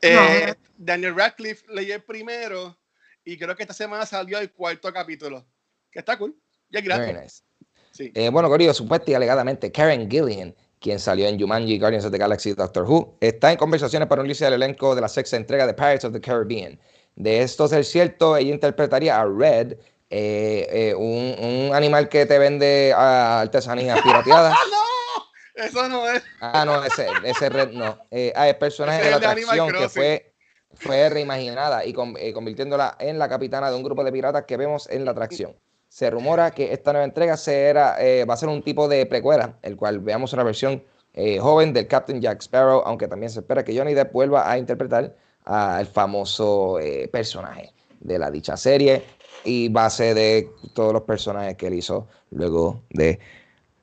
Eh, 0.01 0.53
Daniel 0.77 1.15
Radcliffe 1.15 1.65
leí 1.69 1.91
el 1.91 2.03
primero 2.03 2.77
y 3.23 3.37
creo 3.37 3.55
que 3.55 3.63
esta 3.63 3.73
semana 3.73 4.05
salió 4.05 4.39
el 4.39 4.51
cuarto 4.51 4.91
capítulo. 4.91 5.45
Que 5.91 5.99
está 5.99 6.17
cool. 6.17 6.35
Ya 6.69 6.81
gratis. 6.81 7.15
nice. 7.21 7.43
Sí. 7.91 8.11
Eh, 8.15 8.29
bueno, 8.29 8.47
Corillo, 8.49 8.73
supuesta 8.73 9.11
y 9.11 9.13
alegadamente 9.13 9.71
Karen 9.71 10.09
Gillian, 10.09 10.55
quien 10.79 10.99
salió 10.99 11.27
en 11.27 11.39
Jumanji, 11.39 11.77
Guardians 11.79 12.05
of 12.05 12.11
the 12.11 12.17
Galaxy, 12.17 12.53
Doctor 12.53 12.83
Who, 12.83 13.17
está 13.19 13.51
en 13.51 13.57
conversaciones 13.57 14.07
para 14.07 14.21
unirse 14.21 14.45
al 14.45 14.53
elenco 14.53 14.95
de 14.95 15.01
la 15.01 15.09
sexta 15.09 15.35
entrega 15.35 15.67
de 15.67 15.73
Pirates 15.73 16.05
of 16.05 16.13
the 16.13 16.21
Caribbean. 16.21 16.79
De 17.15 17.41
esto 17.41 17.67
ser 17.67 17.83
cierto, 17.83 18.37
ella 18.37 18.53
interpretaría 18.53 19.19
a 19.19 19.25
Red, 19.25 19.73
eh, 20.09 20.67
eh, 20.71 20.95
un, 20.95 21.35
un 21.69 21.75
animal 21.75 22.07
que 22.07 22.25
te 22.25 22.39
vende 22.39 22.93
ah, 22.95 23.41
artesanías 23.41 23.99
pirateadas. 24.03 24.53
¡Ah, 24.55 24.63
no! 24.71 25.63
Eso 25.65 25.89
no 25.89 26.07
es. 26.09 26.23
Ah, 26.39 26.63
no, 26.65 26.81
ese, 26.85 27.07
ese 27.25 27.49
Red 27.49 27.71
no. 27.71 27.97
Eh, 28.11 28.31
ah, 28.35 28.47
el 28.47 28.55
personaje 28.55 29.03
de 29.03 29.11
la 29.11 29.17
atracción 29.17 29.73
que 29.73 29.89
fue, 29.89 30.33
fue 30.75 31.09
reimaginada 31.09 31.83
y 31.83 31.91
con- 31.91 32.15
convirtiéndola 32.33 32.95
en 32.99 33.19
la 33.19 33.27
capitana 33.27 33.69
de 33.69 33.75
un 33.75 33.83
grupo 33.83 34.05
de 34.05 34.11
piratas 34.13 34.45
que 34.45 34.55
vemos 34.55 34.87
en 34.89 35.03
la 35.03 35.11
atracción. 35.11 35.53
Se 35.89 36.09
rumora 36.09 36.51
que 36.51 36.71
esta 36.71 36.93
nueva 36.93 37.05
entrega 37.05 37.35
será, 37.35 37.97
eh, 37.99 38.23
va 38.23 38.35
a 38.35 38.37
ser 38.37 38.47
un 38.47 38.61
tipo 38.61 38.87
de 38.87 39.05
precuela, 39.05 39.57
el 39.63 39.75
cual 39.75 39.99
veamos 39.99 40.31
una 40.33 40.43
versión 40.43 40.83
eh, 41.13 41.39
joven 41.39 41.73
del 41.73 41.87
Captain 41.87 42.21
Jack 42.21 42.41
Sparrow, 42.41 42.83
aunque 42.85 43.07
también 43.07 43.31
se 43.31 43.39
espera 43.39 43.65
que 43.65 43.77
Johnny 43.77 43.93
Depp 43.93 44.13
vuelva 44.13 44.49
a 44.49 44.57
interpretar 44.57 45.15
al 45.45 45.87
famoso 45.87 46.79
eh, 46.79 47.09
personaje 47.11 47.73
de 47.99 48.19
la 48.19 48.29
dicha 48.29 48.55
serie 48.55 49.03
y 49.43 49.69
base 49.69 50.13
de 50.13 50.49
todos 50.73 50.93
los 50.93 51.03
personajes 51.03 51.55
que 51.55 51.67
él 51.67 51.73
hizo 51.73 52.07
luego 52.29 52.83
de 52.91 53.19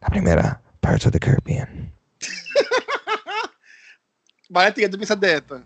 la 0.00 0.08
primera 0.08 0.62
Pirates 0.80 1.06
of 1.06 1.12
the 1.12 1.18
Caribbean. 1.18 1.92
Vale, 4.48 4.72
¿qué 4.72 4.88
tú 4.88 4.96
piensas 4.96 5.18
de 5.18 5.34
esto? 5.34 5.60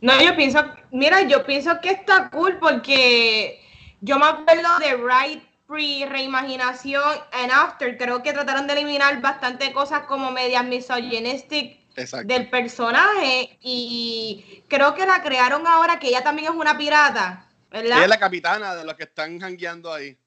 No, 0.00 0.22
yo 0.22 0.36
pienso, 0.36 0.60
mira, 0.92 1.22
yo 1.22 1.44
pienso 1.44 1.80
que 1.80 1.90
está 1.90 2.30
cool 2.30 2.58
porque 2.58 3.63
yo 4.04 4.18
me 4.18 4.26
acuerdo 4.26 4.78
de 4.80 4.96
Right 4.96 5.42
Pre, 5.66 6.06
Reimaginación 6.06 7.02
and 7.32 7.50
After. 7.50 7.96
Creo 7.96 8.22
que 8.22 8.34
trataron 8.34 8.66
de 8.66 8.74
eliminar 8.74 9.18
bastante 9.22 9.72
cosas 9.72 10.02
como 10.02 10.30
medias 10.30 10.62
misogynistic 10.62 11.80
Exacto. 11.96 12.26
del 12.26 12.50
personaje 12.50 13.56
y 13.62 14.62
creo 14.68 14.94
que 14.94 15.06
la 15.06 15.22
crearon 15.22 15.66
ahora 15.66 15.98
que 15.98 16.08
ella 16.08 16.22
también 16.22 16.52
es 16.52 16.58
una 16.58 16.76
pirata, 16.76 17.46
Ella 17.70 17.82
¿verdad? 17.82 18.02
es 18.02 18.08
la 18.08 18.18
capitana 18.18 18.74
de 18.74 18.84
los 18.84 18.94
que 18.94 19.04
están 19.04 19.40
jangueando 19.40 19.92
ahí. 19.92 20.18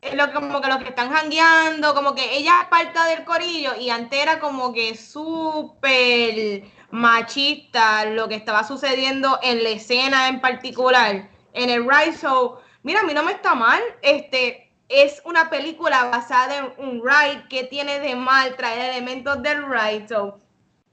Es 0.00 0.14
lo, 0.14 0.32
como 0.32 0.60
que 0.62 0.68
los 0.68 0.78
que 0.78 0.88
están 0.88 1.10
jangueando, 1.10 1.94
como 1.94 2.14
que 2.14 2.36
ella 2.36 2.62
es 2.62 2.68
parte 2.68 2.98
del 3.10 3.24
corillo 3.24 3.74
y 3.78 3.90
antes 3.90 4.18
era 4.18 4.38
como 4.38 4.72
que 4.72 4.96
súper 4.96 6.62
machista 6.90 8.06
lo 8.06 8.28
que 8.28 8.36
estaba 8.36 8.64
sucediendo 8.64 9.38
en 9.42 9.62
la 9.62 9.70
escena 9.70 10.28
en 10.28 10.40
particular, 10.40 11.28
en 11.56 11.70
el 11.70 11.82
ride 11.82 12.16
show. 12.16 12.58
Mira, 12.82 13.00
a 13.00 13.02
mí 13.02 13.12
no 13.12 13.24
me 13.24 13.32
está 13.32 13.54
mal, 13.54 13.80
este 14.02 14.70
es 14.88 15.20
una 15.24 15.50
película 15.50 16.04
basada 16.04 16.58
en 16.58 16.72
un 16.78 17.02
ride 17.04 17.44
que 17.48 17.64
tiene 17.64 17.98
de 17.98 18.14
mal 18.14 18.54
traer 18.56 18.92
elementos 18.92 19.42
del 19.42 19.66
ride 19.66 20.06
show. 20.08 20.38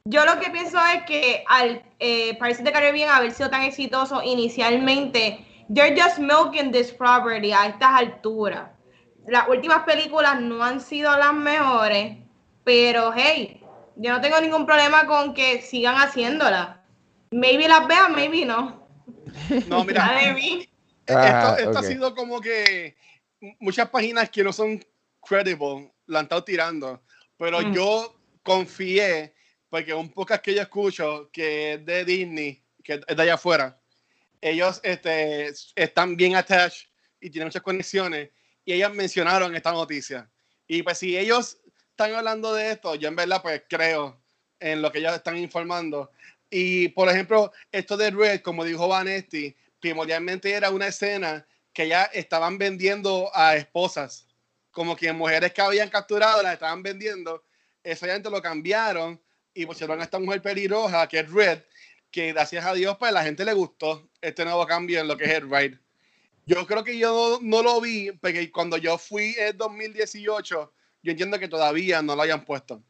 Yo 0.05 0.25
lo 0.25 0.39
que 0.39 0.49
pienso 0.49 0.77
es 0.93 1.03
que 1.03 1.43
al 1.47 1.83
eh, 1.99 2.33
Pirates 2.33 2.59
of 2.59 2.71
Caribbean 2.71 3.09
haber 3.09 3.31
sido 3.31 3.49
tan 3.49 3.61
exitoso 3.61 4.21
inicialmente, 4.23 5.45
they're 5.73 5.95
just 5.95 6.17
milking 6.17 6.71
this 6.71 6.91
property 6.91 7.53
a 7.53 7.67
estas 7.67 8.01
alturas. 8.01 8.69
Las 9.27 9.47
últimas 9.47 9.83
películas 9.83 10.41
no 10.41 10.63
han 10.63 10.81
sido 10.81 11.15
las 11.17 11.33
mejores, 11.33 12.17
pero 12.63 13.13
hey, 13.15 13.63
yo 13.95 14.11
no 14.11 14.19
tengo 14.19 14.41
ningún 14.41 14.65
problema 14.65 15.05
con 15.05 15.33
que 15.33 15.61
sigan 15.61 15.95
haciéndolas. 15.95 16.77
Maybe 17.31 17.67
las 17.67 17.87
vean, 17.87 18.13
maybe 18.13 18.45
no. 18.45 18.82
No, 19.67 19.83
mira, 19.83 20.33
mí. 20.35 20.69
Ah, 21.07 21.55
esto, 21.57 21.69
esto 21.69 21.79
ha 21.79 21.83
sido 21.83 22.15
como 22.15 22.39
que 22.39 22.95
muchas 23.59 23.89
páginas 23.89 24.29
que 24.29 24.43
no 24.43 24.53
son 24.53 24.83
credible 25.21 25.91
la 26.07 26.19
han 26.19 26.25
estado 26.25 26.43
tirando, 26.43 27.03
pero 27.37 27.61
Mm. 27.61 27.73
yo 27.73 28.19
confié 28.41 29.33
porque 29.69 29.93
un 29.93 30.09
podcast 30.09 30.43
que 30.43 30.53
yo 30.53 30.61
escucho, 30.61 31.29
que 31.31 31.73
es 31.73 31.85
de 31.85 32.05
Disney, 32.05 32.63
que 32.83 33.01
es 33.05 33.15
de 33.15 33.23
allá 33.23 33.33
afuera, 33.33 33.79
ellos 34.39 34.79
este, 34.83 35.51
están 35.75 36.15
bien 36.15 36.35
attached 36.35 36.87
y 37.19 37.29
tienen 37.29 37.47
muchas 37.47 37.63
conexiones, 37.63 38.29
y 38.65 38.73
ellos 38.73 38.93
mencionaron 38.93 39.55
esta 39.55 39.71
noticia. 39.71 40.29
Y 40.67 40.83
pues 40.83 40.99
si 40.99 41.17
ellos 41.17 41.57
están 41.89 42.13
hablando 42.13 42.53
de 42.53 42.71
esto, 42.71 42.95
yo 42.95 43.07
en 43.07 43.15
verdad 43.15 43.41
pues 43.41 43.63
creo 43.67 44.21
en 44.59 44.81
lo 44.81 44.91
que 44.91 44.99
ellos 44.99 45.15
están 45.15 45.37
informando. 45.37 46.11
Y 46.55 46.89
por 46.89 47.09
ejemplo, 47.09 47.51
esto 47.71 47.97
de 47.97 48.11
Red, 48.11 48.41
como 48.41 48.63
dijo 48.63 48.87
Vanetti, 48.87 49.55
primordialmente 49.79 50.51
era 50.51 50.69
una 50.69 50.85
escena 50.85 51.47
que 51.73 51.87
ya 51.87 52.03
estaban 52.03 52.59
vendiendo 52.59 53.31
a 53.33 53.55
esposas, 53.55 54.27
como 54.69 54.95
que 54.95 55.11
mujeres 55.13 55.51
que 55.51 55.63
habían 55.63 55.89
capturado 55.89 56.43
las 56.43 56.53
estaban 56.53 56.83
vendiendo. 56.83 57.43
Eso 57.83 58.05
ya 58.05 58.19
lo 58.19 58.39
cambiaron 58.39 59.19
y 59.51 59.65
pusieron 59.65 59.99
a 59.99 60.03
esta 60.03 60.19
mujer 60.19 60.43
pelirroja, 60.43 61.07
que 61.07 61.21
es 61.21 61.31
Red, 61.31 61.63
que 62.11 62.33
gracias 62.33 62.63
a 62.63 62.75
Dios, 62.75 62.97
pues 62.99 63.09
a 63.09 63.13
la 63.13 63.23
gente 63.23 63.43
le 63.43 63.53
gustó 63.53 64.07
este 64.21 64.45
nuevo 64.45 64.67
cambio 64.67 64.99
en 64.99 65.07
lo 65.07 65.17
que 65.17 65.23
es 65.23 65.31
el. 65.31 65.79
Yo 66.45 66.67
creo 66.67 66.83
que 66.83 66.99
yo 66.99 67.39
no, 67.41 67.63
lo 67.63 67.81
vi, 67.81 68.11
porque 68.11 68.51
cuando 68.51 68.77
yo 68.77 68.99
fui 68.99 69.33
en 69.39 69.57
2018, 69.57 70.73
yo 71.01 71.11
entiendo 71.11 71.39
que 71.39 71.47
todavía 71.47 72.03
no 72.03 72.15
lo 72.15 72.21
hayan 72.21 72.45
puesto. 72.45 72.83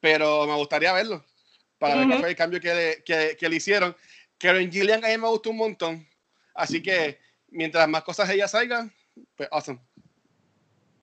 Pero 0.00 0.48
me 0.48 0.56
gustaría 0.56 0.92
verlo, 0.92 1.24
para 1.82 1.96
ver 1.96 2.08
qué 2.08 2.18
fue 2.18 2.28
el 2.28 2.36
cambio 2.36 2.60
que 2.60 2.74
le, 2.74 3.02
que, 3.02 3.36
que 3.36 3.48
le 3.48 3.56
hicieron. 3.56 3.96
Karen 4.38 4.70
Gillian 4.70 5.04
a 5.04 5.08
mí 5.08 5.18
me 5.18 5.28
gustó 5.28 5.50
un 5.50 5.56
montón. 5.56 6.06
Así 6.54 6.80
que 6.80 7.18
mientras 7.48 7.88
más 7.88 8.04
cosas 8.04 8.30
ella 8.30 8.46
salgan, 8.46 8.92
pues 9.36 9.48
awesome. 9.50 9.80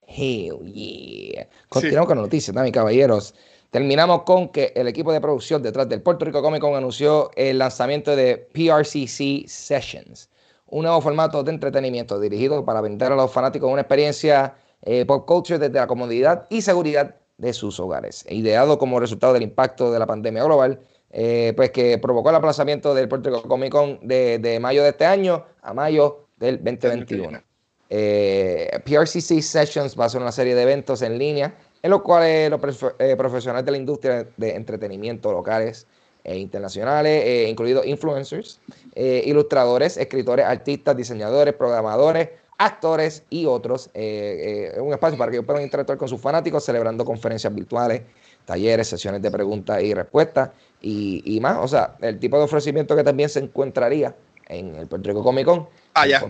Hell 0.07 0.59
yeah. 0.73 1.47
Continuamos 1.67 2.07
con 2.07 2.17
noticias, 2.17 2.55
¿no, 2.55 2.71
caballeros? 2.71 3.35
Terminamos 3.71 4.23
con 4.23 4.49
que 4.49 4.71
el 4.73 4.87
equipo 4.87 5.11
de 5.11 5.19
producción 5.19 5.61
detrás 5.61 5.87
del 5.89 6.01
Puerto 6.01 6.25
Rico 6.25 6.41
Comic 6.41 6.61
Con 6.61 6.75
anunció 6.75 7.29
el 7.35 7.59
lanzamiento 7.59 8.15
de 8.15 8.37
PRCC 8.37 9.47
Sessions, 9.47 10.29
un 10.65 10.83
nuevo 10.83 11.01
formato 11.01 11.43
de 11.43 11.51
entretenimiento 11.51 12.19
dirigido 12.19 12.63
para 12.65 12.81
brindar 12.81 13.11
a 13.11 13.15
los 13.15 13.31
fanáticos 13.31 13.69
una 13.69 13.81
experiencia 13.81 14.55
eh, 14.81 15.05
pop 15.05 15.27
culture 15.27 15.59
desde 15.59 15.77
la 15.77 15.87
comodidad 15.87 16.47
y 16.49 16.61
seguridad 16.61 17.18
de 17.39 17.53
sus 17.53 17.79
hogares. 17.79 18.25
Ideado 18.29 18.77
como 18.77 18.99
resultado 18.99 19.33
del 19.33 19.43
impacto 19.43 19.91
de 19.91 19.97
la 19.97 20.05
pandemia 20.05 20.43
global, 20.43 20.79
eh, 21.11 21.53
pues 21.55 21.71
que 21.71 21.97
provocó 21.97 22.29
el 22.29 22.35
aplazamiento 22.35 22.93
del 22.93 23.07
Puerto 23.07 23.29
Rico 23.29 23.47
Comic 23.47 23.71
Con 23.71 23.99
de, 24.07 24.59
mayo 24.61 24.83
de 24.83 24.89
este 24.89 25.05
año 25.05 25.43
a 25.61 25.73
mayo 25.73 26.27
del 26.37 26.57
2021. 26.57 27.41
Eh, 27.89 28.69
PRCC 28.85 29.41
Sessions 29.41 29.99
va 29.99 30.05
a 30.05 30.09
ser 30.09 30.21
una 30.21 30.31
serie 30.31 30.53
de 30.53 30.61
eventos 30.61 31.01
en 31.01 31.17
línea 31.17 31.55
en 31.81 31.89
los 31.89 32.03
cuales 32.03 32.51
los 32.51 32.61
eh, 32.99 33.15
profesionales 33.17 33.65
de 33.65 33.71
la 33.71 33.77
industria 33.77 34.27
de 34.37 34.55
entretenimiento 34.55 35.31
locales 35.31 35.87
e 36.23 36.37
internacionales, 36.37 37.49
incluidos 37.49 37.87
influencers, 37.87 38.59
ilustradores, 38.93 39.95
escritores, 39.95 40.45
artistas, 40.45 40.95
diseñadores, 40.95 41.53
programadores, 41.53 42.29
actores 42.59 43.23
y 43.29 43.45
otros, 43.45 43.89
un 43.95 44.93
espacio 44.93 45.17
para 45.17 45.31
que 45.31 45.37
ellos 45.37 45.45
puedan 45.45 45.63
interactuar 45.63 45.97
con 45.97 46.07
sus 46.07 46.21
fanáticos 46.21 46.63
celebrando 46.63 47.03
conferencias 47.05 47.55
virtuales, 47.55 48.03
talleres, 48.45 48.87
sesiones 48.87 49.21
de 49.21 49.31
preguntas 49.31 49.81
y 49.81 49.93
respuestas 49.93 50.49
y, 50.81 51.39
más. 51.41 51.57
O 51.59 51.67
sea, 51.67 51.95
el 52.01 52.19
tipo 52.19 52.37
de 52.37 52.43
ofrecimiento 52.43 52.95
que 52.95 53.03
también 53.03 53.29
se 53.29 53.39
encontraría 53.39 54.15
en 54.47 54.75
el 54.75 54.87
Puerto 54.87 55.09
Rico 55.09 55.23
Comic 55.23 55.45
Con. 55.45 55.69
Ah, 55.93 56.07
ya. 56.07 56.23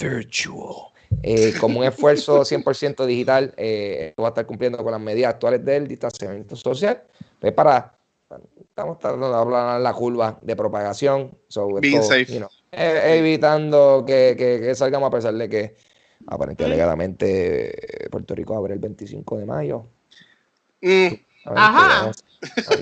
Virtual. 0.00 0.74
Eh, 1.22 1.54
como 1.60 1.80
un 1.80 1.84
esfuerzo 1.84 2.40
100% 2.44 3.04
digital, 3.06 3.52
eh, 3.56 4.14
va 4.20 4.26
a 4.26 4.28
estar 4.28 4.46
cumpliendo 4.46 4.78
con 4.82 4.92
las 4.92 5.00
medidas 5.00 5.34
actuales 5.34 5.64
del 5.64 5.86
distanciamiento 5.86 6.56
social. 6.56 7.02
Pues 7.38 7.52
para, 7.52 7.94
estamos 8.60 8.98
tratando 8.98 9.28
de 9.28 9.36
hablar 9.36 9.80
la 9.80 9.92
curva 9.92 10.38
de 10.40 10.56
propagación. 10.56 11.36
E, 11.48 12.40
evitando 12.72 14.04
que, 14.06 14.34
que, 14.36 14.74
salgamos 14.74 15.08
a 15.08 15.10
pesar 15.10 15.34
de 15.34 15.48
que 15.48 15.76
aparentemente 16.26 16.64
alegadamente 16.64 18.08
Puerto 18.10 18.34
Rico 18.34 18.56
abre 18.56 18.74
el 18.74 18.80
25 18.80 19.38
de 19.38 19.46
mayo. 19.46 19.86
Mm. 20.82 21.14
Ajá. 21.54 22.10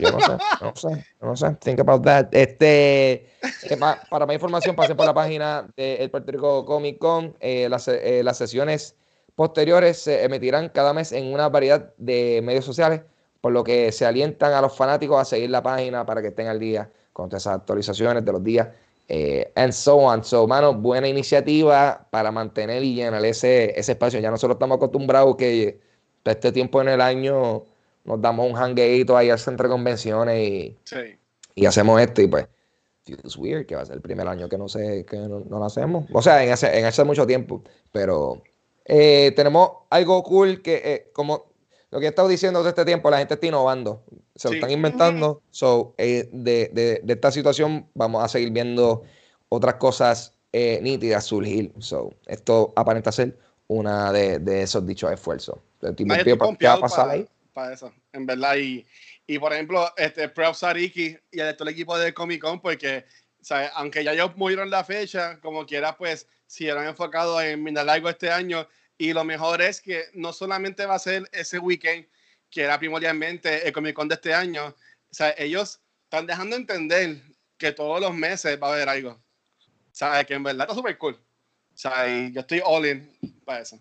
Yo 0.01 0.11
no 0.11 0.21
sé, 0.21 0.37
no 0.61 0.77
sé, 0.77 1.07
no 1.21 1.37
sé. 1.37 1.57
Think 1.61 1.81
about 1.81 2.03
that. 2.05 2.29
Este, 2.33 3.13
eh, 3.13 3.77
para 4.11 4.27
más 4.27 4.35
información, 4.35 4.75
pase 4.75 4.95
por 4.95 5.07
la 5.07 5.15
página 5.15 5.67
del 5.77 6.11
Puerto 6.11 6.33
Rico 6.33 6.65
Comic 6.65 6.99
Con. 6.99 7.37
Eh, 7.41 7.69
las, 7.69 7.89
eh, 7.89 8.23
las 8.25 8.39
sesiones 8.39 8.97
posteriores 9.35 9.99
se 9.99 10.25
emitirán 10.25 10.69
cada 10.71 10.93
mes 10.93 11.13
en 11.13 11.33
una 11.33 11.49
variedad 11.49 11.93
de 11.99 12.41
medios 12.43 12.65
sociales, 12.65 13.03
por 13.41 13.53
lo 13.53 13.65
que 13.65 13.93
se 13.93 14.07
alientan 14.07 14.53
a 14.53 14.61
los 14.61 14.77
fanáticos 14.77 15.21
a 15.21 15.25
seguir 15.25 15.51
la 15.51 15.63
página 15.63 16.07
para 16.07 16.23
que 16.23 16.29
estén 16.29 16.47
al 16.47 16.59
día 16.59 16.91
con 17.13 17.29
todas 17.29 17.43
esas 17.43 17.57
actualizaciones 17.57 18.25
de 18.25 18.33
los 18.33 18.43
días. 18.43 18.69
And 19.09 19.73
so 19.73 20.01
on. 20.01 20.25
So, 20.25 20.47
mano, 20.47 20.75
buena 20.75 21.09
iniciativa 21.09 22.07
para 22.11 22.31
mantener 22.33 22.83
y 22.83 22.95
llenar 22.95 23.25
ese, 23.25 23.79
ese 23.79 23.93
espacio. 23.93 24.21
Ya 24.21 24.31
nosotros 24.31 24.57
estamos 24.57 24.77
acostumbrados 24.77 25.37
que 25.37 25.81
este 26.25 26.53
tiempo 26.53 26.81
en 26.81 26.89
el 26.89 27.01
año 27.01 27.65
nos 28.05 28.21
damos 28.21 28.51
un 28.51 28.57
hangueito 28.57 29.17
ahí 29.17 29.31
al 29.31 29.39
centro 29.39 29.69
de 29.69 29.73
convenciones 29.73 30.49
y, 30.49 30.77
y 31.55 31.67
hacemos 31.67 32.01
esto 32.01 32.23
y 32.23 32.29
pues 32.29 32.47
feels 33.03 33.37
weird 33.37 33.67
que 33.67 33.77
va 33.77 33.83
a 33.83 33.87
ser 33.87 33.97
el 33.97 34.03
primer 34.03 34.27
año 34.29 34.49
que 34.49 34.59
no 34.59 34.69
sé 34.69 35.05
que 35.05 35.17
no, 35.17 35.41
lo 35.41 35.65
hacemos 35.65 36.07
o 36.13 36.23
sea 36.23 36.43
en 36.43 36.53
ese, 36.53 36.79
en 36.79 36.85
hace 36.85 37.05
mucho 37.05 37.27
tiempo 37.27 37.63
pero 37.93 38.43
eh, 38.85 39.33
tenemos 39.37 39.71
algo 39.91 40.23
cool 40.23 40.63
que 40.63 40.83
eh, 40.85 41.11
como 41.13 41.54
lo 41.95 42.01
que 42.01 42.07
he 42.07 42.09
estado 42.11 42.29
diciendo 42.29 42.63
de 42.63 42.69
este 42.69 42.85
tiempo 42.85 43.09
la 43.09 43.19
gente 43.19 43.35
está 43.35 43.47
innovando 43.47 44.05
se 44.35 44.49
lo 44.49 44.55
están 44.55 44.71
inventando 44.71 45.41
so 45.51 45.95
eh, 45.97 46.29
de, 46.33 46.71
de, 46.73 47.01
de, 47.03 47.13
esta 47.15 47.31
situación 47.31 47.89
vamos 47.95 48.23
a 48.23 48.29
seguir 48.29 48.51
viendo 48.51 49.05
otras 49.49 49.77
cosas 49.77 50.35
nítidas 50.53 51.25
surgir 51.25 51.73
so 51.79 52.13
esto 52.27 52.73
aparenta 52.77 53.11
ser 53.11 53.39
una 53.67 54.13
de, 54.13 54.39
de 54.39 54.63
esos 54.63 54.87
dichos 54.87 55.11
esfuerzos 55.11 55.57
¿qué 55.97 56.67
va 56.67 56.73
a 56.75 56.81
pasar 56.81 57.09
ahí? 57.11 57.27
para 57.55 57.73
eso, 57.73 57.95
en 58.13 58.27
verdad. 58.27 58.57
Y, 58.57 58.85
y 59.27 59.39
por 59.39 59.55
ejemplo, 59.55 59.91
este 59.97 60.29
Preo 60.29 60.53
Sariki 60.53 61.17
y 61.31 61.41
el, 61.41 61.57
todo 61.57 61.67
el 61.69 61.73
equipo 61.75 61.97
de 61.97 62.13
Comic 62.13 62.43
Con, 62.43 62.61
porque 62.61 63.07
aunque 63.75 64.05
ya 64.05 64.13
ellos 64.13 64.37
murieron 64.37 64.69
la 64.69 64.85
fecha, 64.85 65.39
como 65.41 65.65
quiera, 65.65 65.97
pues 65.97 66.29
si 66.47 66.69
eran 66.69 66.87
enfocados 66.87 67.43
en 67.43 67.63
Mindalargo 67.63 68.11
este 68.11 68.31
año. 68.31 68.67
Y 68.97 69.13
lo 69.13 69.25
mejor 69.25 69.61
es 69.61 69.81
que 69.81 70.05
no 70.15 70.33
solamente 70.33 70.87
va 70.87 70.95
a 70.95 70.99
ser 70.99 71.29
ese 71.33 71.59
weekend, 71.59 72.07
que 72.51 72.63
era 72.63 72.79
primordialmente 72.79 73.67
el 73.67 73.73
Comic 73.73 73.95
Con 73.95 74.09
de 74.09 74.15
este 74.15 74.33
año, 74.33 74.67
o 74.67 75.15
sea, 75.15 75.35
ellos 75.37 75.81
están 76.05 76.27
dejando 76.27 76.57
entender 76.57 77.21
que 77.59 77.73
todos 77.73 78.01
los 78.01 78.15
meses 78.15 78.59
va 78.63 78.69
a 78.69 78.73
haber 78.75 78.89
algo. 78.89 79.11
O 79.11 79.97
sea, 79.97 80.25
que 80.25 80.35
en 80.35 80.43
verdad 80.43 80.63
está 80.63 80.75
súper 80.75 80.99
cool. 80.99 81.15
O 81.15 81.77
sea, 81.77 82.09
y 82.09 82.33
yo 82.33 82.41
estoy 82.41 82.61
all 82.65 82.87
in 82.87 83.11
para 83.45 83.61
eso. 83.61 83.81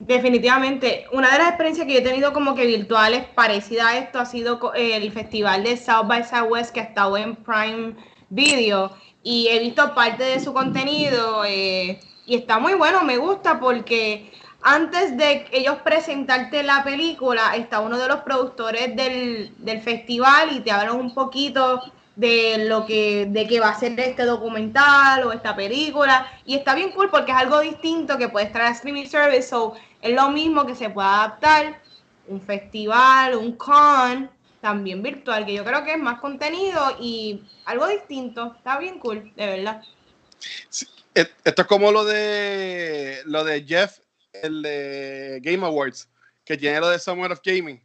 Definitivamente, 0.00 1.06
una 1.10 1.32
de 1.32 1.38
las 1.38 1.48
experiencias 1.48 1.86
que 1.86 1.94
yo 1.94 1.98
he 1.98 2.02
tenido 2.02 2.32
como 2.32 2.54
que 2.54 2.66
virtuales 2.66 3.24
parecida 3.34 3.88
a 3.88 3.98
esto 3.98 4.20
ha 4.20 4.26
sido 4.26 4.72
el 4.74 5.10
festival 5.10 5.64
de 5.64 5.76
South 5.76 6.06
by 6.06 6.22
Southwest 6.22 6.72
que 6.72 6.80
ha 6.80 6.84
estado 6.84 7.16
en 7.16 7.34
Prime 7.34 7.96
Video 8.30 8.96
y 9.24 9.48
he 9.48 9.58
visto 9.58 9.94
parte 9.96 10.22
de 10.22 10.38
su 10.38 10.52
contenido 10.52 11.44
eh, 11.44 11.98
y 12.26 12.36
está 12.36 12.60
muy 12.60 12.74
bueno, 12.74 13.02
me 13.02 13.16
gusta 13.16 13.58
porque 13.58 14.30
antes 14.62 15.16
de 15.16 15.46
ellos 15.52 15.76
presentarte 15.84 16.62
la 16.62 16.82
película 16.82 17.54
está 17.56 17.80
uno 17.80 17.96
de 17.96 18.08
los 18.08 18.20
productores 18.20 18.94
del, 18.96 19.52
del 19.58 19.80
festival 19.80 20.52
y 20.52 20.60
te 20.60 20.72
hablan 20.72 20.96
un 20.96 21.14
poquito 21.14 21.82
de 22.16 22.66
lo 22.66 22.84
que 22.84 23.26
de 23.30 23.46
que 23.46 23.60
va 23.60 23.68
a 23.68 23.78
ser 23.78 23.98
este 24.00 24.24
documental 24.24 25.22
o 25.24 25.32
esta 25.32 25.54
película. 25.54 26.26
Y 26.44 26.56
está 26.56 26.74
bien 26.74 26.90
cool 26.90 27.10
porque 27.10 27.30
es 27.30 27.38
algo 27.38 27.60
distinto 27.60 28.18
que 28.18 28.28
puede 28.28 28.46
traer 28.46 28.68
a 28.68 28.72
streaming 28.72 29.06
service 29.06 29.48
so 29.48 29.74
es 30.02 30.14
lo 30.14 30.28
mismo 30.30 30.66
que 30.66 30.74
se 30.74 30.90
puede 30.90 31.08
adaptar. 31.08 31.80
Un 32.26 32.40
festival 32.40 33.36
un 33.36 33.52
con 33.52 34.30
también 34.60 35.02
virtual 35.02 35.46
que 35.46 35.54
yo 35.54 35.64
creo 35.64 35.84
que 35.84 35.92
es 35.92 35.98
más 35.98 36.18
contenido 36.18 36.96
y 37.00 37.44
algo 37.64 37.86
distinto. 37.86 38.56
Está 38.58 38.78
bien 38.78 38.98
cool 38.98 39.32
de 39.36 39.46
verdad. 39.46 39.82
Esto 41.14 41.62
es 41.62 41.68
como 41.68 41.92
lo 41.92 42.04
de 42.04 43.22
lo 43.26 43.44
de 43.44 43.62
Jeff 43.62 43.98
el 44.42 44.62
de 44.62 45.40
Game 45.42 45.64
Awards 45.64 46.08
que 46.44 46.56
tiene 46.56 46.80
lo 46.80 46.88
de 46.88 46.98
Summer 46.98 47.32
of 47.32 47.40
Gaming 47.44 47.82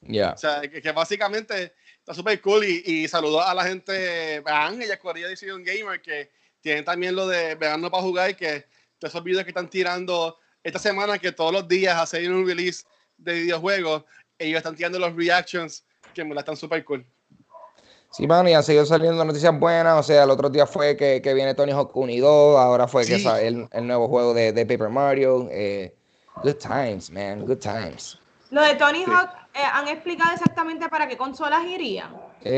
ya 0.00 0.32
o 0.32 0.36
sea 0.36 0.62
que 0.62 0.92
básicamente 0.92 1.72
está 2.02 2.14
súper 2.14 2.40
cool 2.40 2.64
y, 2.64 2.82
y 2.84 3.08
saludó 3.08 3.40
a 3.40 3.54
la 3.54 3.64
gente, 3.64 4.40
vean, 4.40 4.82
ella 4.82 4.98
Corea 4.98 5.28
Decision 5.28 5.62
Gamer, 5.62 6.02
que 6.02 6.32
tienen 6.60 6.84
también 6.84 7.14
lo 7.14 7.28
de 7.28 7.54
Verano 7.54 7.90
para 7.90 8.02
jugar 8.02 8.30
y 8.30 8.34
que 8.34 8.66
todos 8.98 9.14
esos 9.14 9.22
videos 9.22 9.44
que 9.44 9.50
están 9.50 9.70
tirando 9.70 10.36
esta 10.64 10.80
semana, 10.80 11.18
que 11.18 11.30
todos 11.30 11.52
los 11.52 11.68
días 11.68 11.96
hacen 11.96 12.32
un 12.32 12.46
release 12.46 12.84
de 13.16 13.34
videojuegos, 13.34 14.04
ellos 14.36 14.58
están 14.58 14.74
tirando 14.74 14.98
los 14.98 15.14
reactions 15.14 15.84
que 16.12 16.24
me 16.24 16.34
la 16.34 16.40
están 16.40 16.56
súper 16.56 16.84
cool. 16.84 17.06
Sí, 18.12 18.26
man, 18.26 18.46
y 18.46 18.52
han 18.54 18.62
seguido 18.62 18.84
saliendo 18.84 19.24
noticias 19.24 19.58
buenas. 19.58 19.98
O 19.98 20.02
sea, 20.02 20.24
el 20.24 20.30
otro 20.30 20.50
día 20.50 20.66
fue 20.66 20.96
que, 20.96 21.22
que 21.22 21.32
viene 21.34 21.54
Tony 21.54 21.72
Hawk 21.72 21.96
1 21.96 22.12
y 22.12 22.18
2. 22.18 22.58
Ahora 22.58 22.86
fue 22.86 23.06
que 23.06 23.18
sale 23.18 23.48
el, 23.48 23.68
el, 23.72 23.86
nuevo 23.86 24.06
juego 24.08 24.34
de, 24.34 24.52
de 24.52 24.66
Paper 24.66 24.90
Mario. 24.90 25.48
Eh, 25.50 25.94
good 26.42 26.56
times, 26.56 27.10
man. 27.10 27.46
Good 27.46 27.58
times. 27.58 28.18
Lo 28.50 28.60
de 28.62 28.74
Tony 28.74 29.04
Sí. 29.04 29.10
Hawk, 29.10 29.30
eh, 29.54 29.60
¿han 29.72 29.88
explicado 29.88 30.34
exactamente 30.34 30.88
para 30.90 31.08
qué 31.08 31.16
consolas 31.16 31.64
irían? 31.64 32.14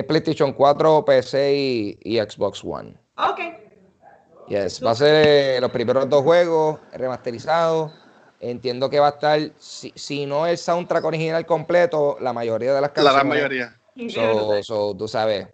PlayStation 0.09 0.53
4, 0.53 1.05
PC 1.05 1.55
y, 1.55 1.99
y 2.03 2.19
Xbox 2.19 2.65
One. 2.65 2.97
Ok. 3.17 3.41
Yes, 4.49 4.85
va 4.85 4.91
a 4.91 4.95
ser 4.95 5.25
eh, 5.27 5.61
los 5.61 5.71
primeros 5.71 6.09
dos 6.09 6.23
juegos 6.23 6.81
remasterizados. 6.93 7.93
Entiendo 8.41 8.91
que 8.91 8.99
va 9.01 9.07
a 9.07 9.11
estar, 9.11 9.41
si, 9.59 9.93
si 9.95 10.27
no 10.27 10.47
el 10.47 10.59
soundtrack 10.59 11.05
original 11.05 11.47
completo, 11.47 12.17
la 12.21 12.33
mayoría 12.33 12.75
de 12.75 12.81
las 12.81 12.91
La 12.91 12.95
canciones. 12.95 13.15
gran 13.15 13.29
mayoría. 13.29 13.77
So, 14.11 14.63
so, 14.63 14.97
tú 14.97 15.07
sabes. 15.09 15.49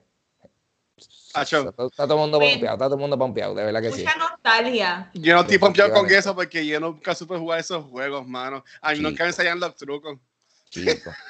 Acho. 1.34 1.68
Está, 1.70 1.84
está 1.86 2.04
todo 2.04 2.14
el 2.14 2.20
mundo 2.20 2.38
Bueno. 2.38 2.52
pompeado, 2.54 2.74
está 2.74 2.84
todo 2.86 2.94
el 2.96 3.00
mundo 3.00 3.18
pompeado, 3.18 3.54
de 3.54 3.64
verdad 3.64 3.80
que 3.82 3.92
sí. 3.92 4.02
Mucha 4.02 4.16
nostalgia. 4.16 5.10
Yo 5.14 5.34
no 5.34 5.40
estoy 5.42 5.58
pompeado 5.58 5.92
con 5.92 6.10
eso 6.10 6.34
porque 6.34 6.66
yo 6.66 6.80
nunca 6.80 7.14
supe 7.14 7.36
jugar 7.38 7.60
esos 7.60 7.84
juegos, 7.84 8.26
mano. 8.26 8.64
A 8.80 8.90
mí 8.90 8.96
Chico. 8.96 9.08
nunca 9.10 9.24
me 9.24 9.28
enseñan 9.30 9.60
los 9.60 9.76
trucos. 9.76 10.18
Chico. 10.70 11.10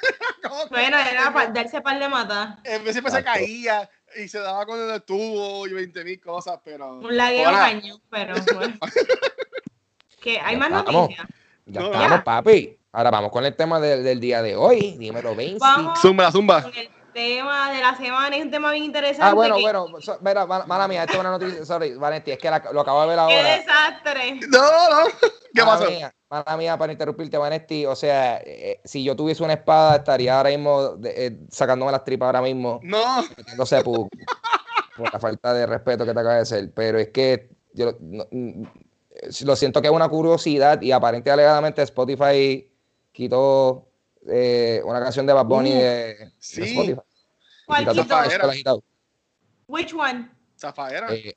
Bueno, 0.71 0.97
era 0.97 1.31
para 1.31 1.51
darse 1.51 1.81
par 1.81 1.99
de 1.99 2.09
matar. 2.09 2.57
En 2.63 2.83
vez 2.83 2.93
siempre 2.93 3.11
se 3.11 3.19
Exacto. 3.19 3.39
caía 3.39 3.89
y 4.17 4.27
se 4.27 4.39
daba 4.39 4.65
con 4.65 4.77
el 4.91 5.01
tubo 5.03 5.67
y 5.67 5.71
20 5.73 6.03
mil 6.03 6.19
cosas, 6.19 6.59
pero. 6.65 6.97
Un 6.97 7.15
lagueo 7.15 7.51
cañón, 7.51 8.01
pero 8.09 8.33
bueno. 8.55 8.73
que 10.21 10.39
hay 10.39 10.53
Ya 10.55 10.59
más 10.59 10.69
estamos. 10.79 10.93
noticias. 11.03 11.27
Ya 11.67 11.79
No, 11.79 11.85
estamos, 11.87 12.09
ya. 12.09 12.23
papi. 12.23 12.77
Ahora 12.91 13.11
vamos 13.11 13.31
con 13.31 13.45
el 13.45 13.55
tema 13.55 13.79
del, 13.79 14.03
del 14.03 14.19
día 14.19 14.41
de 14.41 14.55
hoy. 14.55 14.95
Dímelo, 14.97 15.35
Vinci. 15.35 15.57
Vamos 15.59 15.99
Zumba, 16.01 16.31
zumba. 16.31 16.63
con 16.63 16.73
el 16.75 16.89
tema 17.13 17.71
de 17.71 17.81
la 17.81 17.95
semana. 17.95 18.35
Es 18.35 18.43
un 18.43 18.51
tema 18.51 18.71
bien 18.71 18.83
interesante. 18.85 19.23
Ah, 19.25 19.33
bueno, 19.33 19.55
que- 19.55 19.61
bueno, 19.61 19.87
so- 19.99 20.17
mira, 20.21 20.45
mala, 20.45 20.65
mala 20.65 20.87
mía, 20.87 21.01
esto 21.03 21.13
es 21.13 21.19
una 21.19 21.31
noticia, 21.31 21.65
sorry, 21.65 21.95
Valentín, 21.95 22.33
es 22.33 22.39
que 22.39 22.49
la- 22.49 22.63
lo 22.71 22.81
acabo 22.81 23.01
de 23.01 23.07
ver 23.07 23.15
¡Qué 23.15 23.21
ahora. 23.21 23.55
desastre! 23.57 24.39
No, 24.49 24.59
no. 24.89 25.05
¿Qué 25.53 25.61
Mala 25.65 25.79
pasó? 25.79 25.89
Mía, 25.91 26.13
mala 26.29 26.57
mía 26.57 26.77
para 26.77 26.91
interrumpirte, 26.93 27.37
Vanetti. 27.37 27.85
O 27.85 27.95
sea, 27.95 28.37
eh, 28.37 28.79
si 28.85 29.03
yo 29.03 29.15
tuviese 29.15 29.43
una 29.43 29.53
espada, 29.53 29.97
estaría 29.97 30.37
ahora 30.37 30.49
mismo 30.49 30.95
de- 30.95 31.27
eh, 31.27 31.37
sacándome 31.49 31.91
las 31.91 32.03
tripas 32.05 32.27
ahora 32.27 32.41
mismo, 32.41 32.79
No. 32.83 33.21
metiéndose 33.37 33.81
por, 33.83 34.07
por 34.95 35.13
la 35.13 35.19
falta 35.19 35.53
de 35.53 35.65
respeto 35.65 36.05
que 36.05 36.13
te 36.13 36.19
acaba 36.19 36.35
de 36.35 36.41
hacer. 36.41 36.71
Pero 36.73 36.99
es 36.99 37.09
que 37.09 37.49
yo 37.73 37.93
no- 37.99 38.25
mm, 38.31 38.63
lo 39.45 39.55
siento 39.57 39.81
que 39.81 39.87
es 39.89 39.93
una 39.93 40.07
curiosidad 40.09 40.81
y 40.81 40.91
aparentemente 40.93 41.31
alegadamente 41.31 41.81
Spotify 41.83 42.67
quitó 43.11 43.87
eh, 44.27 44.81
una 44.83 44.99
canción 45.01 45.25
de 45.25 45.33
Bad 45.33 45.45
Bunny 45.45 45.71
Uh, 45.71 45.75
de, 45.75 45.81
de 46.15 46.31
sí. 46.39 46.61
Spotify. 46.63 47.01
¿Cuál 47.65 47.87
Quitó. 48.53 48.83
Which 49.67 49.93
one? 49.93 50.29
Zafaera. 50.59 51.13
Eh, 51.13 51.35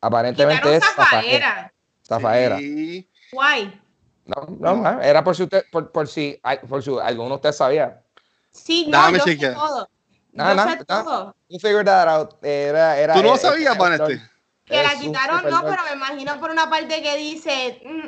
aparentemente 0.00 0.76
es 0.76 0.84
Zafaera. 0.84 1.72
Zafaera. 2.06 2.58
Sí. 2.58 3.08
Why? 3.32 3.80
No, 4.26 4.46
no, 4.60 4.76
no, 4.76 5.00
era 5.00 5.24
por 5.24 5.34
si 5.34 5.44
usted, 5.44 5.64
por, 5.72 5.90
por 5.90 6.06
si, 6.06 6.40
por 6.68 6.82
si 6.82 6.90
alguno 7.02 7.30
de 7.30 7.34
ustedes 7.36 7.56
sabía. 7.56 8.02
Sí, 8.50 8.86
no, 8.88 8.98
Déjame 8.98 9.18
yo 9.18 9.24
sé 9.24 9.36
todo. 9.54 9.88
No, 10.32 10.54
no, 10.54 10.64
no. 10.76 10.84
todo. 10.84 11.36
You 11.48 11.58
figured 11.58 11.86
that 11.86 12.06
out. 12.08 12.34
Era, 12.44 12.98
era, 12.98 13.14
¿Tú 13.14 13.22
no 13.22 13.28
era- 13.30 13.38
sabías, 13.38 13.76
Vanesti? 13.76 14.20
Que 14.64 14.82
la 14.82 14.94
quitaron, 14.96 15.50
no, 15.50 15.62
pero 15.62 15.82
me 15.88 15.96
imagino 15.96 16.38
por 16.38 16.50
una 16.50 16.70
parte 16.70 17.02
que 17.02 17.16
dice. 17.16 17.80
mm, 17.84 17.88
mm, 17.90 18.02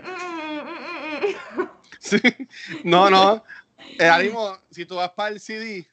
mm, 0.60 1.58
mm, 1.58 1.62
mm. 1.62 1.70
Sí. 1.98 2.20
No, 2.84 3.08
no. 3.10 3.42
Eh, 3.98 4.08
ahora 4.08 4.24
mismo, 4.24 4.58
si 4.70 4.86
tú 4.86 4.96
vas 4.96 5.10
para 5.10 5.30
el 5.30 5.40
CD 5.40 5.86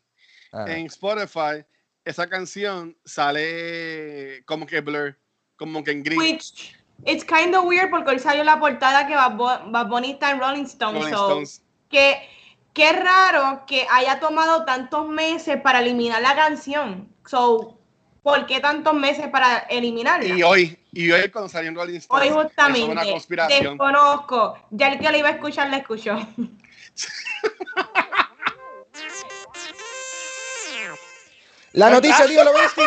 Ah, 0.51 0.65
en 0.67 0.87
Spotify, 0.87 1.63
esa 2.03 2.27
canción 2.27 2.97
sale 3.05 4.43
como 4.45 4.65
que 4.65 4.81
blur, 4.81 5.17
como 5.57 5.83
que 5.83 5.91
en 5.91 6.03
gris. 6.03 6.17
Which 6.17 6.75
it's 7.05 7.23
kind 7.23 7.55
of 7.55 7.65
weird 7.65 7.89
porque 7.91 8.11
hoy 8.11 8.19
salió 8.19 8.43
la 8.43 8.59
portada 8.59 9.07
que 9.07 9.15
Bunny 9.87 10.11
está 10.11 10.31
en 10.31 10.39
Rolling 10.39 10.63
Stone. 10.63 10.99
Rolling 10.99 11.13
so, 11.13 11.27
Stones. 11.27 11.61
que 11.89 12.27
qué 12.73 12.93
raro 12.93 13.63
que 13.67 13.85
haya 13.91 14.19
tomado 14.19 14.65
tantos 14.65 15.07
meses 15.07 15.61
para 15.61 15.81
eliminar 15.81 16.21
la 16.21 16.35
canción. 16.35 17.13
So, 17.27 17.77
¿por 18.23 18.47
qué 18.47 18.59
tantos 18.59 18.95
meses 18.95 19.27
para 19.27 19.59
eliminarla? 19.69 20.35
Y 20.35 20.41
hoy, 20.41 20.79
y 20.91 21.11
hoy 21.11 21.29
cuando 21.29 21.49
salió 21.49 21.69
en 21.69 21.75
Rolling 21.75 21.97
Stones, 21.97 22.21
Hoy 22.23 22.29
eso 22.29 22.41
es 22.41 22.47
justamente 22.47 22.91
una 22.91 23.03
conspiración. 23.05 23.77
desconozco. 23.77 24.57
Ya 24.71 24.87
el 24.87 24.99
que 24.99 25.11
le 25.11 25.19
iba 25.19 25.29
a 25.29 25.33
escuchar, 25.33 25.69
la 25.69 25.77
escuchó. 25.77 26.17
La 31.73 31.89
noticia, 31.89 32.25
dígalo, 32.25 32.51
Bestie. 32.53 32.85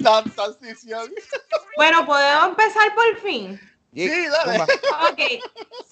La 0.00 0.22
transición. 0.22 1.10
bueno, 1.76 2.06
podemos 2.06 2.48
empezar 2.48 2.94
por 2.94 3.20
fin. 3.20 3.60
Sí, 3.94 4.26
dale. 4.28 4.62
Ok, 5.10 5.20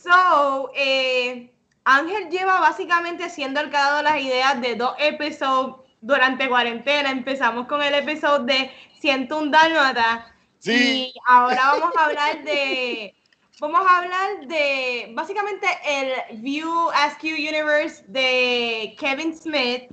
so, 0.03 0.71
eh, 0.75 1.53
Ángel 1.85 2.29
lleva 2.29 2.61
básicamente 2.61 3.29
siendo 3.31 3.61
el 3.61 3.71
que 3.71 3.77
ha 3.77 3.91
dado 3.91 4.03
las 4.03 4.21
ideas 4.21 4.61
de 4.61 4.77
dos 4.77 4.95
episodios 4.99 5.77
durante 6.01 6.49
cuarentena. 6.49 7.11
Empezamos 7.11 7.67
con 7.67 7.83
el 7.83 7.95
episodio 7.95 8.45
de 8.45 8.71
101 9.01 9.51
Dálmata. 9.51 10.35
Sí. 10.59 10.73
Y 10.73 11.15
ahora 11.27 11.73
vamos 11.73 11.97
a 11.97 12.05
hablar 12.05 12.45
de. 12.45 13.15
Vamos 13.61 13.85
a 13.89 13.99
hablar 13.99 14.47
de 14.47 15.11
básicamente 15.15 15.67
el 15.85 16.39
View 16.39 16.91
Ask 16.91 17.21
You 17.23 17.35
Universe 17.35 18.05
de 18.07 18.95
Kevin 18.97 19.37
Smith. 19.37 19.91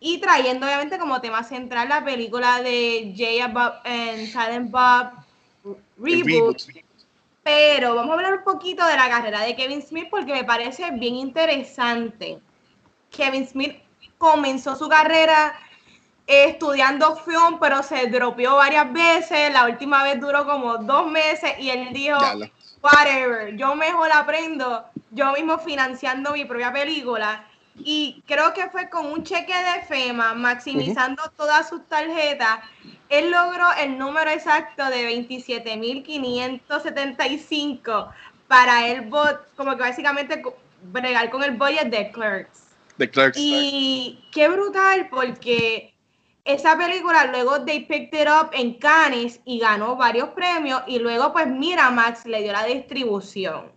Y 0.00 0.18
trayendo 0.18 0.66
obviamente 0.66 0.98
como 0.98 1.20
tema 1.20 1.44
central 1.44 1.88
la 1.88 2.04
película 2.04 2.60
de 2.62 3.14
Jay 3.16 3.38
and 3.38 3.54
Bob 3.54 3.72
and 3.84 4.26
Silent 4.26 4.70
Bob 4.72 5.12
Reboot. 5.96 6.60
Pero 7.44 7.94
vamos 7.94 8.10
a 8.10 8.14
hablar 8.14 8.38
un 8.38 8.44
poquito 8.44 8.84
de 8.84 8.96
la 8.96 9.08
carrera 9.08 9.42
de 9.42 9.54
Kevin 9.54 9.80
Smith 9.80 10.08
porque 10.10 10.32
me 10.32 10.42
parece 10.42 10.90
bien 10.90 11.14
interesante. 11.14 12.40
Kevin 13.10 13.46
Smith 13.46 13.76
comenzó 14.18 14.74
su 14.74 14.88
carrera 14.88 15.54
eh, 16.26 16.46
estudiando 16.48 17.14
film, 17.14 17.60
pero 17.60 17.84
se 17.84 18.08
dropeó 18.08 18.56
varias 18.56 18.92
veces. 18.92 19.52
La 19.52 19.66
última 19.66 20.02
vez 20.02 20.20
duró 20.20 20.44
como 20.44 20.78
dos 20.78 21.08
meses 21.12 21.52
y 21.60 21.70
él 21.70 21.92
dijo. 21.92 22.18
Whatever, 22.82 23.56
yo 23.56 23.74
mejor 23.74 24.10
aprendo 24.12 24.84
yo 25.10 25.32
mismo 25.32 25.58
financiando 25.58 26.32
mi 26.32 26.44
propia 26.44 26.72
película. 26.72 27.44
Y 27.78 28.22
creo 28.26 28.54
que 28.54 28.70
fue 28.70 28.88
con 28.88 29.04
un 29.06 29.22
cheque 29.22 29.52
de 29.52 29.82
FEMA, 29.86 30.32
maximizando 30.34 31.22
todas 31.36 31.68
sus 31.68 31.86
tarjetas, 31.86 32.60
él 33.08 33.30
logró 33.30 33.66
el 33.80 33.96
número 33.98 34.30
exacto 34.30 34.84
de 34.86 35.08
27.575 35.28 38.10
para 38.48 38.88
el 38.88 39.02
bot, 39.02 39.54
como 39.56 39.76
que 39.76 39.82
básicamente 39.82 40.42
bregar 40.84 41.28
con 41.30 41.42
el 41.42 41.50
budget 41.52 41.90
de 41.90 42.10
Clerks. 42.12 42.62
The 42.96 43.10
Clerks. 43.10 43.36
Y 43.38 44.24
qué 44.32 44.48
brutal 44.48 45.08
porque 45.10 45.92
esa 46.46 46.76
película 46.78 47.26
luego 47.26 47.64
they 47.64 47.80
picked 47.80 48.18
it 48.18 48.28
up 48.28 48.50
en 48.52 48.74
Cannes 48.74 49.40
y 49.44 49.58
ganó 49.58 49.96
varios 49.96 50.28
premios 50.30 50.82
y 50.86 50.98
luego 51.00 51.32
pues 51.32 51.46
Miramax 51.48 52.24
le 52.26 52.42
dio 52.42 52.52
la 52.52 52.64
distribución. 52.64 53.72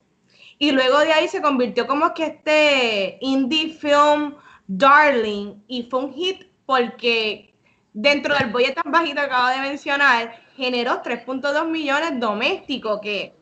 Y 0.59 0.71
luego 0.71 0.99
de 0.99 1.13
ahí 1.13 1.27
se 1.27 1.41
convirtió 1.41 1.87
como 1.87 2.13
que 2.13 2.25
este 2.25 3.17
indie 3.21 3.73
film 3.73 4.35
darling 4.67 5.55
y 5.67 5.83
fue 5.83 5.99
un 5.99 6.13
hit 6.13 6.43
porque 6.65 7.53
dentro 7.93 8.35
del 8.35 8.51
budget 8.51 8.75
tan 8.75 8.91
bajito 8.91 9.15
que 9.21 9.27
acabo 9.27 9.47
de 9.49 9.61
mencionar 9.61 10.39
generó 10.55 11.01
3.2 11.01 11.67
millones 11.67 12.19
domésticos 12.19 12.99
que 13.01 13.33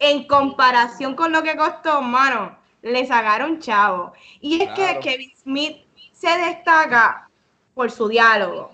en 0.00 0.26
comparación 0.26 1.14
con 1.14 1.30
lo 1.30 1.42
que 1.42 1.56
costó, 1.56 2.02
mano, 2.02 2.58
le 2.82 3.06
sacaron 3.06 3.60
chavo. 3.60 4.12
Y 4.40 4.62
es 4.62 4.70
Claro. 4.72 5.00
que 5.00 5.10
Kevin 5.10 5.32
Smith 5.36 5.76
se 6.12 6.30
destaca 6.38 7.29
por 7.74 7.90
su 7.90 8.08
diálogo. 8.08 8.70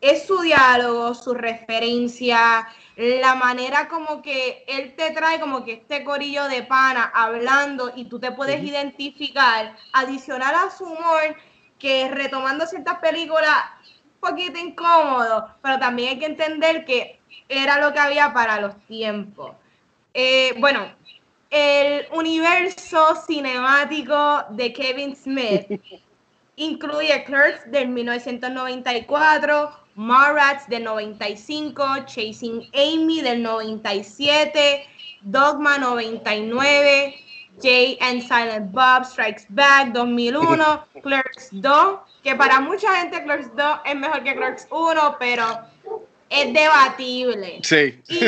Es 0.00 0.26
su 0.26 0.40
diálogo, 0.40 1.14
su 1.14 1.34
referencia, 1.34 2.68
la 2.96 3.34
manera 3.34 3.88
como 3.88 4.22
que 4.22 4.64
él 4.68 4.94
te 4.96 5.10
trae 5.10 5.40
como 5.40 5.64
que 5.64 5.72
este 5.72 6.04
corillo 6.04 6.44
de 6.44 6.62
pana 6.62 7.10
hablando 7.14 7.92
y 7.94 8.04
tú 8.04 8.20
te 8.20 8.32
puedes 8.32 8.62
identificar, 8.62 9.76
adicional 9.92 10.54
a 10.54 10.70
su 10.70 10.84
humor, 10.84 11.36
que 11.78 12.08
retomando 12.08 12.66
ciertas 12.66 12.98
películas, 12.98 13.56
un 14.20 14.30
poquito 14.30 14.58
incómodo, 14.58 15.48
pero 15.62 15.78
también 15.78 16.10
hay 16.10 16.18
que 16.18 16.26
entender 16.26 16.84
que 16.84 17.20
era 17.48 17.80
lo 17.80 17.92
que 17.92 18.00
había 18.00 18.32
para 18.32 18.60
los 18.60 18.76
tiempos. 18.86 19.52
Eh, 20.12 20.54
bueno, 20.58 20.92
el 21.50 22.06
universo 22.12 23.14
cinemático 23.26 24.44
de 24.50 24.72
Kevin 24.72 25.16
Smith 25.16 25.80
incluye 26.58 27.24
Clerks 27.24 27.70
del 27.70 27.88
1994, 27.88 29.70
Mallrats 29.94 30.68
del 30.68 30.84
95, 30.84 32.04
Chasing 32.06 32.68
Amy 32.74 33.22
del 33.22 33.42
97, 33.42 34.86
Dogma 35.22 35.78
99, 35.78 37.14
Jay 37.60 37.98
and 38.00 38.22
Silent 38.22 38.70
Bob 38.72 39.04
Strikes 39.04 39.46
Back 39.48 39.92
2001, 39.92 40.84
Clerks 41.02 41.48
2, 41.52 41.98
que 42.22 42.34
para 42.36 42.60
mucha 42.60 42.94
gente 42.96 43.22
Clerks 43.22 43.54
2 43.56 43.80
es 43.84 43.96
mejor 43.96 44.22
que 44.22 44.34
Clerks 44.34 44.66
1, 44.70 45.16
pero 45.18 45.44
es 46.30 46.52
debatible. 46.52 47.60
Sí. 47.62 48.00
Y 48.08 48.20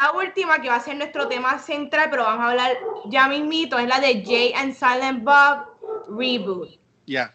la 0.00 0.12
última, 0.14 0.60
que 0.60 0.68
va 0.68 0.76
a 0.76 0.80
ser 0.80 0.96
nuestro 0.96 1.28
tema 1.28 1.58
central, 1.58 2.08
pero 2.10 2.24
vamos 2.24 2.44
a 2.44 2.50
hablar 2.50 2.76
ya 3.06 3.28
mismito, 3.28 3.78
es 3.78 3.88
la 3.88 4.00
de 4.00 4.22
Jay 4.24 4.52
and 4.54 4.74
Silent 4.74 5.24
Bob 5.24 5.66
Reboot. 6.08 6.81
Ya. 7.06 7.34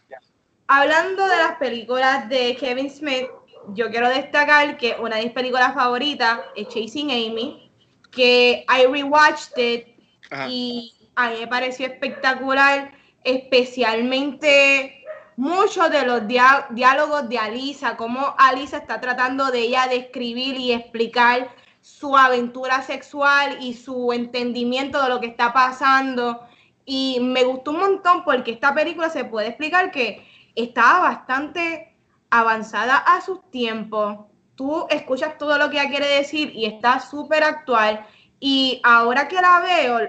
Hablando 0.67 1.25
de 1.27 1.37
las 1.37 1.57
películas 1.57 2.27
de 2.29 2.55
Kevin 2.55 2.89
Smith, 2.89 3.27
yo 3.73 3.89
quiero 3.89 4.09
destacar 4.09 4.77
que 4.77 4.95
una 4.99 5.17
de 5.17 5.23
mis 5.23 5.33
películas 5.33 5.73
favoritas 5.73 6.39
es 6.55 6.67
Chasing 6.67 7.11
Amy, 7.11 7.71
que 8.11 8.65
I 8.69 8.85
rewatched 8.85 9.57
it 9.57 9.87
Ajá. 10.29 10.47
y 10.49 10.93
a 11.15 11.29
mí 11.29 11.37
me 11.39 11.47
pareció 11.47 11.87
espectacular, 11.87 12.91
especialmente 13.23 15.03
muchos 15.37 15.89
de 15.91 16.05
los 16.05 16.27
diálogos 16.27 17.29
de 17.29 17.37
Alisa, 17.37 17.95
cómo 17.95 18.35
Alisa 18.37 18.77
está 18.77 18.99
tratando 18.99 19.51
de 19.51 19.59
ella 19.61 19.87
describir 19.87 20.57
y 20.57 20.73
explicar 20.73 21.49
su 21.81 22.17
aventura 22.17 22.81
sexual 22.81 23.59
y 23.61 23.73
su 23.73 24.11
entendimiento 24.11 25.01
de 25.01 25.09
lo 25.09 25.19
que 25.21 25.27
está 25.27 25.53
pasando. 25.53 26.41
Y 26.89 27.19
me 27.19 27.43
gustó 27.43 27.71
un 27.71 27.79
montón 27.79 28.23
porque 28.23 28.51
esta 28.51 28.73
película 28.73 29.09
se 29.09 29.25
puede 29.25 29.49
explicar 29.49 29.91
que 29.91 30.25
estaba 30.55 31.01
bastante 31.01 31.93
avanzada 32.29 32.95
a 32.95 33.19
sus 33.19 33.51
tiempos. 33.51 34.19
Tú 34.55 34.87
escuchas 34.89 35.37
todo 35.37 35.57
lo 35.57 35.69
que 35.69 35.81
ella 35.81 35.89
quiere 35.89 36.07
decir 36.07 36.49
y 36.55 36.65
está 36.65 37.01
súper 37.01 37.43
actual. 37.43 38.05
Y 38.39 38.79
ahora 38.85 39.27
que 39.27 39.35
la 39.41 39.59
veo, 39.59 39.99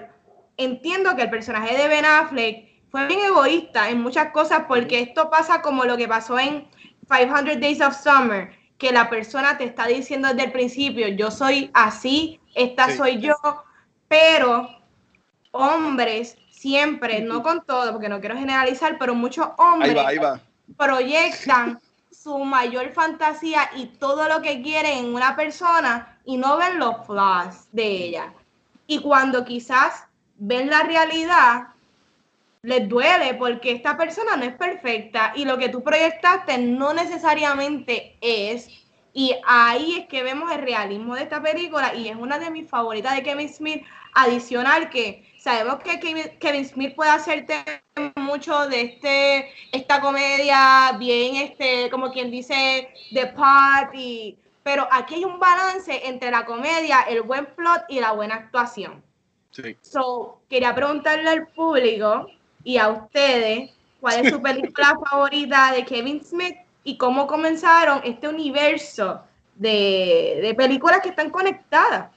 entiendo 0.57 1.17
que 1.17 1.23
el 1.23 1.31
personaje 1.31 1.77
de 1.77 1.89
Ben 1.89 2.05
Affleck 2.05 2.69
fue 2.93 3.09
bien 3.09 3.23
egoísta 3.27 3.91
en 3.91 4.01
muchas 4.01 4.31
cosas 4.31 4.67
porque 4.69 5.01
esto 5.01 5.31
pasa 5.31 5.61
como 5.61 5.85
lo 5.85 5.97
que 5.97 6.07
pasó 6.07 6.39
en 6.39 6.69
500 7.11 7.61
Days 7.61 7.81
of 7.81 8.01
Summer, 8.01 8.53
que 8.79 8.93
la 8.93 9.11
persona 9.11 9.59
te 9.59 9.65
está 9.65 9.87
diciendo 9.87 10.29
desde 10.29 10.45
el 10.45 10.53
principio, 10.53 11.09
yo 11.09 11.33
soy 11.33 11.73
así, 11.75 12.41
esta 12.55 12.87
Sí. 12.87 12.97
soy 12.97 13.19
yo, 13.19 13.35
pero 14.07 14.69
hombres 15.51 16.39
siempre, 16.59 17.21
no 17.21 17.43
con 17.43 17.65
todo, 17.65 17.93
porque 17.93 18.09
no 18.09 18.21
quiero 18.21 18.37
generalizar, 18.37 18.99
pero 18.99 19.15
muchos 19.15 19.47
hombres 19.59 19.91
Ahí 19.91 19.97
va, 19.97 20.09
ahí 20.09 20.19
va. 20.19 20.41
proyectan 20.77 21.81
su 22.11 22.39
mayor 22.39 22.91
fantasía 22.93 23.71
y 23.77 23.87
todo 23.87 24.29
lo 24.29 24.43
que 24.43 24.61
quieren 24.61 24.99
en 24.99 25.15
una 25.15 25.37
persona 25.37 26.19
y 26.25 26.37
no 26.37 26.57
ven 26.57 26.79
los 26.79 27.07
flaws 27.07 27.69
de 27.71 27.87
ella. 27.87 28.33
Y 28.89 29.01
cuando 29.01 29.45
quizás 29.45 30.05
ven 30.37 30.69
la 30.69 30.83
realidad, 30.83 31.69
les 32.63 32.89
duele 32.89 33.35
porque 33.35 33.73
esta 33.73 33.97
persona 33.97 34.37
no 34.37 34.45
es 34.45 34.55
perfecta 34.55 35.33
y 35.37 35.45
lo 35.45 35.59
que 35.59 35.69
tú 35.69 35.83
proyectaste 35.83 36.59
no 36.59 36.93
necesariamente 36.93 38.17
es. 38.21 38.69
Y 39.13 39.35
ahí 39.47 40.01
es 40.01 40.07
que 40.07 40.23
vemos 40.23 40.51
el 40.53 40.63
realismo 40.63 41.15
de 41.15 41.23
esta 41.23 41.41
película 41.41 41.95
y 41.95 42.09
es 42.09 42.17
una 42.17 42.39
de 42.39 42.51
mis 42.51 42.69
favoritas 42.69 43.15
de 43.15 43.23
Kevin 43.23 43.49
Smith. 43.49 43.85
Adicional 44.15 44.91
que 44.91 45.28
sabemos 45.39 45.81
que 45.81 45.99
Kevin, 46.39 46.65
Smith 46.65 46.95
puede 46.95 47.11
hacerte 47.11 47.55
mucho 48.17 48.69
de 48.69 48.83
este 48.83 49.51
esta 49.73 50.01
comedia 50.01 50.97
bien 50.99 51.37
este 51.37 51.89
como 51.91 52.13
quien 52.13 52.31
dice 52.31 52.89
de 53.11 53.27
party 53.29 54.37
pero 54.63 54.87
aquí 54.91 55.17
hay 55.17 55.25
un 55.25 55.39
balance 55.39 56.07
entre 56.07 56.31
la 56.31 56.45
comedia 56.45 57.03
el 57.09 57.23
buen 57.23 57.47
plot 57.47 57.85
y 57.89 58.01
la 58.01 58.13
buena 58.13 58.35
actuación 58.35 59.03
Sí. 59.51 59.77
So, 59.81 60.41
quería 60.49 60.75
preguntarle 60.75 61.29
al 61.29 61.49
público 61.49 62.29
y 62.65 62.77
a 62.77 62.89
ustedes 62.89 63.71
cuál 64.01 64.25
es 64.25 64.33
su 64.33 64.41
película 64.43 64.95
favorita 65.09 65.73
de 65.73 65.85
Kevin 65.85 66.23
Smith 66.25 66.57
y 66.85 66.97
cómo 66.97 67.27
comenzaron 67.27 68.01
este 68.05 68.29
universo 68.29 69.23
de, 69.57 70.41
de 70.43 70.55
películas 70.55 71.01
que 71.01 71.09
están 71.11 71.31
conectadas. 71.31 72.11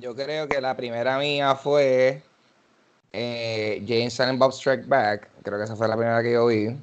Yo 0.00 0.14
creo 0.14 0.48
que 0.48 0.60
la 0.60 0.76
primera 0.76 1.18
mía 1.18 1.54
fue 1.54 2.22
eh, 3.12 3.84
Jane 3.86 4.10
Silent 4.10 4.38
Bob 4.38 4.52
Strike 4.52 4.86
Back. 4.86 5.28
Creo 5.42 5.58
que 5.58 5.64
esa 5.64 5.76
fue 5.76 5.88
la 5.88 5.96
primera 5.96 6.22
que 6.22 6.32
yo 6.32 6.46
vi. 6.46 6.76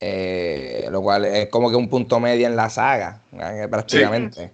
Eh, 0.00 0.88
lo 0.90 1.00
cual 1.00 1.24
es 1.24 1.48
como 1.48 1.70
que 1.70 1.76
un 1.76 1.88
punto 1.88 2.20
medio 2.20 2.46
en 2.46 2.54
la 2.54 2.68
saga, 2.68 3.20
eh, 3.32 3.66
prácticamente. 3.70 4.52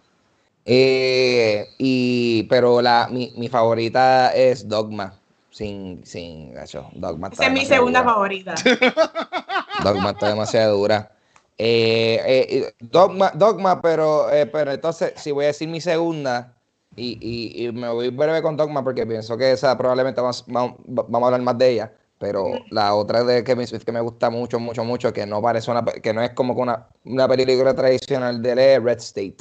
Eh, 0.64 1.74
y, 1.78 2.44
pero 2.44 2.80
la, 2.80 3.08
mi, 3.10 3.32
mi 3.36 3.48
favorita 3.48 4.32
es 4.34 4.68
Dogma. 4.68 5.14
Sin, 5.50 6.00
sin, 6.06 6.54
gacho, 6.54 6.88
Dogma 6.94 7.28
Esa 7.30 7.46
es 7.46 7.52
mi 7.52 7.66
segunda 7.66 8.00
dura. 8.00 8.12
favorita. 8.12 8.54
Dogma 9.84 10.10
está 10.10 10.28
demasiado 10.28 10.78
dura. 10.78 11.10
Eh, 11.58 12.20
eh, 12.24 12.46
eh, 12.48 12.74
Dogma, 12.80 13.30
Dogma, 13.34 13.82
pero, 13.82 14.30
eh, 14.32 14.46
pero 14.46 14.72
entonces, 14.72 15.12
si 15.16 15.30
voy 15.30 15.44
a 15.44 15.48
decir 15.48 15.68
mi 15.68 15.80
segunda, 15.80 16.54
y, 16.96 17.18
y, 17.20 17.66
y 17.66 17.72
me 17.72 17.88
voy 17.88 18.10
breve 18.10 18.42
con 18.42 18.56
Dogma 18.56 18.82
porque 18.84 19.06
pienso 19.06 19.36
que 19.36 19.52
esa 19.52 19.76
probablemente 19.76 20.20
vamos, 20.20 20.44
vamos, 20.46 20.76
vamos 20.86 21.22
a 21.22 21.26
hablar 21.26 21.42
más 21.42 21.58
de 21.58 21.70
ella. 21.70 21.92
Pero 22.18 22.52
la 22.70 22.94
otra 22.94 23.24
de 23.24 23.42
Kevin 23.42 23.66
Smith 23.66 23.82
que 23.82 23.90
me 23.90 24.00
gusta 24.00 24.30
mucho, 24.30 24.60
mucho, 24.60 24.84
mucho, 24.84 25.12
que 25.12 25.26
no 25.26 25.42
parece 25.42 25.72
una, 25.72 25.84
que 25.84 26.12
no 26.12 26.22
es 26.22 26.30
como 26.30 26.54
que 26.54 26.60
una, 26.60 26.86
una 27.04 27.26
película 27.26 27.74
tradicional 27.74 28.40
de 28.40 28.52
él, 28.52 28.58
es 28.60 28.82
Red 28.82 28.98
State. 28.98 29.38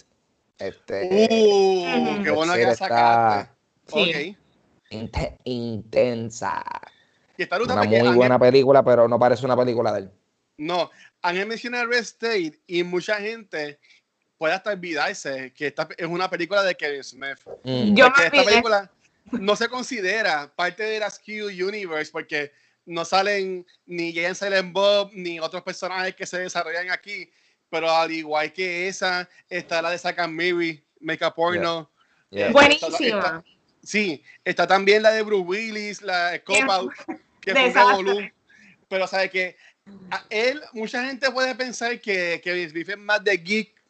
Este, 0.58 1.28
Uh, 1.30 2.24
qué 2.24 2.32
bueno 2.32 2.54
que 2.56 2.64
la 2.64 2.76
sacaste. 2.76 3.52
Sí. 3.86 4.34
Ok. 4.34 4.38
inte- 4.90 5.38
intensa. 5.44 6.64
Y 7.38 7.44
está 7.44 7.62
Una 7.62 7.84
muy 7.84 8.16
buena 8.16 8.40
película, 8.40 8.84
pero 8.84 9.08
no 9.08 9.20
parece 9.20 9.46
una 9.46 9.56
película 9.56 9.94
de 9.94 10.00
él. 10.00 10.12
No, 10.58 10.90
Ángel 11.22 11.48
menciona 11.48 11.86
Red 11.86 12.00
State 12.00 12.62
y 12.66 12.84
mucha 12.84 13.16
gente 13.18 13.80
puede 14.42 14.56
hasta 14.56 14.72
olvidarse 14.72 15.54
que 15.56 15.68
esta 15.68 15.88
es 15.96 16.08
una 16.08 16.28
película 16.28 16.64
de 16.64 16.74
Kevin 16.74 17.04
Smith. 17.04 17.38
Mm. 17.64 17.94
Yo 17.94 18.10
me 18.10 18.26
esta 18.26 18.44
película 18.44 18.92
no 19.34 19.56
se 19.56 19.70
considera 19.70 20.52
parte 20.56 20.82
de 20.82 21.00
la 21.00 21.12
Q 21.12 21.46
Universe 21.68 22.12
porque 22.12 22.52
no 22.88 23.06
salen 23.06 23.64
ni 23.86 24.12
Jane 24.12 24.34
Silent 24.34 24.74
Bob 24.74 25.12
ni 25.14 25.40
otros 25.40 25.62
personajes 25.62 26.16
que 26.16 26.26
se 26.26 26.40
desarrollan 26.40 26.90
aquí. 26.90 27.30
Pero 27.70 27.92
al 27.92 28.12
igual 28.12 28.52
que 28.52 28.88
esa, 28.88 29.30
está 29.48 29.80
la 29.80 29.92
de 29.92 30.00
and 30.18 30.34
Miri, 30.34 30.84
Make 31.00 31.24
a 31.24 31.30
Porno. 31.30 31.92
Yeah. 32.32 32.48
Eh, 32.48 32.52
Buenísima. 32.52 32.98
está- 32.98 33.44
Sí, 33.84 34.24
está 34.44 34.66
también 34.66 35.04
la 35.04 35.12
de 35.12 35.22
Bruce 35.22 35.46
Willis, 35.46 36.02
la 36.02 36.32
de 36.32 36.44
Cop 36.44 36.56
Qué 36.56 36.64
Out, 36.64 36.94
que 37.42 37.52
fue 37.72 37.96
un. 37.96 38.34
Pero 38.90 39.06
sabe 39.06 39.30
que 39.30 39.56
a 40.10 40.26
él, 40.32 40.64
mucha 40.74 41.06
gente 41.06 41.30
puede 41.30 41.54
pensar 41.54 42.02
que 42.02 42.42
Kevin 42.44 42.72
Smith 42.72 42.90
es 42.90 42.98
más 42.98 43.24
de 43.24 43.38
geek 43.38 43.81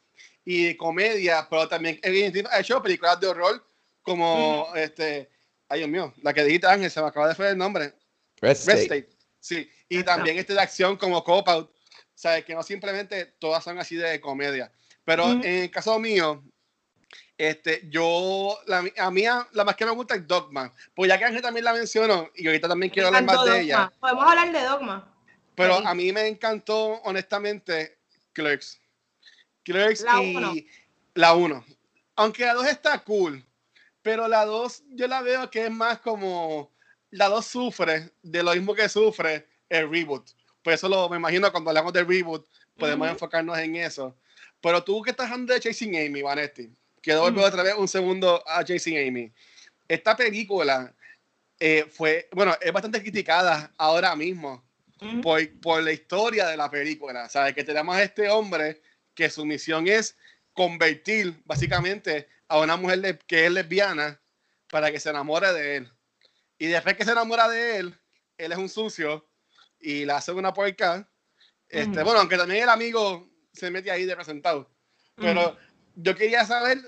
y 0.45 0.65
de 0.65 0.77
comedia, 0.77 1.47
pero 1.49 1.67
también 1.67 1.99
Kevin 2.01 2.31
Smith 2.31 2.47
ha 2.51 2.59
hecho 2.59 2.81
películas 2.81 3.19
de 3.19 3.27
horror 3.27 3.65
como 4.01 4.71
este, 4.75 5.29
ay 5.69 5.79
Dios 5.79 5.89
mío, 5.89 6.13
la 6.21 6.33
que 6.33 6.43
dijiste 6.43 6.67
Ángel, 6.67 6.89
se 6.89 7.01
me 7.01 7.07
acaba 7.07 7.27
de 7.27 7.35
fue 7.35 7.49
el 7.49 7.57
nombre, 7.57 7.93
Red 8.41 8.51
State. 8.51 8.81
State. 8.81 9.09
Sí, 9.39 9.69
y 9.89 10.03
también 10.03 10.37
este 10.37 10.53
de 10.53 10.61
acción 10.61 10.97
como 10.97 11.23
Cop 11.23 11.47
Out, 11.47 11.71
sabe 12.13 12.43
que 12.43 12.53
no 12.55 12.63
simplemente 12.63 13.25
todas 13.39 13.63
son 13.63 13.79
así 13.79 13.95
de 13.95 14.19
comedia. 14.19 14.71
Pero 15.03 15.25
Ujú. 15.25 15.41
en 15.43 15.63
el 15.63 15.71
caso 15.71 15.97
mío, 15.99 16.43
este, 17.37 17.81
yo, 17.89 18.57
la, 18.67 18.83
a 18.97 19.09
mí 19.11 19.23
la 19.51 19.63
más 19.63 19.75
que 19.75 19.85
me 19.85 19.91
gusta 19.91 20.15
es 20.15 20.27
Dogma. 20.27 20.71
Pues 20.95 21.09
ya 21.09 21.17
que 21.17 21.25
Ángel 21.25 21.41
también 21.41 21.65
la 21.65 21.73
mencionó, 21.73 22.29
y 22.35 22.45
ahorita 22.45 22.67
también 22.67 22.91
quiero 22.91 23.07
hablar 23.07 23.23
más 23.23 23.35
encantó 23.35 23.51
de 23.51 23.61
ella, 23.61 23.77
Dogma. 23.77 23.99
Podemos 23.99 24.23
hablar 24.25 24.51
de 24.51 24.61
Dogma. 24.61 25.15
pero 25.55 25.77
Sí. 25.77 25.83
a 25.85 25.93
mí 25.95 26.11
me 26.11 26.27
encantó, 26.27 27.01
honestamente, 27.03 27.97
Clerks. 28.33 28.79
Clerks 29.64 30.01
La 30.01 30.22
y 30.22 30.36
uno. 30.36 30.53
la 31.14 31.34
1. 31.34 31.66
Aunque 32.16 32.45
la 32.45 32.53
2 32.53 32.68
está 32.68 32.99
cool, 33.03 33.43
pero 34.01 34.28
la 34.28 34.45
2 34.45 34.84
yo 34.89 35.07
la 35.07 35.22
veo 35.22 35.49
que 35.49 35.66
es 35.66 35.72
más 35.72 35.99
como, 35.99 36.72
la 37.09 37.30
2 37.30 37.45
sufre 37.45 38.12
de 38.22 38.43
lo 38.43 38.53
mismo 38.53 38.74
que 38.74 38.89
sufre 38.89 39.47
el 39.70 39.89
reboot. 39.89 40.30
Por 40.62 40.74
eso 40.74 40.88
lo, 40.88 41.09
me 41.09 41.18
imagino 41.18 41.51
cuando 41.51 41.70
hablamos 41.70 41.93
del 41.93 42.07
reboot, 42.07 42.47
podemos 42.78 43.09
enfocarnos 43.09 43.57
en 43.57 43.76
eso. 43.78 44.16
Pero 44.59 44.84
tú 44.84 45.01
que 45.01 45.12
estás 45.12 45.32
hablando 45.32 45.53
de 45.53 45.59
Chasing 45.59 45.95
Amy, 45.95 46.22
Vanetti, 46.22 46.70
quiero 47.01 47.22
volver 47.22 47.39
Ujú. 47.39 47.47
otra 47.47 47.64
vez 47.64 47.74
un 47.76 47.88
segundo 47.88 48.43
a 48.47 48.64
Chasing 48.64 49.07
Amy. 49.07 49.32
Esta 49.88 50.16
película 50.16 50.93
eh, 51.59 51.86
fue, 51.89 52.28
bueno, 52.32 52.55
es 52.62 52.72
bastante 52.72 53.01
criticada 53.01 53.72
ahora 53.78 54.16
mismo 54.16 54.64
por, 55.22 55.59
por 55.59 55.82
la 55.84 55.91
historia 55.91 56.47
de 56.47 56.57
la 56.57 56.70
película. 56.70 57.28
¿Sabes? 57.28 57.55
Que 57.55 57.64
tenemos 57.64 57.95
a 57.95 58.03
este 58.03 58.30
hombre 58.30 58.82
que 59.16 59.30
su 59.30 59.45
misión 59.45 59.88
es 59.88 60.18
convertir 60.53 61.41
básicamente 61.45 62.28
a 62.47 62.59
una 62.59 62.76
mujer 62.78 63.20
que 63.28 63.45
es 63.45 63.51
lesbiana 63.51 64.20
para 64.70 64.91
que 64.91 64.99
se 64.99 65.09
enamore 65.09 65.51
de 65.53 65.78
él. 65.78 65.91
Y 66.57 66.68
después 66.68 66.95
que 66.95 67.05
se 67.05 67.12
enamora 67.12 67.47
de 67.47 67.78
él, 67.78 67.99
él 68.38 68.51
es 68.51 68.57
un 68.57 68.70
sucio 68.70 69.28
y 69.80 70.05
la 70.05 70.18
hace 70.18 70.32
una 70.32 70.53
puerca. 70.53 71.09
Este. 71.68 72.03
Bueno, 72.03 72.20
aunque 72.20 72.38
también 72.38 72.64
el 72.64 72.70
amigo 72.70 73.30
se 73.53 73.72
mete 73.72 73.89
ahí 73.91 74.05
de 74.05 74.12
representado. 74.14 74.70
Pero 75.16 75.57
yo 75.95 76.16
quería 76.16 76.45
saber, 76.45 76.80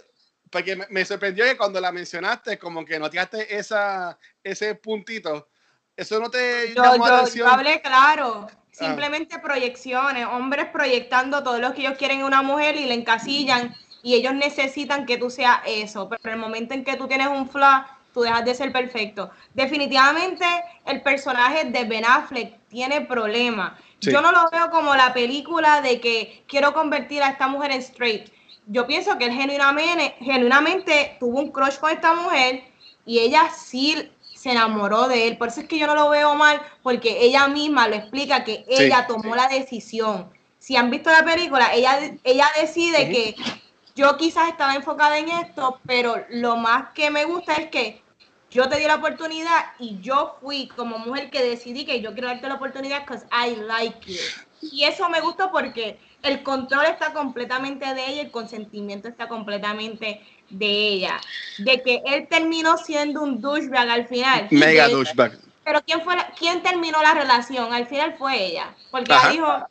porque 0.51 0.75
me, 0.75 0.85
me 0.89 1.05
sorprendió 1.05 1.45
que 1.45 1.57
cuando 1.57 1.79
la 1.79 1.91
mencionaste, 1.91 2.57
como 2.57 2.83
que 2.85 2.99
notaste 2.99 3.55
esa, 3.55 4.17
ese 4.43 4.75
puntito. 4.75 5.49
Eso 5.95 6.19
no 6.19 6.29
te 6.29 6.73
Yo, 6.75 6.83
llamó 6.83 7.05
la 7.07 7.11
yo- 7.11 7.15
atención. 7.21 7.47
yo 7.47 7.53
hablé 7.53 7.81
claro. 7.81 8.47
Simplemente 8.73 9.37
proyecciones, 9.37 10.25
hombres 10.25 10.65
proyectando 10.65 11.43
todo 11.43 11.59
lo 11.59 11.73
que 11.73 11.81
ellos 11.81 11.97
quieren 11.97 12.19
en 12.19 12.25
una 12.25 12.41
mujer 12.41 12.75
y 12.75 12.85
le 12.85 12.95
encasillan 12.95 13.75
y 14.01 14.15
ellos 14.15 14.33
necesitan 14.33 15.05
que 15.05 15.17
tú 15.17 15.29
seas 15.29 15.59
eso, 15.67 16.09
pero 16.09 16.21
en 16.25 16.31
el 16.31 16.37
momento 16.39 16.73
en 16.73 16.83
que 16.83 16.97
tú 16.97 17.07
tienes 17.07 17.27
un 17.27 17.47
flaw, 17.47 17.83
tú 18.13 18.21
dejas 18.21 18.43
de 18.43 18.55
ser 18.55 18.71
perfecto. 18.71 19.29
Definitivamente 19.53 20.45
el 20.87 21.01
personaje 21.03 21.65
de 21.65 21.83
Ben 21.83 22.03
Affleck 22.03 22.57
tiene 22.67 23.01
problemas. 23.01 23.73
Sí. 23.99 24.11
Yo 24.11 24.21
no 24.21 24.31
lo 24.31 24.49
veo 24.49 24.71
como 24.71 24.95
la 24.95 25.13
película 25.13 25.81
de 25.81 26.01
que 26.01 26.43
quiero 26.47 26.73
convertir 26.73 27.21
a 27.21 27.29
esta 27.29 27.47
mujer 27.47 27.71
en 27.71 27.79
straight. 27.79 28.33
Yo 28.65 28.87
pienso 28.87 29.19
que 29.19 29.25
él 29.25 29.33
genuinamente, 29.33 30.15
genuinamente 30.19 31.15
tuvo 31.19 31.39
un 31.39 31.51
crush 31.51 31.77
con 31.77 31.91
esta 31.91 32.15
mujer 32.15 32.63
y 33.05 33.19
ella 33.19 33.49
sí 33.55 34.11
se 34.43 34.51
enamoró 34.51 35.07
de 35.07 35.27
él. 35.27 35.37
Por 35.37 35.47
eso 35.47 35.61
es 35.61 35.67
que 35.69 35.79
yo 35.79 35.87
no 35.87 35.95
lo 35.95 36.09
veo 36.09 36.35
mal, 36.35 36.61
porque 36.81 37.21
ella 37.21 37.47
misma 37.47 37.87
lo 37.87 37.95
explica 37.95 38.43
que 38.43 38.65
Sí. 38.67 38.83
ella 38.83 39.07
tomó 39.07 39.37
la 39.37 39.47
decisión. 39.47 40.29
Si 40.59 40.75
han 40.75 40.89
visto 40.89 41.09
la 41.09 41.23
película, 41.23 41.73
ella, 41.73 41.97
ella 42.25 42.47
decide 42.59 43.09
que 43.09 43.35
yo 43.95 44.17
quizás 44.17 44.49
estaba 44.49 44.75
enfocada 44.75 45.17
en 45.17 45.29
esto, 45.29 45.79
pero 45.85 46.25
lo 46.29 46.57
más 46.57 46.89
que 46.93 47.09
me 47.09 47.23
gusta 47.23 47.53
es 47.53 47.69
que 47.69 48.01
yo 48.51 48.67
te 48.67 48.79
di 48.79 48.85
la 48.85 48.95
oportunidad 48.95 49.63
y 49.79 49.97
yo 50.01 50.35
fui 50.41 50.67
como 50.67 50.99
mujer 50.99 51.29
que 51.29 51.41
decidí 51.41 51.85
que 51.85 52.01
yo 52.01 52.11
quiero 52.11 52.27
darte 52.27 52.49
la 52.49 52.55
oportunidad 52.55 53.05
because 53.05 53.25
I 53.31 53.55
like 53.55 54.11
you. 54.11 54.19
Y 54.61 54.83
eso 54.83 55.07
me 55.07 55.21
gustó 55.21 55.51
porque 55.51 55.97
el 56.21 56.43
control 56.43 56.85
está 56.85 57.13
completamente 57.13 57.93
de 57.93 58.07
ella, 58.07 58.21
el 58.23 58.31
consentimiento 58.31 59.07
está 59.07 59.29
completamente 59.29 60.21
de 60.57 60.65
ella. 60.67 61.19
De 61.57 61.81
que 61.81 62.01
él 62.05 62.27
terminó 62.29 62.77
siendo 62.77 63.21
un 63.21 63.41
douchebag 63.41 63.89
al 63.89 64.07
final. 64.07 64.47
Mega 64.51 64.87
douchebag. 64.87 65.37
Pero 65.65 65.81
¿quién, 65.85 66.01
fue 66.01 66.15
la- 66.15 66.31
¿quién 66.37 66.61
terminó 66.61 67.01
la 67.01 67.13
relación? 67.13 67.73
Al 67.73 67.87
final 67.87 68.15
fue 68.17 68.45
ella. 68.45 68.75
Porque 68.91 69.13
Ajá. 69.13 69.31
ella 69.31 69.33
dijo, 69.33 69.67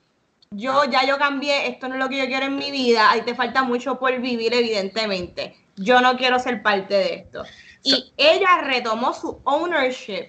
yo 0.50 0.84
ya 0.84 1.06
yo 1.06 1.18
cambié, 1.18 1.68
esto 1.68 1.88
no 1.88 1.94
es 1.94 2.00
lo 2.00 2.08
que 2.08 2.18
yo 2.18 2.26
quiero 2.26 2.46
en 2.46 2.56
mi 2.56 2.70
vida, 2.70 3.10
ahí 3.10 3.22
te 3.22 3.34
falta 3.34 3.62
mucho 3.62 3.98
por 3.98 4.18
vivir, 4.20 4.52
evidentemente. 4.54 5.56
Yo 5.76 6.00
no 6.00 6.16
quiero 6.16 6.38
ser 6.38 6.62
parte 6.62 6.94
de 6.94 7.14
esto. 7.14 7.44
Y 7.82 8.12
ella 8.16 8.60
retomó 8.62 9.12
su 9.14 9.40
ownership 9.44 10.28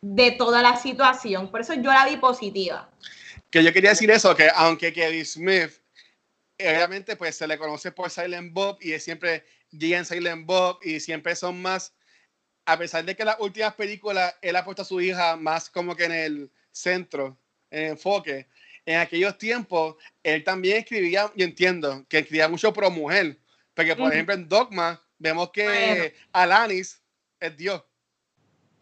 de 0.00 0.30
toda 0.32 0.62
la 0.62 0.76
situación. 0.76 1.50
Por 1.50 1.60
eso 1.60 1.74
yo 1.74 1.92
la 1.92 2.06
vi 2.06 2.16
positiva. 2.16 2.88
Que 3.50 3.62
yo 3.64 3.72
quería 3.72 3.90
decir 3.90 4.10
eso, 4.10 4.34
que 4.34 4.48
aunque 4.54 4.92
Kevin 4.92 5.26
Smith, 5.26 5.70
obviamente, 6.68 7.16
pues 7.16 7.36
se 7.36 7.46
le 7.46 7.58
conoce 7.58 7.92
por 7.92 8.10
Silent 8.10 8.52
Bob 8.52 8.78
y 8.80 8.92
es 8.92 9.04
siempre 9.04 9.44
llega 9.70 9.98
en 9.98 10.04
Silent 10.04 10.46
Bob 10.46 10.78
y 10.82 11.00
siempre 11.00 11.34
son 11.36 11.60
más, 11.62 11.94
a 12.66 12.78
pesar 12.78 13.04
de 13.04 13.16
que 13.16 13.24
las 13.24 13.38
últimas 13.40 13.74
películas 13.74 14.34
él 14.42 14.56
ha 14.56 14.64
puesto 14.64 14.82
a 14.82 14.84
su 14.84 15.00
hija 15.00 15.36
más 15.36 15.70
como 15.70 15.94
que 15.96 16.04
en 16.04 16.12
el 16.12 16.52
centro, 16.72 17.38
en 17.70 17.84
el 17.84 17.90
enfoque, 17.92 18.48
en 18.86 18.98
aquellos 18.98 19.38
tiempos 19.38 19.96
él 20.22 20.44
también 20.44 20.78
escribía, 20.78 21.30
yo 21.36 21.44
entiendo, 21.44 22.04
que 22.08 22.18
escribía 22.18 22.48
mucho 22.48 22.72
pro 22.72 22.90
mujer, 22.90 23.38
porque 23.74 23.94
por 23.94 24.04
Ujú. 24.06 24.12
ejemplo 24.12 24.34
en 24.34 24.48
Dogma 24.48 25.00
vemos 25.18 25.50
que 25.50 25.64
Bueno. 25.64 26.04
Alanis 26.32 27.02
es 27.40 27.56
Dios. 27.56 27.82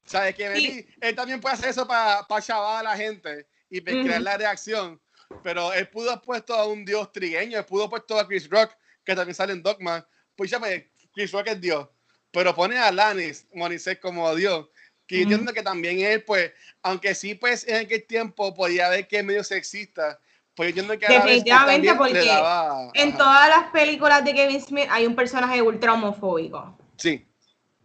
¿Sabes? 0.05 0.35
Que 0.35 0.49
Sí. 0.49 0.53
maybe 0.55 0.87
él 1.01 1.15
también 1.15 1.41
puede 1.41 1.55
hacer 1.55 1.69
eso 1.69 1.87
para 1.87 2.23
pa 2.27 2.41
chavar 2.41 2.81
a 2.81 2.91
la 2.91 2.97
gente 2.97 3.47
y 3.69 3.83
crear 3.83 4.21
Ujú. 4.21 4.25
la 4.25 4.37
reacción. 4.39 5.01
Pero 5.43 5.73
él 5.73 5.89
pudo 5.89 6.11
haber 6.11 6.23
puesto 6.23 6.55
a 6.55 6.67
un 6.67 6.85
dios 6.85 7.13
trigueño, 7.13 7.59
él 7.59 7.65
pudo 7.65 7.83
haber 7.85 7.91
puesto 7.91 8.19
a 8.19 8.27
Chris 8.27 8.49
Rock, 8.49 8.73
que 9.05 9.15
también 9.15 9.35
sale 9.35 9.53
en 9.53 9.63
Dogma. 9.63 10.07
Pues 10.35 10.51
ya, 10.51 10.59
pues, 10.59 10.85
Chris 11.13 11.33
Rock 11.33 11.49
es 11.49 11.61
Dios. 11.61 11.89
Pero 12.31 12.55
pone 12.55 12.79
a 12.79 12.89
Alanis 12.89 13.47
Morissette 13.55 14.01
como 14.01 14.35
Dios. 14.35 14.69
Que 15.07 15.17
yo 15.17 15.23
Ujú. 15.23 15.31
entiendo 15.33 15.53
que 15.55 15.63
también 15.63 16.01
él, 16.01 16.23
pues, 16.25 16.53
aunque 16.83 17.15
sí, 17.15 17.35
pues, 17.35 17.67
en 17.67 17.77
aquel 17.87 18.05
tiempo 18.07 18.55
podía 18.55 18.89
ver 18.91 19.09
que 19.09 19.19
es 19.19 19.25
medio 19.25 19.43
sexista, 19.43 20.19
pues 20.55 20.75
yo 20.75 20.83
entiendo 20.83 20.99
que 20.99 21.13
Definitivamente, 21.13 21.95
porque 21.95 22.25
daba- 22.27 22.91
En 22.95 23.17
todas 23.17 23.49
las 23.49 23.71
películas 23.71 24.25
de 24.25 24.35
Kevin 24.35 24.61
Smith 24.61 24.87
hay 24.91 25.07
un 25.07 25.15
personaje 25.17 25.63
ultra 25.63 25.95
homofóbico. 25.95 26.77
Sí, 26.97 27.25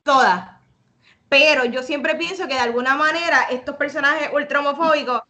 Todas. 0.04 0.50
Pero 1.30 1.64
yo 1.66 1.82
siempre 1.82 2.16
pienso 2.16 2.46
que 2.48 2.56
de 2.56 2.60
alguna 2.60 2.96
manera 2.96 3.44
estos 3.50 3.76
personajes 3.78 4.30
ultra 4.34 4.60
homofóbicos 4.60 5.22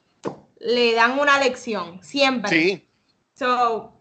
le 0.63 0.93
dan 0.93 1.19
una 1.19 1.39
lección. 1.39 2.03
Siempre. 2.03 2.49
sí. 2.51 2.87
So, 3.35 3.91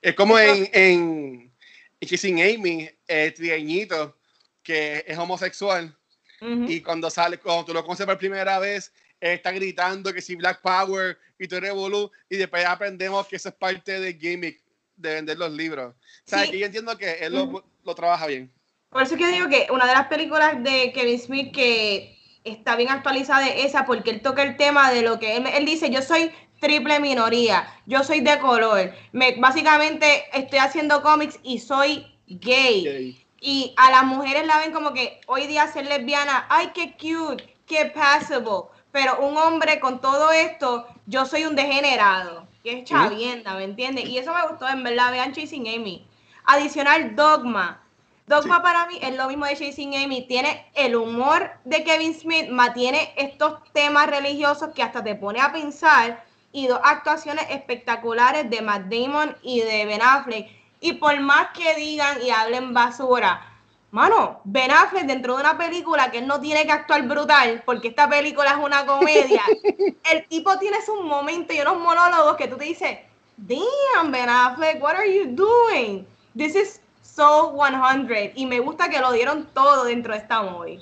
Es 0.00 0.14
como 0.14 0.38
en, 0.38 0.68
en, 0.72 1.52
Kissing 2.00 2.40
Amy, 2.42 2.90
el 3.06 3.32
trigueñito, 3.34 4.16
que 4.62 5.04
es 5.06 5.16
homosexual. 5.16 5.96
ujú. 6.40 6.64
Y 6.68 6.80
cuando 6.82 7.08
sale, 7.10 7.38
cuando 7.38 7.64
tú 7.64 7.72
lo 7.72 7.82
conoces 7.84 8.04
por 8.06 8.18
primera 8.18 8.58
vez, 8.58 8.92
está 9.20 9.52
gritando 9.52 10.12
que 10.12 10.20
si 10.20 10.34
Black 10.34 10.60
Power 10.60 11.16
y 11.38 11.46
todo 11.48 11.60
revolú, 11.60 12.10
y 12.28 12.36
después 12.36 12.64
aprendemos 12.66 13.26
que 13.26 13.36
eso 13.36 13.48
es 13.48 13.54
parte 13.54 14.00
del 14.00 14.18
gimmick 14.18 14.60
de 14.96 15.14
vender 15.14 15.38
los 15.38 15.52
libros. 15.52 15.94
O 15.94 16.30
sea, 16.30 16.44
Sí. 16.44 16.50
que 16.50 16.58
yo 16.58 16.66
entiendo 16.66 16.96
que 16.98 17.12
él 17.24 17.32
lo, 17.32 17.64
lo 17.84 17.94
trabaja 17.94 18.26
bien. 18.26 18.52
Por 18.90 19.02
eso 19.02 19.14
es 19.14 19.20
que 19.20 19.28
digo 19.28 19.48
que 19.48 19.68
una 19.70 19.86
de 19.86 19.94
las 19.94 20.08
películas 20.08 20.62
de 20.62 20.92
Kevin 20.92 21.18
Smith 21.18 21.54
que 21.54 22.18
está 22.44 22.76
bien 22.76 22.90
actualizada 22.90 23.46
es 23.48 23.66
esa, 23.66 23.84
porque 23.86 24.10
él 24.10 24.20
toca 24.20 24.42
el 24.42 24.56
tema 24.56 24.90
de 24.92 25.02
lo 25.02 25.18
que 25.18 25.36
él, 25.36 25.46
él 25.46 25.64
dice, 25.64 25.90
yo 25.90 26.02
soy 26.02 26.32
triple 26.60 27.00
minoría, 27.00 27.66
yo 27.86 28.04
soy 28.04 28.20
de 28.20 28.38
color, 28.38 28.92
me, 29.12 29.34
básicamente 29.40 30.24
estoy 30.32 30.60
haciendo 30.60 31.02
cómics 31.02 31.38
y 31.42 31.58
soy 31.58 32.06
gay. 32.26 33.18
Y 33.40 33.74
a 33.76 33.90
las 33.90 34.04
mujeres 34.04 34.46
la 34.46 34.58
ven 34.58 34.72
como 34.72 34.92
que 34.92 35.20
hoy 35.26 35.48
día 35.48 35.66
ser 35.66 35.86
lesbiana, 35.86 36.46
ay, 36.48 36.70
qué 36.72 36.92
cute, 36.92 37.56
qué 37.66 37.86
passable. 37.86 38.68
Pero 38.92 39.18
un 39.20 39.36
hombre 39.36 39.80
con 39.80 40.00
todo 40.00 40.30
esto, 40.30 40.86
yo 41.06 41.26
soy 41.26 41.46
un 41.46 41.56
degenerado, 41.56 42.46
que 42.62 42.78
es 42.78 42.84
chavienda, 42.84 43.54
¿me 43.54 43.64
entiendes? 43.64 44.08
Y 44.08 44.18
eso 44.18 44.32
me 44.32 44.46
gustó, 44.46 44.68
en 44.68 44.84
verdad, 44.84 45.10
vean 45.10 45.32
Chasing 45.32 45.66
Amy. 45.66 46.06
Adicional, 46.44 47.16
Dogma. 47.16 47.81
Dogma 48.32 48.56
Sí. 48.56 48.62
para 48.62 48.86
mí 48.86 48.98
es 49.02 49.14
lo 49.14 49.28
mismo 49.28 49.44
de 49.44 49.56
Chasing 49.56 49.94
Amy. 49.94 50.26
Tiene 50.26 50.66
el 50.74 50.96
humor 50.96 51.50
de 51.64 51.84
Kevin 51.84 52.14
Smith, 52.14 52.48
más 52.48 52.72
tiene 52.72 53.12
estos 53.18 53.62
temas 53.74 54.06
religiosos 54.06 54.70
que 54.74 54.82
hasta 54.82 55.04
te 55.04 55.14
pone 55.14 55.38
a 55.38 55.52
pensar 55.52 56.24
y 56.50 56.66
dos 56.66 56.80
actuaciones 56.82 57.44
espectaculares 57.50 58.48
de 58.48 58.62
Matt 58.62 58.84
Damon 58.84 59.36
y 59.42 59.60
de 59.60 59.84
Ben 59.84 60.00
Affleck. 60.00 60.48
Y 60.80 60.94
por 60.94 61.20
más 61.20 61.48
que 61.48 61.74
digan 61.74 62.22
y 62.22 62.30
hablen 62.30 62.72
basura, 62.72 63.46
mano, 63.90 64.40
Ben 64.44 64.70
Affleck 64.70 65.04
dentro 65.04 65.34
de 65.36 65.42
una 65.42 65.58
película 65.58 66.10
que 66.10 66.18
él 66.18 66.26
no 66.26 66.40
tiene 66.40 66.64
que 66.64 66.72
actuar 66.72 67.02
brutal, 67.02 67.62
porque 67.66 67.88
esta 67.88 68.08
película 68.08 68.52
es 68.52 68.56
una 68.56 68.86
comedia, 68.86 69.42
el 70.10 70.26
tipo 70.28 70.58
tiene 70.58 70.78
sus 70.86 71.02
momentos 71.02 71.54
y 71.54 71.60
unos 71.60 71.78
monólogos 71.78 72.36
que 72.36 72.48
tú 72.48 72.56
te 72.56 72.64
dices, 72.64 72.98
damn, 73.36 74.10
Ben 74.10 74.30
Affleck, 74.30 74.82
what 74.82 74.94
are 74.94 75.14
you 75.14 75.26
doing? 75.36 76.06
This 76.34 76.54
is 76.54 76.81
so 77.14 77.54
100. 77.56 78.32
Y 78.34 78.46
me 78.46 78.60
gusta 78.60 78.88
que 78.88 79.00
lo 79.00 79.12
dieron 79.12 79.48
todo 79.54 79.84
dentro 79.84 80.12
de 80.12 80.18
esta 80.20 80.42
movie. 80.42 80.80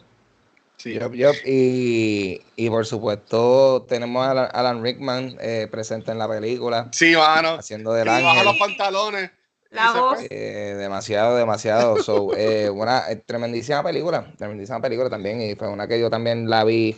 Sí. 0.77 0.95
Yup, 0.95 1.13
yup. 1.13 1.35
Y, 1.45 2.41
y 2.57 2.71
por 2.71 2.87
supuesto 2.87 3.85
tenemos 3.89 4.25
a 4.27 4.31
Alan, 4.31 4.49
Alan 4.53 4.83
Rickman 4.83 5.37
eh, 5.41 5.69
presente 5.71 6.11
en 6.11 6.19
la 6.19 6.27
película, 6.29 6.89
Sí, 6.93 7.15
mano. 7.15 7.57
haciendo 7.59 7.93
del 7.93 8.09
baja 8.09 8.31
ángel. 8.31 8.45
los 8.47 8.57
pantalones. 8.59 9.31
La 9.71 9.93
voz. 9.93 10.19
Eh, 10.31 10.75
demasiado, 10.79 11.37
demasiado. 11.37 12.03
So, 12.03 12.31
eh, 12.37 12.71
una 12.71 13.11
eh, 13.11 13.17
tremendísima 13.17 13.83
película, 13.83 14.33
tremendísima 14.39 14.81
película 14.81 15.09
también. 15.11 15.41
Y 15.43 15.55
fue 15.55 15.69
una 15.69 15.87
que 15.87 16.01
yo 16.01 16.11
también 16.11 16.49
la 16.49 16.65
vi 16.65 16.97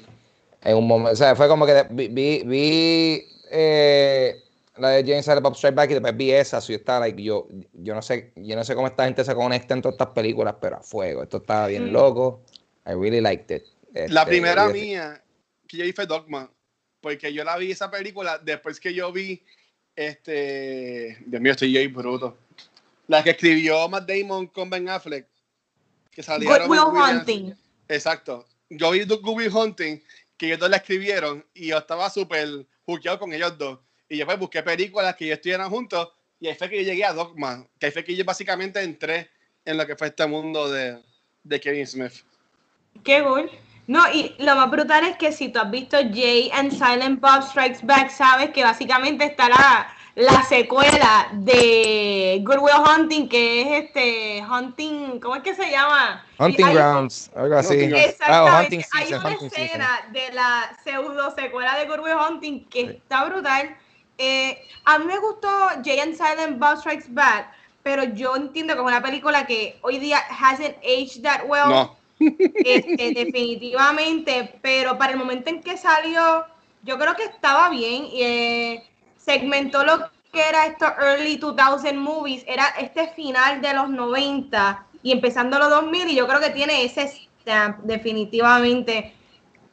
en 0.62 0.76
un 0.76 0.87
momento. 0.87 1.12
O 1.12 1.16
sea, 1.16 1.35
fue 1.37 1.49
como 1.49 1.66
que 1.66 1.85
vi, 1.91 2.09
vi, 2.45 3.26
eh, 3.51 4.43
la 4.83 4.91
de 4.91 5.03
James 5.05 5.43
Bob 5.43 5.55
Strike 5.55 5.74
Back 5.74 5.91
y 5.91 5.95
después 5.95 6.16
vi 6.16 6.30
esa. 6.33 6.59
Yo 6.61 6.74
estaba 6.74 7.01
like, 7.01 7.22
yo, 7.22 7.49
yo 7.72 7.95
no 7.95 8.03
sé, 8.03 8.33
yo 8.37 8.55
no 8.57 8.64
sé 8.64 8.74
cómo 8.74 8.87
esta 8.89 9.05
gente 9.05 9.24
se 9.24 9.35
conecta 9.35 9.74
en 9.74 9.80
todas 9.83 9.95
estas 9.95 10.09
películas, 10.09 10.57
pero 10.61 10.76
a 10.76 10.83
fuego. 10.83 11.22
Esto 11.22 11.39
estaba 11.39 11.68
bien 11.68 11.89
Mm. 11.89 11.93
loco. 11.93 12.43
I 12.87 12.91
really 12.93 13.20
liked 13.20 13.51
it. 13.57 13.62
La 13.95 14.22
Este, 14.22 14.24
primera 14.26 14.68
y- 14.70 14.72
mía 14.72 15.22
que 15.66 15.76
yo 15.78 15.85
vi 15.85 15.93
fue 15.93 16.07
Dogma, 16.07 16.51
porque 17.01 17.33
yo 17.33 17.45
la 17.45 17.57
vi 17.57 17.70
esa 17.70 17.91
película 17.91 18.39
después 18.39 18.78
que 18.78 18.93
yo 18.93 19.11
vi, 19.12 19.43
este, 19.97 21.16
Dios 21.26 21.41
mío, 21.41 21.53
estoy 21.53 21.72
yo 21.72 21.80
ahí 21.80 21.87
bruto. 21.87 22.37
La 23.09 23.22
que 23.22 23.30
escribió 23.30 23.89
Matt 23.89 24.09
Damon 24.09 24.47
con 24.49 24.68
Ben 24.70 24.89
Affleck, 24.89 25.26
que 26.11 26.22
salieron. 26.22 26.66
Good 26.68 26.76
Will. 26.93 27.03
Hunting. 27.03 27.55
Exacto. 27.89 28.47
Yo 28.70 28.91
vi 28.91 29.05
Good 29.05 29.20
Will 29.24 29.55
Hunting, 29.55 30.03
que 30.37 30.47
ellos 30.47 30.59
dos 30.59 30.70
la 30.70 30.78
escribieron, 30.78 31.45
y 31.55 31.68
yo 31.68 31.78
estaba 31.78 32.09
súper 32.11 32.66
juqueado 32.85 33.18
con 33.18 33.33
ellos 33.33 33.57
dos. 33.59 33.78
Y 34.13 34.19
yo 34.19 34.27
pues 34.27 34.39
busqué 34.39 34.63
películas 34.63 35.17
que 35.17 35.25
ellos 35.25 35.37
estuvieran 35.37 35.71
juntos, 35.71 36.11
y 36.39 36.47
ahí 36.47 36.55
fue 36.55 36.69
que 36.69 36.77
yo 36.77 36.83
llegué 36.83 37.03
a 37.03 37.15
Dogma, 37.15 37.65
que 37.81 37.87
ahí 37.87 37.93
fue 37.93 38.05
que 38.05 38.15
yo 38.15 38.27
básicamente 38.27 38.83
entré 38.83 39.31
en 39.65 39.79
lo 39.79 39.87
que 39.87 39.97
fue 39.97 40.09
este 40.09 40.27
mundo 40.27 40.71
de, 40.71 40.99
de 41.43 41.59
Kevin 41.59 41.87
Smith. 41.87 42.13
Qué 43.03 43.23
cool. 43.23 43.51
No, 43.87 44.13
y 44.13 44.35
lo 44.39 44.55
más 44.55 44.71
brutal 44.71 45.05
es 45.07 45.17
que 45.17 45.33
si 45.33 45.49
tú 45.49 45.61
has 45.61 45.71
visto 45.71 45.97
Jay 45.97 46.51
and 46.53 46.73
Silent 46.73 47.21
Bob 47.21 47.43
Strikes 47.43 47.79
Back, 47.85 48.11
sabes 48.11 48.51
que 48.51 48.63
básicamente 48.63 49.25
está 49.25 49.49
la, 49.49 49.91
la 50.15 50.43
secuela 50.45 51.29
de 51.33 52.43
Good 52.45 52.59
Will 52.59 52.75
Hunting, 52.87 53.31
que 53.31 53.63
es 53.63 53.85
este 53.85 54.43
Hunting, 54.45 55.21
¿cómo 55.21 55.37
es 55.37 55.43
que 55.43 55.55
se 55.55 55.71
llama? 55.71 56.23
Hunting 56.39 56.67
hay- 56.67 56.75
Grounds, 56.75 57.31
algo 57.35 57.57
así. 57.57 57.91
Ah, 57.95 58.05
Exactamente. 58.05 58.77
Hunting 58.77 58.85
Hay 58.93 59.15
una 59.15 59.27
Hunting 59.27 59.51
Season. 59.51 59.65
escena 59.65 60.01
de 60.13 60.33
la 60.35 60.79
pseudo 60.85 61.35
secuela 61.35 61.79
de 61.79 61.87
Good 61.87 62.01
Will 62.01 62.15
Hunting 62.29 62.69
que 62.69 62.81
Sí. 62.81 62.87
está 62.99 63.25
brutal. 63.25 63.75
Eh, 64.19 64.59
a 64.85 64.99
mí 64.99 65.07
me 65.07 65.19
gustó 65.19 65.49
Jay 65.85 66.01
and 66.01 66.15
Silent 66.15 66.59
Bob 66.59 66.79
Strikes 66.79 67.07
Back 67.09 67.53
pero 67.83 68.05
yo 68.05 68.37
entiendo 68.37 68.75
que 68.75 68.81
es 68.81 68.87
una 68.87 69.03
película 69.03 69.47
que 69.47 69.79
hoy 69.83 69.99
día 69.99 70.19
hasn't 70.19 70.77
aged 70.83 71.23
that 71.23 71.43
well. 71.47 71.69
No. 71.69 71.97
Este, 72.65 73.13
definitivamente, 73.13 74.55
pero 74.63 74.97
para 74.97 75.13
el 75.13 75.19
momento 75.19 75.51
en 75.51 75.61
que 75.61 75.77
salió, 75.77 76.47
yo 76.85 76.97
creo 76.97 77.17
que 77.17 77.25
estaba 77.25 77.69
bien. 77.69 78.05
y 78.05 78.23
eh, 78.23 78.85
segmentó 79.17 79.85
lo 79.85 80.09
que 80.33 80.41
era 80.41 80.67
estos 80.67 80.91
early 81.01 81.37
2000 81.37 81.97
movies, 81.97 82.45
era 82.47 82.67
este 82.79 83.09
final 83.09 83.61
de 83.61 83.75
los 83.75 83.91
90 83.91 84.87
y 85.03 85.11
empezando 85.11 85.59
los 85.59 85.69
2000 85.69 86.11
y 86.11 86.15
yo 86.15 86.29
creo 86.29 86.39
que 86.39 86.51
tiene 86.51 86.85
ese 86.85 87.09
stamp 87.09 87.81
definitivamente. 87.83 89.13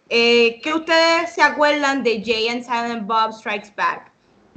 Eh, 0.09 0.59
¿Qué 0.63 0.73
ustedes 0.73 1.31
se 1.33 1.43
acuerdan 1.43 2.01
de 2.01 2.23
Jay 2.25 2.47
and 2.47 2.63
Silent 2.63 3.05
Bob 3.05 3.31
Strikes 3.31 3.71
Back? 3.75 4.08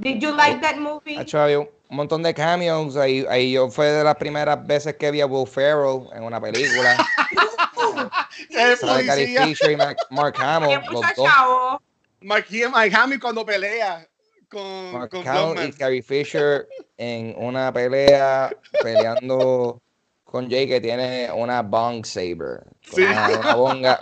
Did 0.02 0.20
you 0.20 0.34
like 0.34 0.60
that 0.60 0.76
movie? 0.76 1.16
Ha 1.16 1.22
hecho 1.22 1.40
había 1.40 1.60
un 1.60 1.68
montón 1.88 2.22
de 2.22 2.34
cameos. 2.34 2.96
Ahí, 2.96 3.24
ahí 3.28 3.52
yo 3.52 3.70
fue 3.70 3.86
de 3.86 4.02
las 4.02 4.16
primeras 4.16 4.66
veces 4.66 4.96
que 4.96 5.10
vi 5.10 5.20
a 5.20 5.26
Will 5.26 5.46
Ferrell 5.46 6.08
en 6.12 6.24
una 6.24 6.40
película. 6.40 6.96
El 8.50 8.76
Sale 8.76 9.06
Carrie 9.06 9.24
policía. 9.26 9.46
Fisher 9.46 9.70
y 9.70 9.76
Mark, 9.76 9.96
Mark 10.10 10.34
Hamill, 10.38 10.80
los 10.90 11.02
dos. 11.16 11.26
chavo. 11.26 11.82
Mark, 12.20 12.46
Mike 12.50 12.96
Hamill 12.96 13.20
cuando 13.20 13.44
pelea 13.44 14.06
con, 14.48 14.92
Mark 14.92 15.10
con 15.10 15.26
Hamill 15.26 15.68
y. 15.68 15.72
Carrie 15.72 16.02
Fisher 16.02 16.68
en 16.96 17.34
una 17.36 17.72
pelea 17.72 18.50
peleando 18.82 19.80
con 20.24 20.48
Jay 20.50 20.66
que 20.66 20.80
tiene 20.80 21.30
una 21.32 21.62
bong 21.62 22.04
saber. 22.06 22.64
Sí. 22.80 23.02
Una, 23.02 23.28
una 23.28 23.54
bonga. 23.54 24.00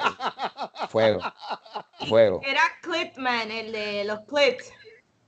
Fuego. 0.88 1.20
Fuego. 2.09 2.40
Era 2.44 2.62
Clipman, 2.82 3.51
el 3.51 3.72
de 3.72 4.05
los 4.05 4.20
clips. 4.20 4.72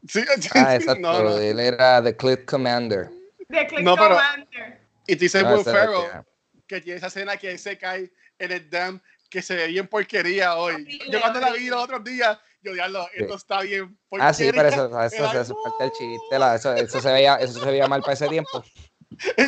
Sí, 0.09 0.23
sí, 0.41 0.49
Ah, 0.55 0.77
exacto. 0.77 1.01
no, 1.01 1.23
no. 1.23 1.39
Él 1.39 1.61
era 1.61 2.03
The 2.03 2.17
Clip 2.17 2.45
Commander. 2.45 3.09
De 3.49 3.67
Clip 3.67 3.81
No, 3.81 3.95
pero- 3.97 4.09
Commander. 4.17 4.81
Y 5.07 5.17
te 5.17 5.25
dice 5.25 5.43
Will 5.43 5.65
Ferrell 5.65 5.91
yeah. 6.03 6.25
que 6.67 6.81
tiene 6.81 6.99
esa 6.99 7.09
escena 7.09 7.37
que 7.37 7.59
se 7.59 7.77
cae 7.77 8.11
en 8.39 8.53
el 8.53 8.71
dam 8.71 9.01
que 9.29 9.43
se 9.43 9.57
ve 9.57 9.67
bien 9.69 9.87
porquería 9.89 10.57
hoy. 10.57 11.01
Yo 11.11 11.21
cuando 11.21 11.41
la 11.41 11.51
vi 11.53 11.67
los 11.69 11.83
otros 11.83 12.05
días, 12.05 12.39
yo 12.63 12.73
diablo, 12.75 13.09
esto 13.15 13.35
está 13.35 13.63
bien 13.63 13.99
porquería. 14.09 14.29
Ah, 14.29 14.33
sí, 14.35 14.51
pero 14.55 14.69
eso, 14.69 14.87
eso, 14.87 15.01
eso, 15.25 15.25
eso 15.27 15.41
es 15.41 15.53
parte 15.65 15.85
del 15.85 15.93
chiste. 15.93 16.39
la- 16.39 16.55
eso, 16.55 16.75
eso 16.75 17.01
se 17.01 17.13
veía, 17.13 17.37
eso 17.37 17.59
se 17.59 17.67
veía 17.71 17.87
mal 17.89 18.01
para 18.03 18.13
ese 18.15 18.29
tiempo. 18.29 18.63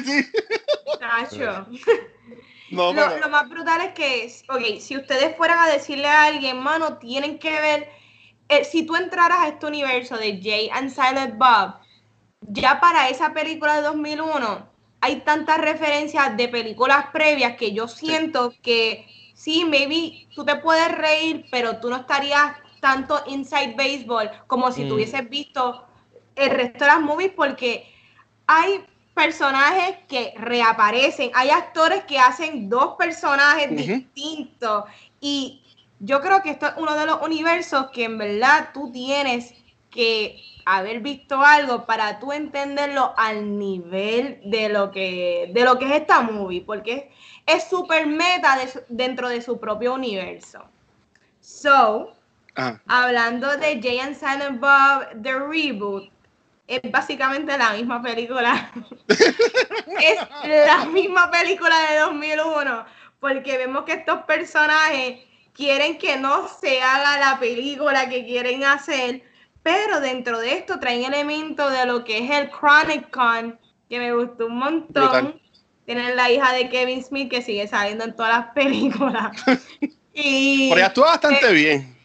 Sí. 0.04 0.26
Nacho. 1.00 1.66
No, 2.70 2.92
Lo, 2.92 3.18
lo 3.18 3.28
más 3.28 3.48
brutal 3.48 3.80
es 3.82 3.92
que, 3.94 4.32
ok, 4.48 4.80
si 4.80 4.96
ustedes 4.96 5.36
fueran 5.36 5.58
a 5.60 5.68
decirle 5.68 6.06
a 6.06 6.24
alguien, 6.24 6.58
mano, 6.60 6.98
tienen 6.98 7.38
que 7.38 7.60
ver, 7.60 7.88
eh, 8.48 8.64
si 8.64 8.84
tú 8.84 8.96
entraras 8.96 9.38
a 9.40 9.48
este 9.48 9.66
universo 9.66 10.16
de 10.16 10.40
Jay 10.42 10.70
and 10.72 10.90
Silent 10.90 11.36
Bob, 11.38 11.74
ya 12.40 12.80
para 12.80 13.08
esa 13.08 13.32
película 13.32 13.76
de 13.76 13.82
2001 13.82 14.68
hay 15.00 15.20
tantas 15.20 15.58
referencias 15.58 16.36
de 16.36 16.48
películas 16.48 17.06
previas 17.12 17.56
que 17.56 17.72
yo 17.72 17.88
siento 17.88 18.54
que 18.62 19.06
sí, 19.34 19.64
maybe 19.64 20.26
tú 20.34 20.44
te 20.44 20.56
puedes 20.56 20.90
reír, 20.92 21.46
pero 21.50 21.78
tú 21.78 21.90
no 21.90 21.96
estarías 21.96 22.56
tanto 22.80 23.22
inside 23.26 23.74
baseball 23.76 24.30
como 24.46 24.70
si 24.72 24.84
Mm. 24.84 24.88
tú 24.88 24.94
hubieses 24.94 25.28
visto 25.28 25.86
el 26.36 26.50
resto 26.50 26.84
de 26.84 26.86
las 26.90 27.00
movies 27.00 27.32
porque 27.36 27.90
hay 28.46 28.84
personajes 29.14 29.96
que 30.08 30.34
reaparecen, 30.36 31.30
hay 31.34 31.50
actores 31.50 32.04
que 32.04 32.18
hacen 32.18 32.68
dos 32.68 32.96
personajes 32.98 33.70
Ujú. 33.70 33.76
distintos 33.76 34.84
y 35.20 35.63
yo 36.04 36.20
creo 36.20 36.42
que 36.42 36.50
esto 36.50 36.66
es 36.66 36.72
uno 36.76 36.94
de 36.94 37.06
los 37.06 37.22
universos 37.22 37.90
que 37.90 38.04
en 38.04 38.18
verdad 38.18 38.70
tú 38.74 38.92
tienes 38.92 39.54
que 39.90 40.38
haber 40.66 41.00
visto 41.00 41.40
algo 41.40 41.86
para 41.86 42.18
tú 42.18 42.32
entenderlo 42.32 43.14
al 43.16 43.58
nivel 43.58 44.40
de 44.44 44.68
lo 44.68 44.90
que 44.90 45.50
de 45.52 45.64
lo 45.64 45.78
que 45.78 45.86
es 45.86 46.02
esta 46.02 46.20
movie, 46.20 46.62
porque 46.62 47.10
es 47.46 47.64
súper 47.68 48.06
meta 48.06 48.56
de 48.56 48.84
dentro 48.88 49.28
de 49.28 49.40
su 49.40 49.58
propio 49.58 49.94
universo. 49.94 50.64
So, 51.40 52.14
ah, 52.56 52.80
hablando 52.86 53.56
de 53.56 53.80
Jay 53.82 53.98
and 53.98 54.16
Silent 54.16 54.60
Bob, 54.60 55.22
The 55.22 55.38
Reboot, 55.38 56.10
es 56.66 56.80
básicamente 56.90 57.56
la 57.56 57.72
misma 57.72 58.02
película. 58.02 58.70
es 59.08 60.18
la 60.66 60.86
misma 60.86 61.30
película 61.30 61.74
de 61.90 61.98
2001, 62.00 62.84
porque 63.20 63.58
vemos 63.58 63.84
que 63.84 63.92
estos 63.92 64.22
personajes 64.22 65.20
quieren 65.54 65.98
que 65.98 66.16
no 66.18 66.48
se 66.48 66.82
haga 66.82 67.18
la 67.18 67.38
película 67.38 68.08
que 68.08 68.24
quieren 68.24 68.64
hacer, 68.64 69.22
pero 69.62 70.00
dentro 70.00 70.38
de 70.40 70.52
esto 70.52 70.78
traen 70.78 71.04
elementos 71.04 71.72
de 71.72 71.86
lo 71.86 72.04
que 72.04 72.18
es 72.18 72.30
el 72.30 72.50
Chronic 72.50 73.10
Con, 73.10 73.58
que 73.88 73.98
me 73.98 74.12
gustó 74.12 74.46
un 74.46 74.58
montón. 74.58 75.04
Brutal. 75.04 75.40
Tienen 75.86 76.16
la 76.16 76.30
hija 76.30 76.52
de 76.52 76.68
Kevin 76.70 77.04
Smith 77.04 77.30
que 77.30 77.42
sigue 77.42 77.66
saliendo 77.68 78.04
en 78.04 78.16
todas 78.16 78.38
las 78.38 78.54
películas. 78.54 79.36
y 80.14 80.70
pero 80.70 80.86
estuvo 80.86 81.04
bastante 81.04 81.50
eh, 81.50 81.52
bien. 81.52 81.96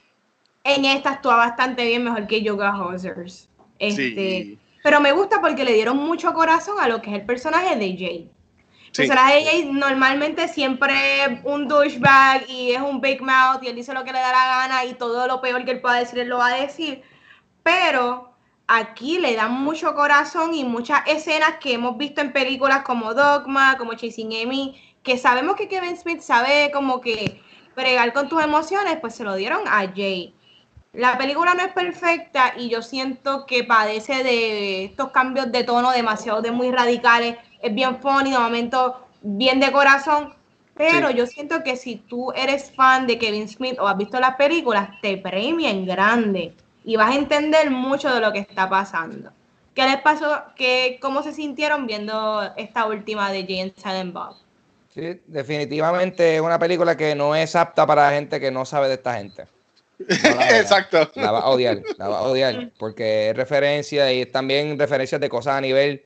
en 0.65 0.85
esta 0.85 1.11
actúa 1.11 1.37
bastante 1.37 1.85
bien, 1.85 2.03
mejor 2.03 2.27
que 2.27 2.41
Yoga 2.41 2.77
Hosers. 2.79 3.47
Este, 3.79 4.03
Sí. 4.15 4.59
Pero 4.83 5.01
me 5.01 5.11
gusta 5.11 5.41
porque 5.41 5.65
le 5.65 5.73
dieron 5.73 5.97
mucho 5.97 6.33
corazón 6.33 6.77
a 6.79 6.87
lo 6.87 7.01
que 7.01 7.09
es 7.09 7.15
el 7.17 7.25
personaje 7.25 7.75
de 7.75 7.97
Jay. 7.97 8.31
Sí. 8.91 9.07
de 9.07 9.15
Jay 9.15 9.69
normalmente 9.71 10.47
siempre 10.47 11.41
un 11.43 11.67
douchebag 11.67 12.49
y 12.49 12.71
es 12.71 12.81
un 12.81 12.99
big 13.01 13.21
mouth 13.21 13.61
y 13.61 13.67
él 13.67 13.75
dice 13.75 13.93
lo 13.93 14.03
que 14.03 14.11
le 14.11 14.19
da 14.19 14.31
la 14.31 14.47
gana 14.47 14.85
y 14.85 14.93
todo 14.95 15.27
lo 15.27 15.41
peor 15.41 15.63
que 15.65 15.71
él 15.71 15.81
pueda 15.81 15.95
decir, 15.95 16.19
él 16.19 16.29
lo 16.29 16.39
va 16.39 16.47
a 16.47 16.61
decir. 16.61 17.03
Pero 17.63 18.33
aquí 18.67 19.19
le 19.19 19.35
dan 19.35 19.51
mucho 19.51 19.95
corazón 19.95 20.53
y 20.53 20.63
muchas 20.63 21.01
escenas 21.07 21.55
que 21.59 21.73
hemos 21.73 21.97
visto 21.97 22.21
en 22.21 22.31
películas 22.31 22.83
como 22.83 23.13
Dogma, 23.13 23.77
como 23.77 23.93
Chasing 23.93 24.33
Amy, 24.43 24.79
que 25.03 25.17
sabemos 25.17 25.55
que 25.55 25.67
Kevin 25.67 25.97
Smith 25.97 26.21
sabe 26.21 26.71
como 26.71 27.01
que 27.01 27.41
bregar 27.75 28.13
con 28.13 28.29
tus 28.29 28.43
emociones, 28.43 28.97
pues 29.01 29.15
se 29.15 29.23
lo 29.23 29.35
dieron 29.35 29.67
a 29.67 29.87
Jay. 29.87 30.33
La 30.93 31.17
película 31.17 31.53
no 31.53 31.61
es 31.61 31.71
perfecta 31.71 32.53
y 32.57 32.69
yo 32.69 32.81
siento 32.81 33.45
que 33.45 33.63
padece 33.63 34.23
de 34.23 34.85
estos 34.85 35.11
cambios 35.11 35.51
de 35.51 35.63
tono 35.63 35.91
demasiado 35.91 36.41
de 36.41 36.51
muy 36.51 36.71
radicales. 36.71 37.37
Es 37.61 37.73
bien 37.73 37.99
funny, 38.01 38.31
de 38.31 38.39
momento 38.39 39.05
bien 39.21 39.59
de 39.59 39.71
corazón. 39.71 40.33
Pero 40.75 41.09
Sí. 41.09 41.15
yo 41.15 41.27
siento 41.27 41.61
que 41.61 41.75
si 41.75 41.97
tú 41.97 42.31
eres 42.31 42.71
fan 42.71 43.05
de 43.05 43.17
Kevin 43.17 43.49
Smith 43.49 43.77
o 43.79 43.87
has 43.87 43.97
visto 43.97 44.17
las 44.19 44.35
películas, 44.35 44.89
te 45.01 45.17
premia 45.17 45.69
en 45.69 45.85
grande 45.85 46.53
y 46.85 46.95
vas 46.95 47.11
a 47.11 47.15
entender 47.15 47.69
mucho 47.69 48.13
de 48.13 48.21
lo 48.21 48.31
que 48.31 48.39
está 48.39 48.69
pasando. 48.69 49.31
¿Qué 49.75 49.83
les 49.83 49.97
pasó? 50.01 50.41
¿Qué, 50.55 50.97
¿Cómo 51.01 51.21
se 51.21 51.33
sintieron 51.33 51.85
viendo 51.85 52.41
esta 52.55 52.85
última 52.85 53.29
de 53.31 53.43
Jay 53.43 53.59
and 53.61 53.73
Silent 53.75 54.13
Bob? 54.13 54.35
Sí, 54.93 55.19
definitivamente 55.27 56.35
es 56.35 56.41
una 56.41 56.57
película 56.57 56.95
que 56.97 57.13
no 57.13 57.35
es 57.35 57.55
apta 57.55 57.85
para 57.85 58.11
gente 58.11 58.39
que 58.39 58.49
no 58.49 58.65
sabe 58.65 58.87
de 58.87 58.95
esta 58.95 59.15
gente. 59.15 59.45
No 59.99 60.35
la. 60.35 60.59
Exacto. 60.59 61.11
La 61.15 61.31
va 61.31 61.39
a 61.39 61.49
odiar, 61.49 61.81
la 61.97 62.07
va 62.07 62.19
a 62.19 62.21
odiar, 62.23 62.71
porque 62.79 63.29
es 63.29 63.35
referencia 63.35 64.11
y 64.13 64.21
es 64.21 64.31
también 64.31 64.79
referencias 64.79 65.19
de 65.19 65.29
cosas 65.29 65.55
a 65.55 65.61
nivel 65.61 66.03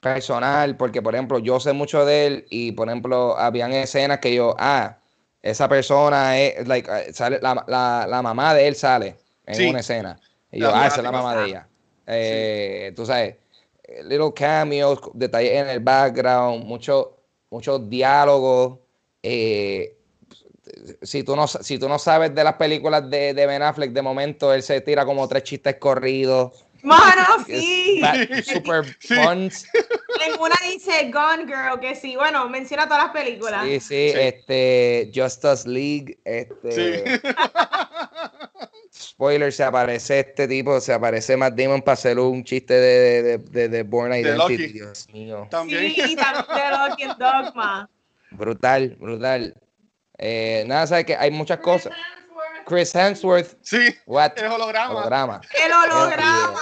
personal, 0.00 0.76
porque 0.76 1.02
por 1.02 1.14
ejemplo 1.14 1.38
yo 1.38 1.60
sé 1.60 1.72
mucho 1.72 2.04
de 2.04 2.26
él 2.26 2.46
y 2.50 2.72
por 2.72 2.88
ejemplo 2.88 3.36
habían 3.38 3.72
escenas 3.72 4.18
que 4.20 4.34
yo, 4.34 4.54
ah, 4.58 4.98
esa 5.42 5.68
persona 5.68 6.38
es, 6.38 6.66
like, 6.68 6.88
eh, 6.90 7.12
sale, 7.12 7.38
la, 7.40 7.64
la, 7.68 8.06
la 8.08 8.22
mamá 8.22 8.54
de 8.54 8.68
él 8.68 8.74
sale 8.76 9.16
en 9.46 9.54
Sí. 9.56 9.68
una 9.68 9.80
escena. 9.80 10.20
Y 10.50 10.60
yo, 10.60 10.72
La 10.72 10.82
ah, 10.82 10.86
esa 10.86 11.00
es 11.00 11.04
la 11.04 11.12
mamá 11.12 11.22
mamá 11.22 11.36
de 11.36 11.44
ella. 11.46 11.68
Eh, 12.06 12.92
Tú 12.96 13.06
sabes, 13.06 13.36
eh, 13.84 14.02
little 14.04 14.32
cameos, 14.34 15.00
detalles 15.14 15.52
en 15.52 15.68
el 15.68 15.80
background, 15.80 16.64
muchos 16.64 17.08
muchos 17.50 17.88
diálogos. 17.88 18.78
eh, 19.22 19.94
si 21.02 21.22
tú, 21.22 21.34
no, 21.36 21.46
si 21.46 21.78
tú 21.78 21.88
no 21.88 21.98
sabes 21.98 22.34
de 22.34 22.44
las 22.44 22.54
películas 22.54 23.08
de, 23.08 23.34
de 23.34 23.46
Ben 23.46 23.62
Affleck, 23.62 23.92
de 23.92 24.02
momento 24.02 24.52
él 24.52 24.62
se 24.62 24.80
tira 24.80 25.04
como 25.04 25.26
tres 25.28 25.42
chistes 25.44 25.76
corridos. 25.76 26.64
Mano, 26.82 27.44
sí. 27.46 28.00
super 28.44 28.84
Sí. 29.00 29.14
En 29.14 30.40
una 30.40 30.56
dice 30.64 31.10
Gone 31.12 31.46
Girl, 31.46 31.80
que 31.80 31.94
sí, 31.94 32.16
bueno, 32.16 32.48
menciona 32.48 32.84
todas 32.86 33.04
las 33.04 33.12
películas. 33.12 33.64
Sí, 33.64 33.80
sí, 33.80 34.10
Sí. 34.12 34.12
este, 34.16 35.10
Justice 35.14 35.68
League, 35.68 36.18
este, 36.24 36.72
Sí. 36.72 37.20
spoiler, 38.92 39.52
se 39.52 39.62
aparece 39.64 40.20
este 40.20 40.48
tipo, 40.48 40.80
se 40.80 40.92
aparece 40.92 41.36
Matt 41.36 41.54
Damon 41.54 41.82
para 41.82 41.94
hacer 41.94 42.18
un 42.18 42.42
chiste 42.44 42.74
de, 42.74 43.22
de, 43.22 43.38
de, 43.38 43.68
de 43.68 43.82
Born 43.82 44.10
De 44.12 44.20
Identity, 44.20 44.38
Loki. 44.38 44.66
Dios 44.68 45.08
mío, 45.12 45.46
También. 45.50 45.92
Sí, 45.94 46.16
también 46.16 46.46
de 46.48 46.76
Loki 46.88 47.02
en 47.04 47.18
Dogma. 47.18 47.88
brutal, 48.30 48.96
brutal. 48.98 49.54
Eh, 50.18 50.64
nada, 50.66 50.86
sabes 50.86 51.04
que 51.04 51.16
hay 51.16 51.30
muchas 51.30 51.58
cosas. 51.58 51.92
Chris 52.68 52.94
Hemsworth, 52.94 53.56
Sí, 53.62 53.78
what? 54.06 54.32
el 54.36 54.46
holograma. 54.46 54.94
Holograma. 54.94 55.40
El 55.64 55.72
holograma. 55.72 56.60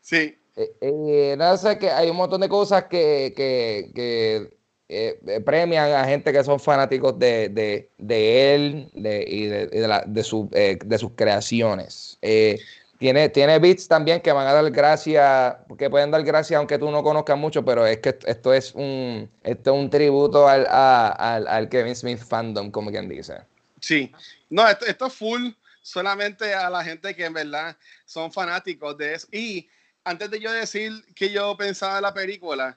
Sí, 0.00 0.38
Eh, 0.56 0.70
eh, 0.82 1.34
nada, 1.36 1.56
sé 1.56 1.76
que 1.78 1.90
hay 1.90 2.08
un 2.10 2.16
montón 2.16 2.40
de 2.40 2.48
cosas 2.48 2.84
que, 2.84 3.32
que, 3.36 3.90
que, 3.92 4.56
eh, 4.88 5.18
eh, 5.26 5.40
premian 5.40 5.90
a 5.92 6.04
gente 6.04 6.32
que 6.32 6.44
son 6.44 6.60
fanáticos 6.60 7.18
de, 7.18 7.48
de, 7.48 7.90
de 7.98 8.54
él 8.54 8.90
de, 8.94 9.24
y 9.26 9.46
de, 9.46 9.68
y 9.72 9.78
de, 9.80 9.88
la- 9.88 10.04
de, 10.06 10.22
su, 10.22 10.48
eh, 10.52 10.78
de 10.84 10.98
sus 10.98 11.10
creaciones. 11.16 12.18
Eh, 12.22 12.60
Tiene, 12.98 13.28
tiene 13.28 13.58
beats 13.58 13.88
también 13.88 14.20
que 14.20 14.30
van 14.30 14.46
a 14.46 14.52
dar 14.52 14.70
gracias, 14.70 15.56
que 15.76 15.90
pueden 15.90 16.12
dar 16.12 16.22
gracias 16.22 16.56
aunque 16.56 16.78
tú 16.78 16.88
no 16.92 17.02
conozcas 17.02 17.36
mucho, 17.36 17.64
pero 17.64 17.84
es 17.84 17.98
que 17.98 18.16
esto 18.24 18.54
es 18.54 18.72
un, 18.76 19.28
esto 19.42 19.74
es 19.74 19.80
un 19.80 19.90
tributo 19.90 20.46
al, 20.46 20.64
a- 20.70 21.08
al, 21.08 21.48
al 21.48 21.68
Kevin 21.68 21.96
Smith 21.96 22.20
fandom, 22.20 22.70
como 22.70 22.92
quien 22.92 23.08
dice. 23.08 23.38
Sí. 23.80 24.12
No, 24.48 24.68
esto, 24.68 24.86
esto 24.86 25.06
es 25.06 25.14
full 25.14 25.50
solamente 25.82 26.54
a 26.54 26.70
la 26.70 26.82
gente 26.82 27.14
que 27.14 27.24
en 27.24 27.34
verdad 27.34 27.76
son 28.06 28.32
fanáticos 28.32 28.96
de 28.96 29.14
eso. 29.14 29.28
Y 29.32 29.68
antes 30.04 30.30
de 30.30 30.40
yo 30.40 30.50
decir 30.52 30.92
que 31.14 31.30
yo 31.30 31.56
pensaba 31.56 31.96
de 31.96 32.02
la 32.02 32.14
película, 32.14 32.76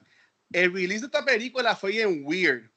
el 0.52 0.72
release 0.72 1.00
de 1.00 1.06
esta 1.06 1.24
película 1.24 1.74
fue 1.76 1.92
bien 1.92 2.22
weird. 2.24 2.70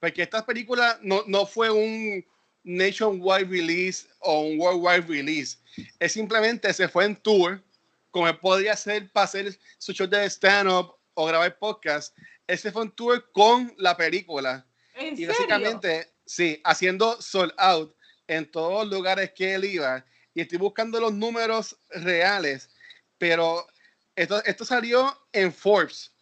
Porque 0.00 0.22
esta 0.22 0.44
película 0.44 0.98
no, 1.02 1.24
no 1.26 1.46
fue 1.46 1.70
un 1.70 2.24
nationwide 2.64 3.46
release 3.48 4.06
o 4.20 4.42
un 4.42 4.58
worldwide 4.60 5.06
release. 5.08 5.56
Es 5.98 6.12
simplemente 6.12 6.72
se 6.72 6.88
fue 6.88 7.04
en 7.04 7.16
tour, 7.16 7.62
como 8.10 8.28
él 8.28 8.38
podría 8.38 8.72
hacer 8.72 9.10
para 9.12 9.24
hacer 9.24 9.58
su 9.78 9.92
show 9.92 10.06
de 10.06 10.26
stand-up 10.28 10.94
o 11.14 11.26
grabar 11.26 11.58
podcast. 11.58 12.16
Ese 12.46 12.70
fue 12.70 12.82
un 12.82 12.90
tour 12.90 13.30
con 13.32 13.72
la 13.78 13.96
película. 13.96 14.66
¿En 14.94 15.14
Y 15.14 15.18
serio? 15.18 15.28
básicamente, 15.28 16.12
sí, 16.24 16.60
haciendo 16.64 17.20
sold 17.20 17.52
out 17.56 17.95
en 18.28 18.50
todos 18.50 18.84
los 18.86 18.94
lugares 18.94 19.32
que 19.32 19.54
él 19.54 19.64
iba. 19.64 20.04
Y 20.34 20.42
estoy 20.42 20.58
buscando 20.58 21.00
los 21.00 21.12
números 21.12 21.76
reales, 21.90 22.70
pero 23.18 23.66
esto, 24.14 24.42
esto 24.44 24.64
salió 24.64 25.12
en 25.32 25.52
Forbes. 25.52 26.12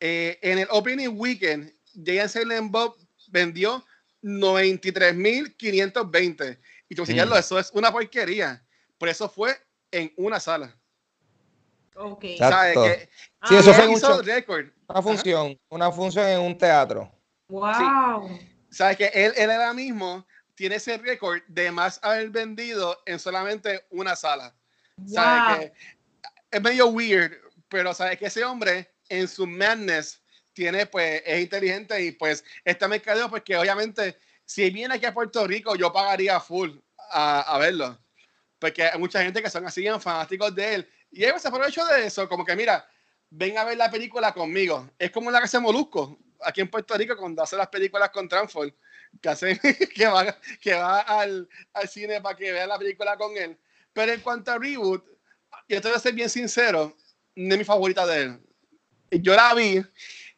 Eh, 0.00 0.38
en 0.42 0.58
el 0.58 0.68
opening 0.70 1.08
weekend, 1.16 1.72
Jay 2.04 2.28
Silent 2.28 2.70
Bob 2.70 2.96
vendió 3.28 3.82
93.520. 4.22 6.58
Y 6.88 6.94
tú 6.94 7.02
Mm. 7.02 7.32
eso 7.34 7.58
es 7.58 7.70
una 7.72 7.90
porquería. 7.92 8.62
Por 8.98 9.08
eso 9.08 9.28
fue 9.28 9.56
en 9.90 10.12
una 10.16 10.38
sala. 10.40 10.74
Ok. 11.94 12.24
Exacto. 12.24 12.84
¿Sabes? 12.84 12.98
Que 12.98 13.08
Sí, 13.48 13.54
eso 13.56 13.72
fue 13.72 13.86
un 13.86 13.92
hizo 13.94 14.20
récord. 14.22 14.66
Una 14.88 15.02
función, 15.02 15.58
una 15.68 15.92
función 15.92 16.26
en 16.28 16.40
un 16.40 16.56
teatro. 16.58 17.10
Wow. 17.48 18.38
sabes 18.70 18.96
que 18.98 19.06
él, 19.06 19.32
él 19.36 19.50
ahora 19.50 19.72
mismo 19.72 20.26
tiene 20.58 20.74
ese 20.74 20.98
récord 20.98 21.40
de 21.46 21.70
más 21.70 22.00
haber 22.02 22.30
vendido 22.30 23.00
en 23.06 23.20
solamente 23.20 23.86
una 23.90 24.16
sala. 24.16 24.52
Wow. 24.96 25.60
que 25.60 25.72
es 26.50 26.60
medio 26.60 26.88
weird, 26.88 27.32
pero 27.68 27.94
sabes 27.94 28.18
que 28.18 28.26
ese 28.26 28.44
hombre 28.44 28.92
en 29.08 29.28
su 29.28 29.46
madness 29.46 30.20
tiene 30.52 30.84
pues 30.86 31.22
es 31.24 31.40
inteligente 31.40 32.02
y 32.02 32.10
pues 32.10 32.44
está 32.64 32.88
mercadeo 32.88 33.30
porque 33.30 33.56
obviamente 33.56 34.18
si 34.44 34.68
viene 34.70 34.96
aquí 34.96 35.06
a 35.06 35.14
Puerto 35.14 35.46
Rico 35.46 35.76
yo 35.76 35.92
pagaría 35.92 36.40
full 36.40 36.70
a, 37.12 37.42
a 37.42 37.58
verlo. 37.58 37.96
Porque 38.58 38.82
hay 38.82 38.98
mucha 38.98 39.22
gente 39.22 39.40
que 39.40 39.50
son 39.50 39.64
así 39.64 39.86
fanáticos 40.00 40.52
de 40.56 40.74
él. 40.74 40.90
Y 41.12 41.22
él 41.22 41.38
se 41.38 41.46
aprovecha 41.46 41.84
de 41.84 42.06
eso, 42.06 42.28
como 42.28 42.44
que 42.44 42.56
mira, 42.56 42.84
ven 43.30 43.56
a 43.58 43.62
ver 43.62 43.76
la 43.76 43.92
película 43.92 44.34
conmigo. 44.34 44.90
Es 44.98 45.12
como 45.12 45.30
la 45.30 45.38
que 45.38 45.44
hace 45.44 45.60
Molusco 45.60 46.18
aquí 46.40 46.60
en 46.60 46.68
Puerto 46.68 46.96
Rico 46.96 47.16
cuando 47.16 47.44
hace 47.44 47.56
las 47.56 47.68
películas 47.68 48.10
con 48.10 48.28
Transform, 48.28 48.72
que, 49.20 49.28
hace, 49.28 49.58
que 49.94 50.06
va, 50.06 50.38
que 50.60 50.74
va 50.74 51.00
al, 51.00 51.48
al 51.74 51.88
cine 51.88 52.20
para 52.20 52.36
que 52.36 52.52
vea 52.52 52.66
la 52.66 52.78
película 52.78 53.16
con 53.16 53.36
él. 53.36 53.58
Pero 53.92 54.12
en 54.12 54.20
cuanto 54.20 54.52
a 54.52 54.58
Reboot, 54.58 55.04
yo 55.68 55.80
te 55.80 55.88
voy 55.88 55.96
a 55.96 56.00
ser 56.00 56.14
bien 56.14 56.30
sincero, 56.30 56.96
no 57.34 57.54
es 57.54 57.58
mi 57.58 57.64
favorita 57.64 58.06
de 58.06 58.22
él. 58.22 58.40
Yo 59.10 59.34
la 59.34 59.54
vi 59.54 59.82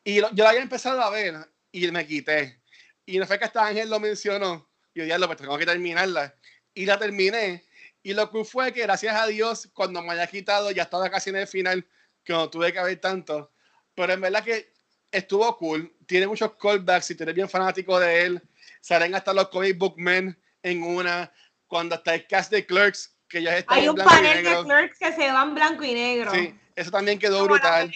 y 0.04 0.20
lo- 0.20 0.30
yo 0.34 0.44
la 0.44 0.50
había 0.50 0.62
empezado 0.62 1.00
a 1.02 1.10
ver 1.10 1.34
y 1.72 1.90
me 1.90 2.06
quité. 2.06 2.60
Y 3.06 3.18
no 3.18 3.26
fue 3.26 3.38
que 3.38 3.44
hasta 3.44 3.66
Ángel 3.66 3.90
lo 3.90 4.00
mencionó. 4.00 4.68
Y 4.94 5.00
yo 5.00 5.04
ya 5.06 5.18
lo 5.18 5.26
pues 5.26 5.38
tengo 5.38 5.58
que 5.58 5.66
terminarla. 5.66 6.34
Y 6.74 6.86
la 6.86 6.98
terminé. 6.98 7.64
Y 8.02 8.14
lo 8.14 8.30
que 8.30 8.44
fue 8.44 8.72
que 8.72 8.82
gracias 8.82 9.14
a 9.16 9.26
Dios, 9.26 9.68
cuando 9.74 10.02
me 10.02 10.12
haya 10.12 10.26
quitado, 10.26 10.70
ya 10.70 10.84
estaba 10.84 11.10
casi 11.10 11.30
en 11.30 11.36
el 11.36 11.46
final, 11.46 11.86
que 12.24 12.32
no 12.32 12.48
tuve 12.50 12.72
que 12.72 12.82
ver 12.82 13.00
tanto. 13.00 13.52
Pero 13.94 14.12
en 14.12 14.20
verdad 14.20 14.44
que 14.44 14.69
estuvo 15.12 15.56
cool. 15.58 15.92
Tiene 16.06 16.26
muchos 16.26 16.52
callbacks. 16.56 17.06
Si 17.06 17.14
tú 17.14 17.22
eres 17.24 17.34
bien 17.34 17.48
fanático 17.48 17.98
de 17.98 18.22
él, 18.22 18.42
salen 18.80 19.14
hasta 19.14 19.32
los 19.32 19.48
comic 19.48 19.76
book 19.78 19.94
men 19.96 20.36
en 20.62 20.82
una. 20.82 21.32
Cuando 21.66 21.94
está 21.94 22.14
el 22.14 22.26
cast 22.26 22.50
de 22.50 22.66
Clerks, 22.66 23.14
que 23.28 23.42
ya 23.42 23.58
está 23.58 23.74
Hay 23.74 23.84
en 23.84 23.90
un 23.90 23.94
blanco 23.94 24.12
y 24.12 24.16
panel 24.16 24.36
de 24.38 24.42
negro. 24.42 24.64
clerks 24.64 24.98
que 24.98 25.12
se 25.12 25.30
va 25.32 25.42
en 25.44 25.54
blanco 25.54 25.84
y 25.84 25.94
negro. 25.94 26.32
Sí, 26.34 26.54
eso 26.74 26.90
también 26.90 27.18
quedó 27.18 27.38
Como 27.38 27.50
brutal. 27.50 27.92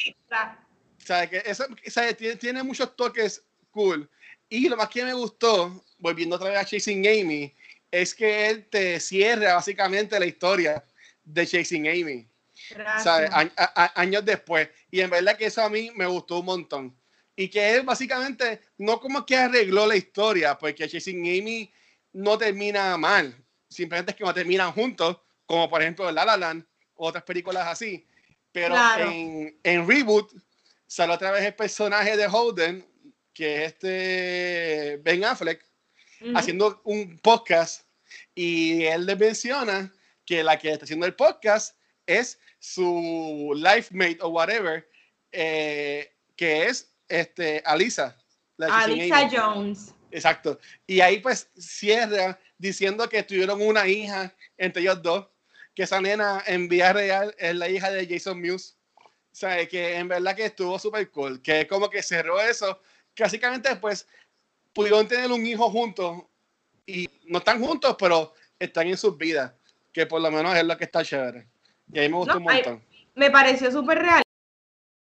¿Sabes? 0.99 1.29
Que 1.31 1.43
eso, 1.45 1.67
¿sabes? 1.89 2.17
Tiene, 2.17 2.37
tiene 2.37 2.63
muchos 2.63 2.95
toques 2.97 3.43
cool. 3.71 4.09
Y 4.49 4.69
lo 4.69 4.77
más 4.77 4.89
que 4.89 5.05
me 5.05 5.13
gustó, 5.13 5.85
volviendo 5.99 6.37
otra 6.37 6.51
vez 6.51 6.59
a 6.61 6.65
Chasing 6.65 7.07
Amy, 7.07 7.53
es 7.91 8.15
que 8.15 8.49
él 8.49 8.67
te 8.69 9.01
cierra 9.01 9.55
básicamente 9.55 10.19
la 10.21 10.27
historia 10.27 10.85
de 11.25 11.47
Chasing 11.47 11.89
Amy. 11.89 12.29
A- 12.87 13.41
a- 13.57 13.73
a- 13.85 14.01
años 14.01 14.25
después. 14.25 14.69
Y 14.91 15.01
en 15.01 15.11
verdad 15.11 15.37
que 15.37 15.47
eso 15.47 15.63
a 15.63 15.69
mí 15.69 15.91
me 15.97 16.07
gustó 16.07 16.39
un 16.39 16.47
montón. 16.47 16.97
Y 17.37 17.49
que 17.49 17.75
él 17.75 17.83
básicamente 17.83 18.61
no 18.79 19.01
como 19.01 19.27
que 19.27 19.37
arregló 19.37 19.87
la 19.87 19.97
historia, 19.97 20.57
porque 20.57 20.89
Chasing 20.89 21.19
Amy 21.21 21.73
no 22.13 22.39
termina 22.39 22.97
mal. 22.97 23.35
Simplemente 23.69 24.13
es 24.13 24.17
que 24.17 24.25
no 24.25 24.33
terminan 24.33 24.73
juntos, 24.73 25.19
como 25.47 25.69
por 25.69 25.83
ejemplo 25.83 26.11
La 26.13 26.25
La 26.25 26.37
Land 26.37 26.65
otras 26.95 27.25
películas 27.25 27.67
así. 27.67 28.07
Pero 28.53 28.75
Claro. 28.75 29.11
en, 29.11 29.59
en 29.65 29.89
Reboot 29.89 30.33
sale 30.87 31.13
otra 31.13 31.33
vez 31.33 31.43
el 31.45 31.55
personaje 31.57 32.17
de 32.17 32.27
Holden, 32.29 32.87
que 33.33 33.65
es 33.65 33.73
este 33.73 35.01
Ben 35.03 35.25
Affleck, 35.25 35.65
Ujú. 36.21 36.39
haciendo 36.39 36.81
un 36.85 37.19
podcast 37.19 37.83
y 38.33 38.85
él 38.85 39.07
le 39.07 39.17
menciona 39.17 39.93
que 40.25 40.45
la 40.45 40.57
que 40.57 40.71
está 40.71 40.85
haciendo 40.85 41.05
el 41.05 41.15
podcast 41.17 41.77
es 42.07 42.39
su 42.61 43.53
life 43.57 43.93
mate 43.93 44.19
o 44.21 44.29
whatever, 44.29 44.89
eh, 45.33 46.13
que 46.37 46.67
es 46.67 46.94
este, 47.09 47.63
Alisa. 47.65 48.17
la. 48.57 49.29
Jones. 49.31 49.95
Exacto. 50.11 50.59
Y 50.87 51.01
ahí 51.01 51.19
pues 51.19 51.51
cierra 51.59 52.39
diciendo 52.57 53.09
que 53.09 53.23
tuvieron 53.25 53.61
una 53.61 53.87
hija 53.89 54.33
entre 54.57 54.83
ellos 54.83 55.03
dos, 55.03 55.27
que 55.75 55.83
esa 55.83 56.01
nena 56.01 56.43
en 56.47 56.69
vida 56.69 56.93
real 56.93 57.35
es 57.39 57.55
la 57.57 57.69
hija 57.69 57.91
de 57.91 58.07
Jason 58.07 58.41
Mewes. 58.41 58.77
O 58.97 59.37
sea, 59.37 59.67
que 59.67 59.97
en 59.97 60.07
verdad 60.07 60.37
que 60.37 60.45
estuvo 60.45 60.79
súper 60.79 61.11
cool, 61.11 61.43
que 61.43 61.67
como 61.67 61.91
que 61.91 62.01
cerró 62.03 62.41
eso, 62.41 62.81
básicamente 63.19 63.75
pues 63.77 64.07
pudieron 64.73 65.09
tener 65.09 65.33
un 65.33 65.45
hijo 65.45 65.69
juntos 65.71 66.23
y 66.87 67.09
no 67.25 67.39
están 67.39 67.61
juntos, 67.61 67.97
pero 67.99 68.33
están 68.59 68.87
en 68.87 68.97
sus 68.97 69.19
vidas, 69.19 69.53
que 69.93 70.07
por 70.07 70.21
lo 70.21 70.31
menos 70.31 70.55
es 70.57 70.63
lo 70.65 70.77
que 70.79 70.85
está 70.85 71.03
chévere. 71.05 71.49
Y 71.93 71.99
ahí 71.99 72.09
me 72.09 72.17
gustó 72.17 72.35
No, 72.35 72.41
un 72.45 72.51
hay- 72.51 72.63
montón. 72.63 72.85
Me 73.17 73.31
pareció 73.31 73.71
súper 73.73 73.99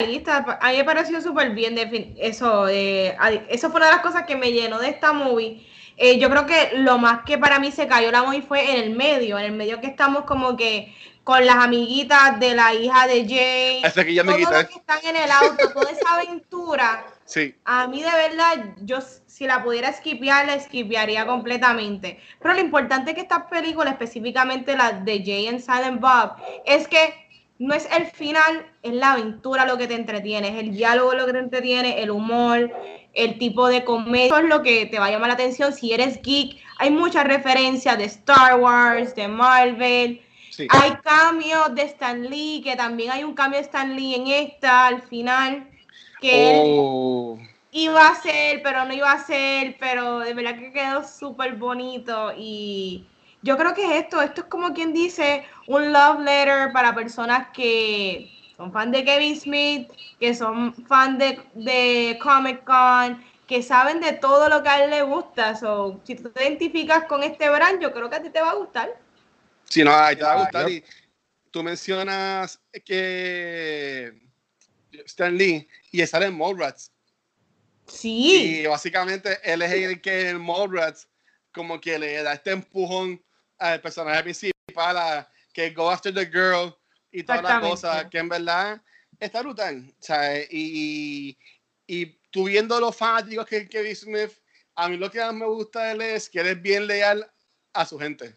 realista. 0.01 0.59
A 0.61 0.71
mí 0.71 0.77
me 0.79 0.85
pareció 0.85 1.21
súper 1.21 1.51
bien. 1.51 1.77
Eso, 2.19 2.69
eh, 2.69 3.17
eso 3.49 3.71
fue 3.71 3.79
una 3.79 3.87
de 3.87 3.93
las 3.93 4.03
cosas 4.03 4.25
que 4.25 4.37
me 4.37 4.53
llenó 4.53 4.79
de 4.79 4.89
esta 4.89 5.13
movie. 5.13 5.67
Eh, 5.97 6.19
yo 6.19 6.31
creo 6.31 6.47
que 6.47 6.73
lo 6.79 6.99
más 6.99 7.25
que 7.25 7.37
para 7.39 7.59
mí 7.59 7.71
se 7.71 7.87
cayó 7.87 8.11
la 8.11 8.23
movie 8.23 8.43
fue 8.43 8.71
en 8.73 8.83
el 8.85 8.97
medio. 8.97 9.39
En 9.39 9.45
el 9.47 9.53
medio 9.53 9.81
que 9.81 9.87
estamos 9.87 10.25
como 10.25 10.57
que 10.57 10.95
con 11.25 11.45
las 11.45 11.57
amiguitas 11.57 12.41
de 12.41 12.55
la 12.55 12.75
hija 12.75 13.07
de 13.07 13.29
Jay. 13.29 13.83
Hasta 13.85 14.05
que 14.05 14.15
ya 14.15 14.25
me 14.25 14.33
todo 14.33 14.39
quité. 14.41 14.63
lo 14.63 14.69
que 14.69 14.75
están 14.75 14.99
en 15.05 15.17
el 15.17 15.31
auto, 15.31 15.73
toda 15.73 15.91
esa 15.91 16.15
aventura. 16.15 17.07
Sí, 17.25 17.55
A 17.65 17.87
mí 17.87 18.03
de 18.03 18.11
verdad, 18.11 18.75
yo 18.83 18.99
si 19.27 19.47
la 19.47 19.63
pudiera 19.63 19.93
skipear, 19.93 20.47
la 20.47 20.59
skipearía 20.59 21.27
completamente. 21.27 22.19
Pero 22.41 22.55
lo 22.55 22.61
importante 22.61 23.15
que 23.15 23.21
esta 23.21 23.49
película, 23.49 23.91
específicamente 23.91 24.77
la 24.77 24.93
de 24.93 25.23
Jay 25.25 25.47
and 25.47 25.61
Silent 25.61 26.01
Bob, 26.01 26.33
es 26.65 26.89
que 26.89 27.30
no 27.61 27.75
es 27.75 27.89
el 27.97 28.07
final, 28.07 28.67
es 28.83 28.95
la 28.95 29.13
aventura 29.13 29.67
lo 29.67 29.79
que 29.79 29.87
te 29.89 29.95
entretiene, 29.95 30.49
es 30.49 30.57
el 30.57 30.73
diálogo 30.73 31.15
lo 31.15 31.27
que 31.27 31.33
te 31.35 31.39
entretiene, 31.41 32.03
el 32.03 32.11
humor, 32.11 32.73
el 33.15 33.39
tipo 33.39 33.69
de 33.69 33.85
comedia. 33.85 34.27
Eso 34.27 34.39
es 34.39 34.45
lo 34.47 34.63
que 34.63 34.87
te 34.87 34.99
va 34.99 35.07
a 35.07 35.11
llamar 35.11 35.29
la 35.29 35.35
atención 35.35 35.73
si 35.73 35.93
eres 35.93 36.23
geek. 36.23 36.59
Hay 36.79 36.91
muchas 36.91 37.25
referencias 37.27 37.99
de 37.99 38.05
Star 38.05 38.59
Wars, 38.61 39.15
de 39.15 39.29
Marvel. 39.29 40.23
sí. 40.51 40.67
Hay 40.69 40.93
cambios 41.05 41.75
de 41.75 41.83
Stan 41.83 42.23
Lee, 42.31 42.63
que 42.65 42.77
también 42.77 43.11
hay 43.13 43.25
un 43.25 43.35
cambio 43.35 43.59
de 43.61 43.65
Stan 43.67 43.95
Lee 43.97 44.15
en 44.17 44.27
esta, 44.29 44.87
al 44.89 45.03
final. 45.03 45.69
Que 46.21 46.51
él 46.51 46.83
Oh, 46.83 47.39
iba 47.73 48.09
a 48.09 48.15
ser, 48.17 48.63
pero 48.63 48.85
no 48.85 48.95
iba 48.95 49.13
a 49.13 49.25
ser, 49.25 49.77
pero 49.79 50.21
de 50.21 50.35
verdad 50.35 50.59
que 50.59 50.73
quedó 50.73 51.05
súper 51.05 51.57
bonito 51.57 52.33
y 52.37 53.10
yo 53.43 53.57
creo 53.57 53.75
que 53.75 53.85
es 53.85 54.05
esto, 54.05 54.21
esto 54.21 54.43
es 54.43 54.47
como 54.49 54.73
quien 54.75 54.93
dice 54.93 55.45
un 55.67 55.93
love 55.93 56.21
letter 56.21 56.73
para 56.73 56.95
personas 56.95 57.49
que 57.55 58.31
son 58.57 58.73
fan 58.73 58.91
de 58.91 59.05
Kevin 59.05 59.41
Smith, 59.41 59.91
que 60.19 60.35
son 60.35 60.75
fan 60.87 61.17
de, 61.19 61.41
de 61.55 62.19
Comic 62.23 62.65
Con, 62.65 63.25
que 63.47 63.63
saben 63.63 64.01
de 64.01 64.13
todo 64.13 64.49
lo 64.49 64.63
que 64.63 64.69
a 64.69 64.85
él 64.85 64.91
le 64.91 65.03
gusta, 65.03 65.57
so, 65.57 66.01
si 66.05 66.15
tú 66.15 66.31
te 66.31 66.45
identificas 66.45 67.05
con 67.05 67.23
este 67.23 67.49
brand, 67.49 67.81
yo 67.81 67.93
creo 67.93 68.11
que 68.11 68.17
a 68.17 68.23
ti 68.23 68.31
te 68.31 68.41
va 68.41 68.51
a 68.51 68.55
gustar. 68.55 68.91
Sí, 69.65 69.83
no, 69.83 69.91
te 69.91 70.23
va 70.23 70.33
a 70.33 70.35
Ah, 70.35 70.43
gustar. 70.45 70.71
Y 70.71 70.85
tú 71.51 71.63
mencionas 71.63 72.61
que 72.85 74.13
Stan 75.07 75.37
Lee 75.37 75.67
y 75.91 76.07
sale 76.07 76.27
en 76.27 76.37
Mallrats. 76.37 76.93
Sí, 77.87 78.61
Y 78.63 78.67
básicamente 78.67 79.39
él 79.43 79.63
es 79.63 79.73
el 79.73 80.01
que 80.01 80.29
en 80.29 80.41
Mallrats 80.41 81.09
como 81.53 81.81
que 81.81 81.99
le 81.99 82.23
da 82.23 82.35
este 82.35 82.53
empujón 82.53 83.21
al 83.61 83.81
personaje 83.81 84.23
principal 84.23 84.97
a 84.97 85.31
que 85.53 85.71
Go 85.71 85.91
After 85.91 86.13
the 86.13 86.27
Girl 86.27 86.75
y 87.13 87.23
toda 87.23 87.43
la 87.43 87.49
Exactamente. 87.49 87.71
cosa, 87.71 88.11
que 88.11 88.19
en 88.19 88.29
verdad 88.29 88.83
está 89.21 89.43
brutal. 89.43 89.95
¿sabes? 90.01 90.49
Y, 90.51 91.39
y 91.87 92.07
tú 92.31 92.45
viendo 92.45 92.81
los 92.81 92.97
fanáticos 92.97 93.47
que 93.47 93.69
Kevin 93.69 93.95
Smith, 93.95 94.33
a 94.75 94.89
mí 94.89 94.97
lo 94.97 95.11
que 95.11 95.21
más 95.21 95.35
me 95.35 95.47
gusta 95.47 95.85
de 95.85 95.93
él 95.93 96.01
es 96.03 96.29
que 96.29 96.41
él 96.41 96.47
es 96.49 96.63
bien 96.63 96.87
leal 96.87 97.31
a 97.73 97.85
su 97.85 97.99
gente. 97.99 98.37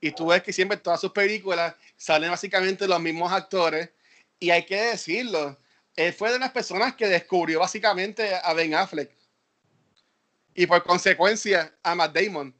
Y 0.00 0.10
tú 0.12 0.26
ves 0.26 0.42
que 0.42 0.52
siempre 0.52 0.76
en 0.76 0.82
todas 0.82 1.00
sus 1.00 1.12
películas 1.12 1.74
salen 1.96 2.30
básicamente 2.30 2.86
los 2.86 3.00
mismos 3.00 3.32
actores. 3.32 3.90
Y 4.38 4.50
hay 4.50 4.64
que 4.64 4.76
decirlo, 4.76 5.58
él 5.96 6.12
fue 6.12 6.32
de 6.32 6.38
las 6.38 6.50
personas 6.50 6.94
que 6.94 7.08
descubrió 7.08 7.60
básicamente 7.60 8.34
a 8.34 8.52
Ben 8.52 8.74
Affleck. 8.74 9.10
Y 10.54 10.66
por 10.66 10.82
consecuencia 10.84 11.74
a 11.82 11.94
Matt 11.94 12.14
Damon. 12.14 12.54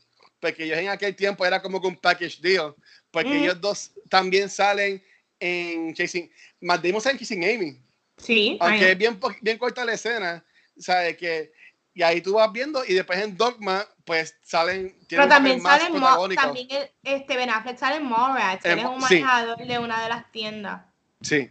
Porque 0.44 0.64
ellos 0.64 0.76
en 0.76 0.88
aquel 0.90 1.16
tiempo 1.16 1.46
era 1.46 1.62
como 1.62 1.80
que 1.80 1.86
un 1.86 1.96
package 1.96 2.38
deal. 2.42 2.74
Porque 3.10 3.30
Ujú. 3.30 3.38
ellos 3.38 3.60
dos 3.62 3.92
también 4.10 4.50
salen 4.50 5.02
en 5.40 5.94
Chasing. 5.94 6.30
Sale 6.60 6.88
en 6.90 7.18
Chasing 7.18 7.44
Amy. 7.44 7.80
Sí, 8.18 8.58
Aunque 8.60 8.90
es 8.92 8.98
bien, 8.98 9.18
bien 9.40 9.56
corta 9.56 9.86
la 9.86 9.94
escena. 9.94 10.44
¿Sabes? 10.78 11.16
Que, 11.16 11.50
y 11.94 12.02
ahí 12.02 12.20
tú 12.20 12.34
vas 12.34 12.52
viendo. 12.52 12.84
Y 12.84 12.92
después 12.92 13.18
en 13.20 13.34
Dogma, 13.38 13.86
pues 14.04 14.36
salen. 14.42 14.94
pero 15.08 15.26
también 15.28 15.62
más 15.62 15.80
sale, 15.80 16.34
también 16.34 16.68
el- 16.70 16.90
este 17.02 17.36
Ben 17.38 17.48
Affleck 17.48 17.78
sale 17.78 17.96
en 17.96 18.04
Mallrats, 18.06 18.62
que 18.62 18.70
En 18.70 18.80
él 18.80 18.84
es 18.84 18.90
un 18.90 19.00
sí. 19.00 19.20
manejador 19.20 19.66
de 19.66 19.78
una 19.78 20.02
de 20.02 20.08
las 20.10 20.30
tiendas. 20.30 20.82
Sí. 21.22 21.50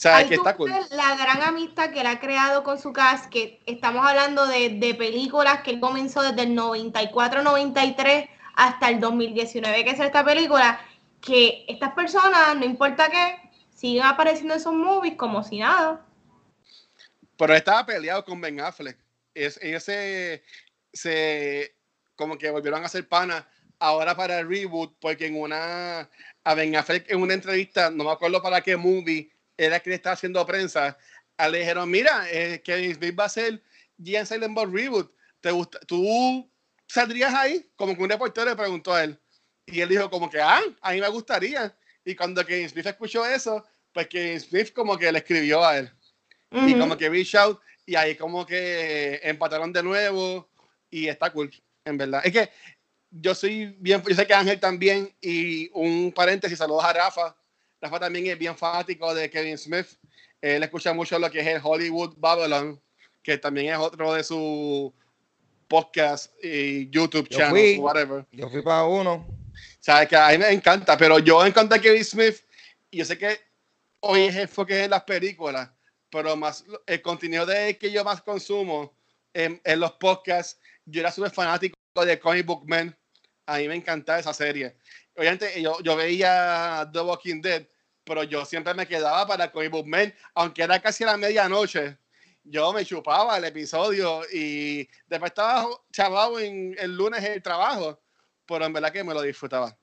¿Sabes? 0.00 0.24
Ahí 0.24 0.28
Que 0.30 0.36
tú 0.36 0.40
está 0.40 0.56
cool. 0.56 0.72
la 0.92 1.14
gran 1.14 1.42
amistad 1.42 1.90
que 1.90 2.00
él 2.00 2.06
ha 2.06 2.18
creado 2.20 2.64
con 2.64 2.80
su 2.80 2.90
cast, 2.90 3.28
que 3.28 3.60
estamos 3.66 4.06
hablando 4.06 4.46
de, 4.46 4.70
de 4.70 4.94
películas 4.94 5.60
que 5.60 5.72
él 5.72 5.78
comenzó 5.78 6.22
desde 6.22 6.44
el 6.44 6.56
94-93 6.56 8.30
hasta 8.54 8.88
el 8.88 8.98
2019, 8.98 9.84
que 9.84 9.90
es 9.90 10.00
esta 10.00 10.24
película, 10.24 10.80
que 11.20 11.66
estas 11.68 11.92
personas, 11.92 12.56
no 12.56 12.64
importa 12.64 13.10
qué, 13.10 13.50
siguen 13.74 14.04
apareciendo 14.04 14.54
en 14.54 14.60
esos 14.60 14.72
movies 14.72 15.16
como 15.16 15.42
si 15.44 15.58
nada. 15.58 16.02
Pero 17.36 17.54
estaba 17.54 17.84
peleado 17.84 18.24
con 18.24 18.40
Ben 18.40 18.58
Affleck. 18.58 18.96
Es, 19.34 19.60
ellos 19.62 19.82
se, 19.82 21.74
como 22.16 22.38
que 22.38 22.50
volvieron 22.50 22.82
a 22.82 22.86
hacer 22.86 23.06
pana 23.06 23.46
ahora 23.78 24.16
para 24.16 24.38
el 24.38 24.48
reboot, 24.48 24.96
porque 24.98 25.26
en 25.26 25.38
una 25.38 26.08
a 26.42 26.54
Ben 26.54 26.74
Affleck 26.74 27.10
en 27.10 27.20
una 27.20 27.34
entrevista, 27.34 27.90
no 27.90 28.04
me 28.04 28.12
acuerdo 28.12 28.40
para 28.40 28.62
qué 28.62 28.78
movie, 28.78 29.30
era 29.64 29.80
que 29.80 29.90
le 29.90 29.96
estaba 29.96 30.14
haciendo 30.14 30.44
prensa, 30.46 30.96
a 31.36 31.46
él 31.46 31.52
le 31.52 31.58
dijeron, 31.58 31.90
mira, 31.90 32.26
eh, 32.30 32.62
Kevin 32.62 32.94
Smith 32.94 33.18
va 33.18 33.24
a 33.24 33.28
ser 33.28 33.62
Gian 34.02 34.26
Silent 34.26 34.54
Bob 34.54 34.74
reboot. 34.74 35.12
¿Te 35.40 35.50
gusta? 35.50 35.78
¿Tú 35.80 36.50
saldrías 36.86 37.34
ahí? 37.34 37.70
Como 37.76 37.94
que 37.96 38.02
un 38.02 38.10
reportero 38.10 38.48
le 38.48 38.56
preguntó 38.56 38.94
a 38.94 39.04
él. 39.04 39.18
Y 39.66 39.80
él 39.80 39.88
dijo 39.88 40.10
como 40.10 40.28
que, 40.28 40.40
ah, 40.40 40.60
a 40.80 40.92
mí 40.92 41.00
me 41.00 41.08
gustaría. 41.08 41.76
Y 42.04 42.14
cuando 42.14 42.44
Kevin 42.44 42.68
Smith 42.68 42.86
escuchó 42.86 43.24
eso, 43.24 43.64
pues 43.92 44.06
Kevin 44.08 44.40
Smith 44.40 44.72
como 44.72 44.96
que 44.96 45.12
le 45.12 45.18
escribió 45.18 45.64
a 45.64 45.78
él 45.78 45.90
y 46.52 46.72
Ujú. 46.72 46.80
como 46.80 46.96
que 46.96 47.08
reach 47.08 47.34
out 47.36 47.60
y 47.86 47.94
ahí 47.94 48.16
como 48.16 48.44
que 48.44 49.20
empataron 49.22 49.72
de 49.72 49.82
nuevo 49.82 50.50
y 50.90 51.06
está 51.08 51.30
cool, 51.30 51.50
en 51.84 51.96
verdad. 51.96 52.22
Es 52.24 52.32
que 52.32 52.50
yo 53.10 53.34
soy 53.34 53.66
bien, 53.78 54.02
yo 54.06 54.14
sé 54.14 54.26
que 54.26 54.34
Ángel 54.34 54.58
también 54.58 55.14
y 55.20 55.70
un 55.72 56.12
paréntesis, 56.12 56.58
saludos 56.58 56.84
a 56.84 56.92
Rafa. 56.92 57.36
Rafa 57.80 58.00
también 58.00 58.26
es 58.26 58.38
bien 58.38 58.56
fanático 58.56 59.14
de 59.14 59.30
Kevin 59.30 59.56
Smith. 59.56 59.86
Él 60.40 60.62
escucha 60.62 60.92
mucho 60.92 61.18
lo 61.18 61.30
que 61.30 61.40
es 61.40 61.46
el 61.46 61.60
Hollywood 61.62 62.14
Babylon, 62.18 62.80
que 63.22 63.38
también 63.38 63.72
es 63.72 63.78
otro 63.78 64.12
de 64.12 64.22
su 64.22 64.92
podcast 65.66 66.32
y 66.42 66.90
YouTube 66.90 67.28
Yo 67.28 67.38
channel, 67.38 67.52
fui. 67.52 67.78
whatever. 67.78 68.26
Yo 68.32 68.48
fui 68.50 68.60
para 68.60 68.84
uno. 68.84 69.14
O 69.14 69.82
sea, 69.82 70.06
que 70.06 70.16
a 70.16 70.28
mí 70.30 70.38
me 70.38 70.50
encanta, 70.50 70.96
pero 70.96 71.18
yo 71.18 71.44
encontré 71.44 71.78
a 71.78 71.80
Kevin 71.80 72.04
Smith 72.04 72.36
y 72.90 72.98
yo 72.98 73.04
sé 73.04 73.16
que 73.16 73.38
hoy 74.00 74.22
es 74.22 74.36
enfoque 74.36 74.84
en 74.84 74.90
las 74.90 75.04
películas, 75.04 75.70
pero 76.10 76.36
más 76.36 76.64
el 76.86 77.00
contenido 77.00 77.46
de 77.46 77.70
él 77.70 77.78
que 77.78 77.90
yo 77.90 78.04
más 78.04 78.20
consumo 78.20 78.94
en, 79.32 79.60
en 79.64 79.80
los 79.80 79.92
podcasts, 79.92 80.60
yo 80.84 81.00
era 81.00 81.12
súper 81.12 81.30
fanático 81.30 81.76
de 82.04 82.18
Comic 82.18 82.44
Book 82.44 82.64
Man. 82.66 82.94
A 83.46 83.58
mí 83.58 83.68
me 83.68 83.76
encantaba 83.76 84.18
esa 84.18 84.34
serie. 84.34 84.76
Obviamente, 85.20 85.60
yo, 85.60 85.78
yo 85.82 85.96
veía 85.96 86.88
The 86.90 87.00
Walking 87.02 87.42
Dead, 87.42 87.66
pero 88.04 88.22
yo 88.22 88.42
siempre 88.46 88.72
me 88.72 88.86
quedaba 88.86 89.26
para 89.26 89.52
Comic 89.52 89.70
Book 89.70 89.86
Man, 89.86 90.14
aunque 90.34 90.62
era 90.62 90.80
casi 90.80 91.04
la 91.04 91.18
medianoche. 91.18 91.98
Yo 92.42 92.72
me 92.72 92.86
chupaba 92.86 93.36
el 93.36 93.44
episodio 93.44 94.22
y 94.32 94.88
después 95.08 95.30
estaba 95.32 95.66
chavado 95.92 96.40
en 96.40 96.74
el 96.78 96.96
lunes 96.96 97.22
el 97.22 97.42
trabajo, 97.42 98.00
pero 98.46 98.64
en 98.64 98.72
verdad 98.72 98.90
que 98.90 99.04
me 99.04 99.12
lo 99.12 99.20
disfrutaba. 99.20 99.76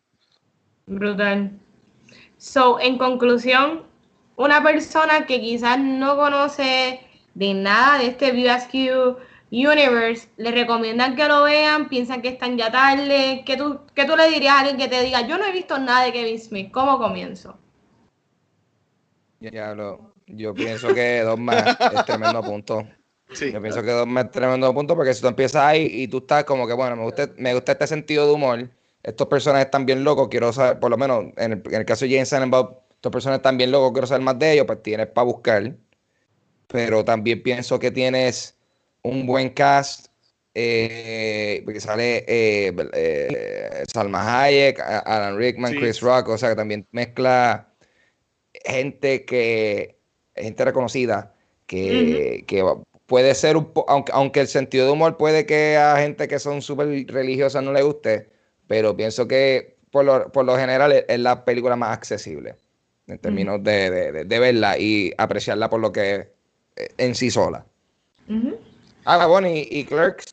Brutal. 0.87 1.51
So, 2.39 2.79
en 2.79 2.97
conclusión, 2.97 3.83
una 4.37 4.63
persona 4.63 5.27
que 5.27 5.39
quizás 5.39 5.77
no 5.77 6.17
conoce 6.17 6.99
de 7.35 7.53
nada 7.53 7.99
de 7.99 8.07
este 8.07 8.31
VSQ 8.31 9.19
Universe, 9.51 10.27
le 10.37 10.51
recomiendan 10.51 11.15
que 11.15 11.25
lo 11.27 11.43
vean, 11.43 11.87
piensan 11.87 12.21
que 12.21 12.29
están 12.29 12.57
ya 12.57 12.71
tarde. 12.71 13.43
¿Qué 13.45 13.55
tú, 13.57 13.79
qué 13.95 14.05
tú 14.05 14.15
le 14.17 14.29
dirías 14.29 14.53
a 14.55 14.59
alguien 14.59 14.77
que 14.77 14.87
te 14.87 15.01
diga, 15.01 15.25
yo 15.25 15.37
no 15.37 15.45
he 15.45 15.51
visto 15.51 15.77
nada 15.79 16.03
de 16.05 16.11
Kevin 16.11 16.39
Smith? 16.39 16.71
¿Cómo 16.71 16.97
comienzo? 16.97 17.57
Ya 19.39 19.73
lo- 19.73 20.13
yo 20.27 20.53
pienso 20.53 20.93
que 20.93 21.21
Dogma 21.21 21.77
es 21.93 22.05
tremendo 22.05 22.43
punto. 22.43 22.87
Sí. 23.31 23.51
Yo 23.51 23.61
pienso 23.61 23.81
que 23.83 23.91
Dogma 23.91 24.21
es 24.21 24.31
tremendo 24.31 24.73
punto 24.73 24.95
porque 24.95 25.13
si 25.13 25.21
tú 25.21 25.27
empiezas 25.27 25.63
ahí 25.63 25.87
y 25.91 26.07
tú 26.07 26.17
estás 26.19 26.43
como 26.43 26.67
que, 26.67 26.73
bueno, 26.73 26.95
me 26.95 27.03
gusta, 27.03 27.29
me 27.37 27.53
gusta 27.53 27.73
este 27.73 27.87
sentido 27.87 28.25
de 28.25 28.33
humor, 28.33 28.69
estos 29.03 29.27
personajes 29.27 29.65
están 29.65 29.85
bien 29.85 30.03
locos, 30.03 30.27
quiero 30.29 30.51
saber, 30.51 30.79
por 30.79 30.89
lo 30.91 30.97
menos 30.97 31.25
en 31.37 31.53
el, 31.53 31.63
en 31.65 31.75
el 31.75 31.85
caso 31.85 32.05
de 32.05 32.11
James 32.11 32.29
Silent 32.29 32.51
Bob, 32.51 32.81
estos 32.95 33.11
personajes 33.11 33.39
están 33.39 33.57
bien 33.57 33.71
locos, 33.71 33.91
quiero 33.93 34.07
saber 34.07 34.23
más 34.23 34.39
de 34.39 34.53
ellos, 34.53 34.65
pues 34.65 34.81
tienes 34.81 35.07
para 35.07 35.25
buscar. 35.25 35.75
Pero 36.67 37.05
también 37.05 37.41
pienso 37.43 37.79
que 37.79 37.91
tienes 37.91 38.56
un 39.03 39.25
buen 39.25 39.49
cast, 39.51 40.07
eh, 40.53 41.61
porque 41.65 41.79
sale 41.79 42.25
eh, 42.27 42.73
eh, 42.93 43.83
Salma 43.93 44.43
Hayek, 44.43 44.79
Alan 44.79 45.37
Rickman, 45.37 45.71
Sí. 45.73 45.79
Chris 45.79 46.01
Rock, 46.01 46.29
o 46.29 46.37
sea 46.37 46.49
que 46.49 46.55
también 46.55 46.85
mezcla 46.91 47.67
gente 48.65 49.23
que, 49.25 49.97
gente 50.35 50.65
reconocida, 50.65 51.33
que, 51.67 52.43
que 52.47 52.63
puede 53.05 53.35
ser 53.35 53.55
un 53.57 53.71
po- 53.71 53.85
aunque, 53.87 54.11
aunque 54.13 54.39
el 54.41 54.47
sentido 54.47 54.85
de 54.87 54.91
humor 54.91 55.17
puede 55.17 55.45
que 55.45 55.77
a 55.77 55.97
gente 55.97 56.27
que 56.27 56.39
son 56.39 56.61
súper 56.61 56.87
religiosas 57.07 57.63
no 57.63 57.71
le 57.71 57.81
guste, 57.83 58.29
pero 58.67 58.95
pienso 58.95 59.27
que 59.27 59.77
por 59.91 60.05
lo, 60.05 60.31
por 60.31 60.43
lo 60.45 60.57
general 60.57 60.91
es, 61.07 61.19
la 61.19 61.45
película 61.45 61.75
más 61.75 61.91
accesible 61.95 62.55
en 63.07 63.19
términos 63.19 63.63
de, 63.63 63.89
de- 63.89 64.11
de- 64.11 64.23
de 64.25 64.39
verla 64.39 64.77
y 64.77 65.13
apreciarla 65.17 65.69
por 65.69 65.79
lo 65.79 65.91
que 65.93 66.29
es 66.75 66.89
en 66.97 67.15
sí 67.15 67.29
sola. 67.31 67.65
Ah, 69.09 69.25
bueno, 69.25 69.47
y, 69.47 69.65
y 69.71 69.85
Clerks 69.85 70.25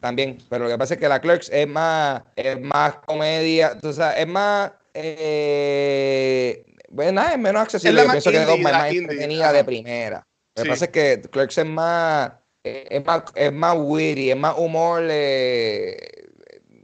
también, 0.00 0.38
pero 0.48 0.64
lo 0.64 0.70
que 0.70 0.78
pasa 0.78 0.94
es 0.94 1.00
que 1.00 1.08
la 1.10 1.20
Clerks 1.20 1.50
es 1.50 1.68
más, 1.68 2.22
es 2.36 2.58
más 2.58 2.94
comedia, 3.04 3.78
tú 3.78 3.92
sabes, 3.92 4.20
es 4.20 4.26
más, 4.26 4.72
eh, 4.94 6.64
bueno, 6.88 7.12
nada, 7.12 7.32
es 7.32 7.38
menos 7.38 7.60
accesible. 7.60 8.00
Es 8.00 8.06
Yo 8.06 8.10
pienso 8.12 8.30
que 8.30 8.36
indie, 8.38 8.54
es 8.54 8.62
la 8.62 8.78
más 8.78 8.94
entretenida 8.94 9.52
de 9.52 9.62
primera. 9.62 10.26
Lo 10.56 10.62
que 10.62 10.62
Sí. 10.62 10.68
pasa 10.68 10.84
es 10.86 10.90
que 10.90 11.20
Clerks 11.30 11.58
es 11.58 11.66
más, 11.66 12.32
es 12.64 13.04
más, 13.04 13.24
es 13.34 13.52
más 13.52 13.76
witty, 13.78 14.30
es 14.30 14.36
más 14.38 14.54
humor 14.56 15.02
eh, 15.10 16.30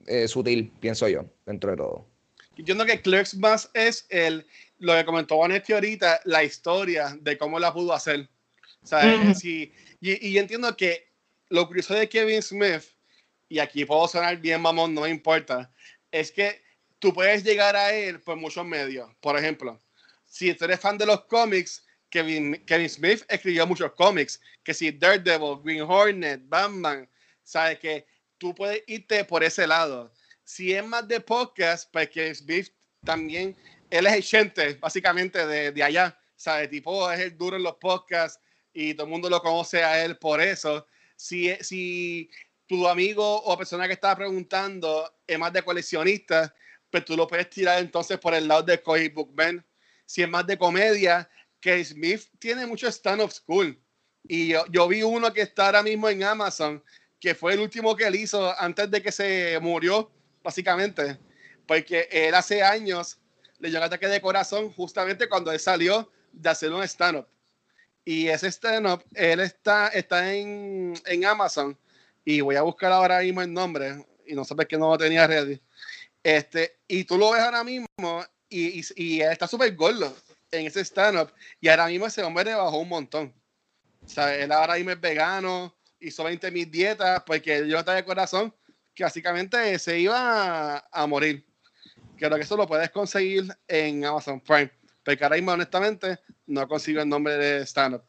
eh, 0.06 0.28
sutil, 0.28 0.70
pienso 0.78 1.08
yo, 1.08 1.24
dentro 1.46 1.70
de 1.70 1.78
todo. 1.78 2.06
Yo 2.56 2.58
entiendo 2.58 2.84
que 2.84 3.00
Clerks 3.00 3.34
más 3.38 3.70
es 3.72 4.04
el, 4.10 4.46
lo 4.78 4.92
que 4.94 5.06
comentó 5.06 5.38
Vanetti 5.38 5.72
ahorita, 5.72 6.20
la 6.24 6.44
historia 6.44 7.16
de 7.18 7.38
cómo 7.38 7.58
la 7.58 7.72
pudo 7.72 7.94
hacer. 7.94 8.28
O 8.82 8.86
sea, 8.86 9.16
y, 9.42 9.72
y 10.00 10.32
yo 10.32 10.40
entiendo 10.42 10.76
que 10.76 11.13
lo 11.48 11.66
curioso 11.66 11.94
de 11.94 12.08
Kevin 12.08 12.42
Smith, 12.42 12.82
y 13.48 13.58
aquí 13.58 13.84
puedo 13.84 14.08
sonar 14.08 14.36
bien 14.38 14.60
mamón, 14.60 14.94
no 14.94 15.02
me 15.02 15.10
importa, 15.10 15.70
es 16.10 16.32
que 16.32 16.62
tú 16.98 17.12
puedes 17.12 17.44
llegar 17.44 17.76
a 17.76 17.92
él 17.92 18.20
por 18.20 18.36
muchos 18.36 18.64
medios. 18.64 19.10
Por 19.20 19.38
ejemplo, 19.38 19.80
si 20.24 20.54
tú 20.54 20.64
eres 20.64 20.80
fan 20.80 20.98
de 20.98 21.06
los 21.06 21.24
cómics, 21.26 21.84
Kevin, 22.08 22.64
Kevin 22.64 22.88
Smith 22.88 23.24
escribió 23.28 23.66
muchos 23.66 23.92
cómics, 23.92 24.40
que 24.62 24.72
si 24.72 24.90
Daredevil, 24.90 25.60
Green 25.62 25.82
Hornet, 25.82 26.40
Batman, 26.46 27.08
sabes 27.42 27.78
que 27.78 28.06
tú 28.38 28.54
puedes 28.54 28.82
irte 28.86 29.24
por 29.24 29.42
ese 29.42 29.66
lado. 29.66 30.12
Si 30.44 30.72
es 30.72 30.84
más 30.84 31.06
de 31.08 31.20
podcast, 31.20 31.90
pues 31.92 32.08
Kevin 32.10 32.34
Smith 32.34 32.72
también, 33.04 33.56
él 33.90 34.06
es 34.06 34.12
el 34.12 34.22
gente, 34.22 34.74
básicamente, 34.74 35.46
de, 35.46 35.72
de 35.72 35.82
allá, 35.82 36.18
¿sabes? 36.36 36.70
Tipo, 36.70 37.10
es 37.10 37.20
el 37.20 37.36
duro 37.36 37.56
en 37.56 37.62
los 37.62 37.76
podcasts 37.76 38.40
y 38.72 38.94
todo 38.94 39.06
el 39.06 39.10
mundo 39.10 39.28
lo 39.28 39.40
conoce 39.40 39.82
a 39.82 40.04
él 40.04 40.16
por 40.16 40.40
eso. 40.40 40.86
Si, 41.16 41.54
si 41.60 42.30
tu 42.66 42.86
amigo 42.86 43.42
o 43.42 43.56
persona 43.56 43.86
que 43.86 43.94
estaba 43.94 44.16
preguntando 44.16 45.12
es 45.26 45.38
más 45.38 45.52
de 45.52 45.62
coleccionista, 45.62 46.54
pues 46.90 47.04
tú 47.04 47.16
lo 47.16 47.26
puedes 47.26 47.50
tirar 47.50 47.78
entonces 47.80 48.18
por 48.18 48.34
el 48.34 48.48
lado 48.48 48.62
de 48.62 48.80
Comic 48.80 49.14
Book 49.14 49.32
Man. 49.34 49.64
Si 50.06 50.22
es 50.22 50.28
más 50.28 50.46
de 50.46 50.58
comedia, 50.58 51.28
que 51.60 51.82
Smith 51.84 52.28
tiene 52.38 52.66
mucho 52.66 52.88
stand-up 52.88 53.32
school. 53.32 53.78
Y 54.22 54.48
yo, 54.48 54.64
yo 54.70 54.86
vi 54.86 55.02
uno 55.02 55.32
que 55.32 55.42
está 55.42 55.66
ahora 55.66 55.82
mismo 55.82 56.08
en 56.08 56.22
Amazon, 56.22 56.82
que 57.18 57.34
fue 57.34 57.54
el 57.54 57.60
último 57.60 57.96
que 57.96 58.06
él 58.06 58.14
hizo 58.16 58.54
antes 58.60 58.90
de 58.90 59.02
que 59.02 59.10
se 59.10 59.58
murió, 59.60 60.10
básicamente. 60.42 61.18
Porque 61.66 62.08
él 62.10 62.34
hace 62.34 62.62
años 62.62 63.18
le 63.58 63.70
dio 63.70 63.78
un 63.78 63.84
ataque 63.84 64.08
de 64.08 64.20
corazón 64.20 64.70
justamente 64.72 65.28
cuando 65.28 65.50
él 65.50 65.58
salió 65.58 66.10
de 66.32 66.50
hacer 66.50 66.72
un 66.72 66.82
stand-up. 66.82 67.26
Y 68.04 68.28
ese 68.28 68.48
stand-up, 68.48 69.02
él 69.14 69.40
está, 69.40 69.88
está 69.88 70.34
en, 70.34 70.94
en 71.06 71.24
Amazon. 71.24 71.78
Y 72.24 72.40
voy 72.40 72.56
a 72.56 72.62
buscar 72.62 72.92
ahora 72.92 73.20
mismo 73.20 73.42
el 73.42 73.52
nombre. 73.52 74.04
Y 74.26 74.34
no 74.34 74.44
sabes 74.44 74.66
que 74.66 74.76
no 74.76 74.90
lo 74.90 74.98
tenía 74.98 75.26
ready. 75.26 75.60
Este, 76.22 76.78
y 76.88 77.04
tú 77.04 77.18
lo 77.18 77.32
ves 77.32 77.42
ahora 77.42 77.64
mismo 77.64 77.86
y, 78.48 78.80
y, 78.80 78.84
y 78.96 79.20
él 79.20 79.32
está 79.32 79.46
súper 79.46 79.74
gordo 79.74 80.14
en 80.50 80.66
ese 80.66 80.80
stand-up. 80.84 81.32
Y 81.60 81.68
ahora 81.68 81.86
mismo 81.86 82.06
ese 82.06 82.22
hombre 82.22 82.44
le 82.44 82.54
bajó 82.54 82.78
un 82.78 82.88
montón. 82.88 83.34
O 84.04 84.08
sea, 84.08 84.34
él 84.34 84.52
ahora 84.52 84.74
mismo 84.74 84.90
es 84.90 85.00
vegano, 85.00 85.74
hizo 86.00 86.24
20 86.24 86.50
mil 86.50 86.70
dietas 86.70 87.22
porque 87.24 87.66
yo 87.68 87.78
estaba 87.78 87.96
de 87.96 88.04
corazón 88.04 88.54
que 88.94 89.04
básicamente 89.04 89.78
se 89.78 89.98
iba 89.98 90.76
a, 90.76 90.88
a 90.92 91.06
morir. 91.06 91.46
Creo 92.16 92.36
que 92.36 92.42
eso 92.42 92.56
lo 92.56 92.66
puedes 92.66 92.90
conseguir 92.90 93.44
en 93.66 94.04
Amazon 94.04 94.40
Prime. 94.40 94.70
Porque 95.04 95.22
ahora 95.22 95.36
mismo, 95.36 95.52
honestamente, 95.52 96.18
no 96.46 96.66
consigo 96.66 97.02
el 97.02 97.08
nombre 97.08 97.36
de 97.36 97.66
stand-up. 97.66 98.02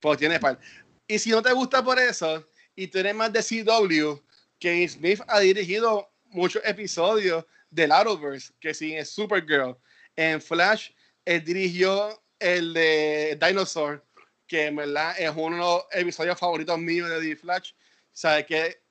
Porque 0.00 0.20
tiene 0.20 0.40
par. 0.40 0.58
Y 1.06 1.18
si 1.18 1.30
no 1.30 1.42
te 1.42 1.52
gusta 1.52 1.82
por 1.82 1.98
eso, 1.98 2.46
y 2.74 2.86
tienes 2.86 3.14
más 3.14 3.32
de 3.32 3.42
CW, 3.42 4.20
Kevin 4.58 4.88
Smith 4.88 5.20
ha 5.26 5.40
dirigido 5.40 6.10
muchos 6.26 6.62
episodios 6.64 7.44
del 7.70 7.92
Arrowverse, 7.92 8.52
que 8.60 8.74
sí 8.74 8.94
es 8.94 9.10
Supergirl. 9.10 9.76
En 10.16 10.40
Flash, 10.40 10.90
él 11.24 11.44
dirigió 11.44 12.22
el 12.38 12.72
de 12.72 13.38
Dinosaur, 13.40 14.04
que 14.46 14.66
en 14.66 14.76
verdad 14.76 15.14
es 15.18 15.30
uno 15.34 15.56
de 15.56 15.62
los 15.62 15.84
episodios 15.92 16.38
favoritos 16.38 16.78
míos 16.78 17.08
de 17.08 17.20
The 17.20 17.36
Flash. 17.36 17.72
Sabes 18.12 18.46
que 18.46 18.82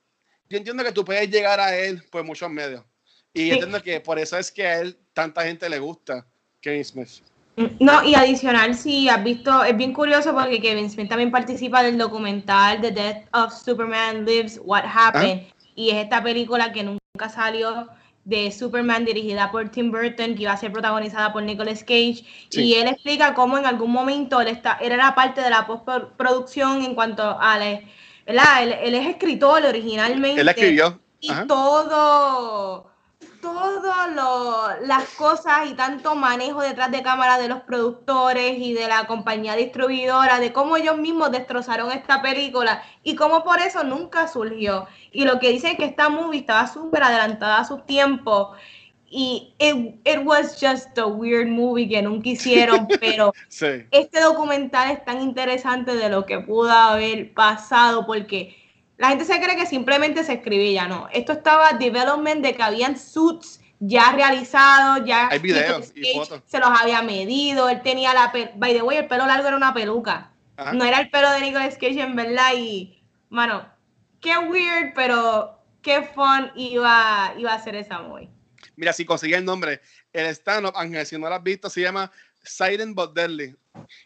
yo 0.48 0.58
entiendo 0.58 0.82
que 0.82 0.92
tú 0.92 1.04
puedes 1.04 1.28
llegar 1.30 1.60
a 1.60 1.76
él 1.76 2.02
por 2.10 2.24
muchos 2.24 2.50
medios. 2.50 2.84
Y 3.32 3.42
Sí. 3.42 3.50
entiendo 3.52 3.82
que 3.82 4.00
por 4.00 4.18
eso 4.18 4.36
es 4.38 4.50
que 4.50 4.66
a 4.66 4.80
él 4.80 4.98
tanta 5.12 5.44
gente 5.44 5.68
le 5.68 5.78
gusta 5.78 6.26
Kevin 6.60 6.84
Smith. 6.84 7.08
No, 7.78 8.02
y 8.04 8.14
adicional, 8.14 8.74
si 8.74 9.08
has 9.08 9.22
visto, 9.22 9.64
es 9.64 9.76
bien 9.76 9.92
curioso 9.92 10.32
porque 10.32 10.60
Kevin 10.60 10.88
Smith 10.88 11.08
también 11.08 11.30
participa 11.30 11.82
del 11.82 11.98
documental 11.98 12.80
The 12.80 12.90
Death 12.90 13.26
of 13.34 13.52
Superman 13.52 14.24
Lives, 14.24 14.60
What 14.64 14.84
Happened, 14.92 15.42
y 15.74 15.90
es 15.90 15.96
esta 15.96 16.22
película 16.22 16.72
que 16.72 16.84
nunca 16.84 17.28
salió 17.28 17.88
de 18.24 18.50
Superman 18.52 19.04
dirigida 19.04 19.50
por 19.50 19.68
Tim 19.70 19.90
Burton, 19.90 20.34
que 20.36 20.42
iba 20.42 20.52
a 20.52 20.56
ser 20.56 20.72
protagonizada 20.72 21.32
por 21.32 21.42
Nicolas 21.42 21.80
Cage, 21.80 22.24
Sí. 22.50 22.62
y 22.62 22.74
él 22.74 22.88
explica 22.88 23.34
cómo 23.34 23.58
en 23.58 23.66
algún 23.66 23.90
momento 23.90 24.40
él, 24.40 24.48
está, 24.48 24.78
él 24.80 24.92
era 24.92 25.14
parte 25.14 25.40
de 25.40 25.50
la 25.50 25.66
postproducción 25.66 26.82
en 26.82 26.94
cuanto 26.94 27.38
a 27.40 27.58
la. 27.58 27.70
Él, 28.26 28.72
él 28.82 28.94
es 28.94 29.06
escritor 29.08 29.64
originalmente 29.66 30.40
Él 30.40 30.48
escribió. 30.48 31.00
y 31.20 31.32
todo, 31.48 32.89
todo 33.40 34.68
las 34.82 35.08
cosas 35.10 35.70
y 35.70 35.74
tanto 35.74 36.14
manejo 36.14 36.60
detrás 36.62 36.90
de 36.90 37.02
cámara 37.02 37.38
de 37.38 37.48
los 37.48 37.60
productores 37.60 38.58
y 38.58 38.72
de 38.74 38.88
la 38.88 39.06
compañía 39.06 39.54
distribuidora, 39.56 40.38
de 40.40 40.52
cómo 40.52 40.76
ellos 40.76 40.98
mismos 40.98 41.30
destrozaron 41.32 41.90
esta 41.92 42.22
película 42.22 42.82
y 43.02 43.14
cómo 43.14 43.42
por 43.44 43.60
eso 43.60 43.84
nunca 43.84 44.28
surgió. 44.28 44.86
Y 45.12 45.24
lo 45.24 45.38
que 45.40 45.50
dicen 45.50 45.72
es 45.72 45.76
que 45.78 45.84
esta 45.86 46.08
movie 46.08 46.40
estaba 46.40 46.66
súper 46.66 47.02
adelantada 47.02 47.58
a 47.58 47.64
sus 47.64 47.84
tiempos 47.86 48.56
y 49.12 49.54
it, 49.58 49.96
it 50.04 50.20
was 50.24 50.56
just 50.60 50.96
a 50.96 51.06
weird 51.06 51.48
movie 51.48 51.88
que 51.88 52.00
nunca 52.00 52.28
hicieron, 52.28 52.86
pero 53.00 53.32
Sí. 53.48 53.66
este 53.90 54.20
documental 54.20 54.90
es 54.92 55.04
tan 55.04 55.20
interesante 55.20 55.96
de 55.96 56.08
lo 56.08 56.26
que 56.26 56.38
pudo 56.38 56.70
haber 56.70 57.34
pasado 57.34 58.06
porque 58.06 58.56
la 59.00 59.08
gente 59.08 59.24
se 59.24 59.40
cree 59.40 59.56
que 59.56 59.64
simplemente 59.64 60.22
se 60.24 60.34
escribía, 60.34 60.86
no. 60.86 61.08
Esto 61.12 61.32
estaba 61.32 61.72
development 61.72 62.42
de 62.42 62.54
que 62.54 62.62
habían 62.62 62.98
suits 62.98 63.58
ya 63.78 64.12
realizados, 64.12 65.06
ya 65.06 65.28
Hay 65.28 65.38
videos 65.38 65.90
y 65.94 66.12
fotos. 66.12 66.42
se 66.46 66.58
los 66.58 66.68
había 66.68 67.00
medido, 67.00 67.70
él 67.70 67.80
tenía 67.80 68.12
la 68.12 68.30
by 68.56 68.74
the 68.74 68.82
way, 68.82 68.98
el 68.98 69.06
pelo 69.06 69.26
largo 69.26 69.48
era 69.48 69.56
una 69.56 69.72
peluca. 69.72 70.30
Ajá. 70.58 70.74
No 70.74 70.84
era 70.84 71.00
el 71.00 71.08
pelo 71.08 71.30
de 71.30 71.40
Nicolas 71.40 71.74
Cage 71.76 71.98
en 72.02 72.14
verdad 72.14 72.52
y 72.58 73.02
mano, 73.30 73.66
qué 74.20 74.36
weird, 74.36 74.92
pero 74.94 75.58
qué 75.80 76.02
fun 76.14 76.52
iba 76.54 77.32
iba 77.38 77.54
a 77.54 77.62
ser 77.64 77.76
esa 77.76 78.00
movie. 78.00 78.28
Mira, 78.76 78.92
si 78.92 79.06
conseguí 79.06 79.32
el 79.32 79.46
nombre, 79.46 79.80
el 80.12 80.26
stand-up, 80.26 80.74
Ángel, 80.76 81.06
si 81.06 81.16
no 81.16 81.26
lo 81.30 81.34
has 81.36 81.42
visto, 81.42 81.70
se 81.70 81.80
llama 81.80 82.12
Silent 82.42 82.94
But 82.94 83.14
Deadly. 83.14 83.56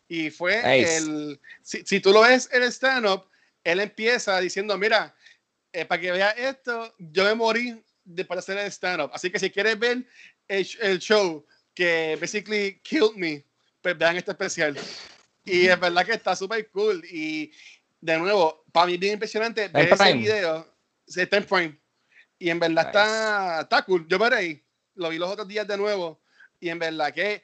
Y 0.07 0.30
fue 0.30 0.57
Nice. 0.62 0.99
el. 0.99 1.40
Si, 1.62 1.82
si 1.84 1.99
tú 1.99 2.12
lo 2.12 2.20
ves 2.20 2.49
el 2.53 2.62
stand-up, 2.64 3.26
él 3.64 3.80
empieza 3.80 4.38
diciendo: 4.40 4.78
Mira, 4.78 5.14
eh, 5.72 5.84
para 5.84 6.00
que 6.00 6.12
veas 6.12 6.34
esto, 6.38 6.94
yo 6.98 7.24
me 7.24 7.34
morí 7.34 7.82
de, 8.04 8.24
para 8.24 8.40
hacer 8.40 8.58
el 8.58 8.70
stand-up. 8.70 9.10
Así 9.12 9.30
que 9.30 9.38
si 9.38 9.50
quieres 9.50 9.78
ver 9.78 10.06
el, 10.46 10.68
el 10.80 10.98
show 10.98 11.44
que 11.74 12.16
basically 12.20 12.78
killed 12.82 13.16
me, 13.16 13.44
pues 13.82 13.98
vean 13.98 14.16
este 14.16 14.30
especial. 14.30 14.76
Y 15.44 15.66
es 15.66 15.78
verdad 15.78 16.06
que 16.06 16.12
está 16.12 16.34
súper 16.34 16.70
cool. 16.70 17.04
Y 17.10 17.52
de 18.00 18.18
nuevo, 18.18 18.64
para 18.72 18.86
mí 18.86 18.94
es 18.94 19.00
bien 19.00 19.14
impresionante 19.14 19.68
ver 19.68 19.92
ese 19.92 20.12
video. 20.14 20.74
Está 21.06 21.36
en 21.36 21.44
Prime. 21.44 21.80
Y 22.38 22.50
en 22.50 22.58
verdad 22.58 22.86
Nice. 22.86 22.88
está, 22.88 23.60
está 23.62 23.82
cool. 23.82 24.06
Yo 24.08 24.18
me 24.18 24.30
reí. 24.30 24.62
Lo 24.94 25.08
vi 25.10 25.18
los 25.18 25.30
otros 25.30 25.48
días 25.48 25.66
de 25.66 25.76
nuevo. 25.76 26.20
Y 26.60 26.68
en 26.68 26.78
verdad 26.78 27.12
que 27.12 27.42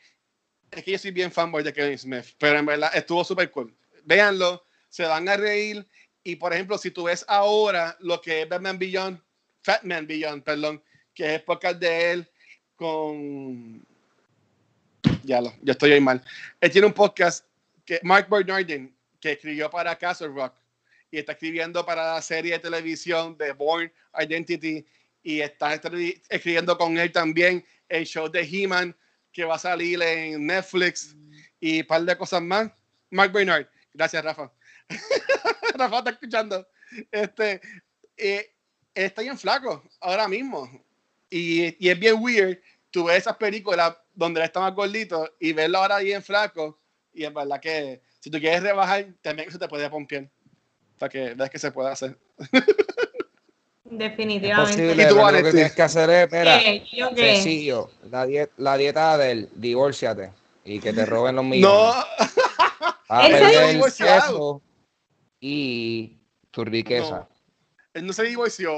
es 0.70 0.84
que 0.84 0.92
yo 0.92 0.98
soy 0.98 1.10
bien 1.10 1.32
fanboy 1.32 1.62
de 1.62 1.72
Kevin 1.72 1.98
Smith. 1.98 2.26
Pero 2.38 2.58
en 2.58 2.66
verdad 2.66 2.90
estuvo 2.94 3.24
súper 3.24 3.50
cool. 3.50 3.74
Véanlo. 4.04 4.64
Se 4.88 5.04
van 5.04 5.28
a 5.28 5.36
reír. 5.36 5.86
Y 6.22 6.36
por 6.36 6.52
ejemplo, 6.52 6.76
si 6.78 6.90
tú 6.90 7.04
ves 7.04 7.24
ahora 7.28 7.96
lo 8.00 8.20
que 8.20 8.42
es 8.42 8.48
Batman 8.48 8.78
Beyond, 8.78 9.20
Fat 9.62 9.82
Man 9.82 10.06
Beyond, 10.06 10.42
perdón, 10.42 10.82
que 11.14 11.34
es 11.36 11.42
podcast 11.42 11.78
de 11.78 12.12
él 12.12 12.30
con. 12.76 13.84
Ya 15.24 15.40
lo, 15.40 15.52
yo 15.62 15.72
estoy 15.72 15.92
ahí 15.92 16.00
mal. 16.00 16.22
Él 16.60 16.70
tiene 16.70 16.86
un 16.86 16.92
podcast 16.92 17.46
que 17.84 18.00
Mark 18.02 18.28
Bernardin, 18.30 18.94
que 19.20 19.32
escribió 19.32 19.68
para 19.70 19.96
Castle 19.96 20.28
Rock 20.28 20.54
y 21.10 21.18
está 21.18 21.32
escribiendo 21.32 21.84
para 21.84 22.14
la 22.14 22.22
serie 22.22 22.52
de 22.52 22.58
televisión 22.58 23.36
de 23.36 23.52
Born 23.52 23.92
Identity 24.18 24.84
y 25.22 25.40
está 25.40 25.74
escri- 25.74 26.22
escribiendo 26.28 26.76
con 26.78 26.96
él 26.98 27.10
también 27.12 27.64
el 27.88 28.04
show 28.06 28.28
de 28.30 28.40
He-Man 28.42 28.96
que 29.32 29.44
va 29.44 29.56
a 29.56 29.58
salir 29.58 30.00
en 30.02 30.46
Netflix 30.46 31.16
y 31.58 31.80
un 31.80 31.86
par 31.86 32.02
de 32.02 32.16
cosas 32.16 32.40
más. 32.42 32.70
Mark 33.10 33.32
Bernard, 33.32 33.66
gracias 33.92 34.24
Rafa. 34.24 34.50
Rafa 35.74 35.98
está 35.98 36.10
escuchando. 36.10 36.66
Este, 37.10 37.60
eh, 38.16 38.54
él 38.94 39.04
está 39.04 39.22
bien 39.22 39.38
flaco 39.38 39.82
ahora 40.00 40.28
mismo 40.28 40.68
y, 41.28 41.84
y 41.84 41.88
es 41.88 41.98
bien 41.98 42.16
weird. 42.20 42.58
Tú 42.90 43.04
ves 43.04 43.18
esas 43.18 43.36
películas 43.36 43.96
donde 44.14 44.40
él 44.40 44.46
está 44.46 44.60
más 44.60 44.74
gordito 44.74 45.28
y 45.38 45.52
verlo 45.52 45.78
ahora 45.78 45.98
bien 45.98 46.22
flaco 46.22 46.80
y 47.12 47.24
es 47.24 47.32
verdad 47.32 47.60
que 47.60 48.02
si 48.18 48.30
tú 48.30 48.38
quieres 48.38 48.62
rebajar 48.62 49.06
también 49.22 49.48
eso 49.48 49.58
te 49.58 49.68
puede 49.68 49.88
pompear 49.88 50.28
para 50.98 51.10
que 51.10 51.34
veas 51.34 51.50
que 51.50 51.58
se 51.58 51.72
puede 51.72 51.90
hacer. 51.90 52.18
Definitivamente. 53.84 54.92
¿Y 54.92 55.08
tú, 55.08 55.16
lo 55.16 55.32
que 55.32 55.50
tienes 55.50 55.72
que 55.72 55.82
hacer 55.82 56.10
es, 56.10 56.30
mira, 56.30 56.60
¿Qué? 56.60 56.86
¿Yo 56.92 57.10
qué? 57.12 57.34
sencillo, 57.34 57.90
la, 58.08 58.24
dieta, 58.24 58.52
la 58.58 58.76
dieta 58.76 59.18
del 59.18 59.48
divórciate 59.54 60.30
y 60.64 60.78
que 60.78 60.92
te 60.92 61.04
roben 61.06 61.34
los 61.36 61.44
millones. 61.46 62.04
No, 63.08 63.26
Él 63.26 63.52
se 63.52 63.72
divorciado. 63.72 64.62
Y 65.40 66.18
tu 66.50 66.64
riqueza. 66.64 67.20
No. 67.20 67.28
él 67.94 68.06
no 68.06 68.12
se 68.12 68.22
divorció. 68.24 68.72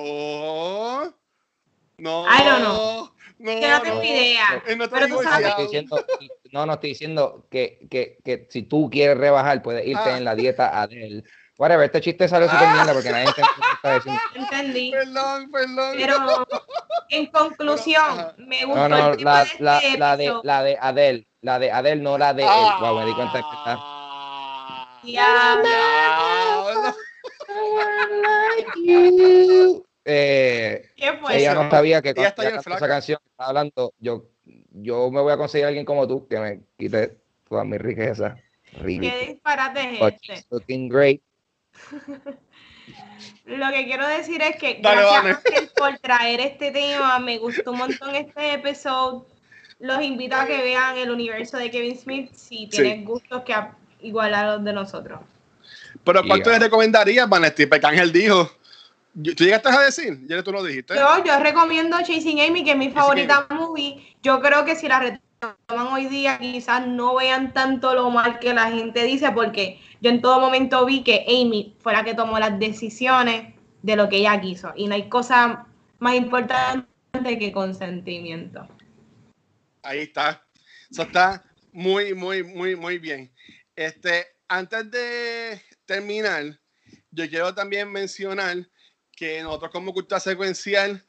No. 1.99 2.25
I 2.27 2.43
don't 2.45 2.61
know. 2.61 3.11
No, 3.39 3.51
Que 3.61 3.69
no 3.69 3.83
tengo 3.83 3.97
no. 3.97 4.05
idea. 4.05 4.63
Él 4.67 4.79
no 4.79 4.85
está 4.85 4.97
Pero 4.97 5.09
tú 5.17 5.23
No, 5.23 5.29
sabes- 5.31 5.49
estoy 5.49 5.65
diciendo, 5.65 6.07
no, 6.53 6.67
no 6.67 6.73
estoy 6.75 6.91
diciendo 6.91 7.47
que, 7.51 7.87
que, 7.91 8.19
que 8.25 8.47
si 8.51 8.63
tú 8.63 8.89
quieres 8.91 9.19
rebajar, 9.19 9.63
puedes 9.63 9.85
irte 9.87 10.11
Ah. 10.11 10.17
en 10.19 10.25
la 10.25 10.35
dieta 10.37 10.81
Adel. 10.81 11.25
Whatever, 11.59 11.85
este 11.85 12.01
chiste 12.01 12.29
salió 12.29 12.49
súper 12.49 12.67
Ah. 12.69 12.73
mierda 12.75 12.93
porque 12.93 13.11
nadie 13.11 13.27
entendió 13.27 13.53
lo 13.57 13.63
que 13.65 13.75
está 13.75 13.95
diciendo. 13.97 14.21
Entendí. 14.35 14.91
Perdón, 14.93 15.51
perdón. 15.51 15.95
Pero 15.97 16.47
en 17.11 17.27
conclusión, 17.27 18.05
Ajá. 18.05 18.35
me 18.39 18.65
gustó 18.65 18.81
No, 18.81 18.89
no, 18.89 19.11
el 19.11 19.17
tipo 19.17 19.31
la, 19.31 19.45
de 19.45 19.51
la, 19.59 19.79
este 19.79 19.99
la 19.99 20.17
de, 20.17 20.25
episodio. 20.25 20.41
la 20.45 20.63
de 20.63 20.79
Adel, 20.81 21.27
la 21.43 21.59
de 21.59 21.73
Adel, 21.73 22.03
no 22.03 22.19
la 22.19 22.35
de 22.35 22.43
él. 22.45 22.49
Wow, 22.81 22.99
me 23.01 23.07
di 23.07 23.15
cuenta 23.15 23.33
que 23.33 23.57
está. 23.57 23.92
Ah. 25.03 25.07
Ya. 25.07 25.63
Diablo. 25.63 26.95
Eh, 30.05 30.89
¿Qué 30.97 31.13
fue 31.19 31.39
ella 31.39 31.53
eso? 31.53 31.63
no 31.63 31.71
sabía 31.71 32.03
que 32.03 32.15
cuando 32.15 32.43
ella 32.43 32.57
esa 32.59 32.89
canción 32.89 33.19
que 33.23 33.31
estaba 33.31 33.51
hablando, 33.51 33.95
yo, 33.99 34.25
yo 34.73 35.11
me 35.11 35.21
voy 35.21 35.33
a 35.33 35.37
conseguir 35.37 35.67
a 35.67 35.69
alguien 35.69 35.85
como 35.85 36.09
tú 36.09 36.27
que 36.27 36.39
me 36.41 36.61
quite 36.77 37.19
toda 37.49 37.65
mi 37.65 37.79
riqueza. 37.79 38.37
¿Qué 38.81 39.27
disparate 39.29 39.95
es 39.95 40.15
este? 40.23 40.47
looking 40.51 40.89
great. 40.89 41.21
Lo 43.45 43.71
que 43.71 43.85
quiero 43.85 44.07
decir 44.09 44.43
es 44.43 44.57
que 44.57 44.81
Dale, 44.83 45.03
gracias. 45.03 45.45
Ángel, 45.45 45.71
por 45.77 45.99
traer 45.99 46.41
este 46.41 46.71
tema, 46.71 47.19
me 47.19 47.39
gustó 47.39 47.73
un 47.73 47.79
montón 47.79 48.15
este 48.15 48.55
episodio. 48.55 49.27
Los 49.79 50.03
invito 50.03 50.37
a 50.37 50.47
que 50.47 50.63
vean 50.63 50.97
el 50.97 51.11
universo 51.11 51.59
de 51.59 51.71
Kevin 51.71 51.99
Smith 51.99 52.33
si 52.35 52.69
tienen 52.69 53.05
gustos 53.05 53.43
que 53.43 53.53
igual 54.03 54.35
a 54.35 54.53
los 54.53 54.65
de 54.65 54.73
nosotros. 54.73 55.21
Pero 56.05 56.23
¿cuánto 56.27 56.51
Yeah. 56.51 56.59
le 56.59 56.65
recomendarías, 56.65 57.29
Vanetti? 57.29 57.67
Porque 57.67 57.87
Ángel 57.87 58.13
dijo. 58.13 58.51
¿Tú 59.15 59.45
llegaste 59.45 59.69
a 59.69 59.81
decir? 59.81 60.27
Ya 60.27 60.43
tú 60.43 60.53
lo 60.53 60.65
dijiste. 60.65 60.95
Yo, 60.95 61.23
yo 61.25 61.39
recomiendo 61.39 61.99
Chasing 61.99 62.41
Amy, 62.41 62.65
que 62.65 62.71
es 62.71 62.77
mi 62.79 62.91
favorita 62.91 63.47
movie. 63.51 64.17
Yo 64.23 64.41
creo 64.41 64.65
que 64.65 64.75
si 64.75 64.89
la 64.89 65.21
toman 65.67 65.89
hoy 65.89 66.07
día 66.07 66.39
quizás 66.39 66.87
no 66.87 67.17
vean 67.17 67.53
tanto 67.53 67.95
lo 67.95 68.09
mal 68.11 68.39
que 68.39 68.55
la 68.55 68.71
gente 68.71 69.05
dice, 69.05 69.31
porque 69.33 69.81
yo 70.01 70.09
en 70.09 70.23
todo 70.23 70.41
momento 70.41 70.87
vi 70.87 71.03
que 71.03 71.27
Amy 71.29 71.77
fue 71.81 71.93
la 71.93 72.05
que 72.05 72.15
tomó 72.15 72.39
las 72.39 72.59
decisiones 72.59 73.55
de 73.83 73.97
lo 73.97 74.09
que 74.09 74.17
ella 74.17 74.41
quiso. 74.41 74.73
Y 74.77 74.87
no 74.87 74.95
hay 74.95 75.09
cosa 75.09 75.67
más 75.99 76.15
importante 76.15 76.87
que 77.23 77.53
consentimiento. 77.53 78.67
Ahí 79.83 80.01
está. 80.01 80.43
Eso 80.91 81.03
está 81.03 81.43
muy, 81.73 82.15
muy, 82.15 82.45
muy, 82.45 82.77
muy 82.77 82.99
bien. 82.99 83.32
Este, 83.87 84.29
antes 84.47 84.91
de 84.93 85.61
terminar, 85.87 86.57
yo 87.11 87.29
quiero 87.29 87.53
también 87.53 87.91
mencionar 87.91 88.65
que 89.11 89.43
nosotros 89.43 89.73
como 89.73 89.93
cultura 89.93 90.21
secuencial, 90.21 91.05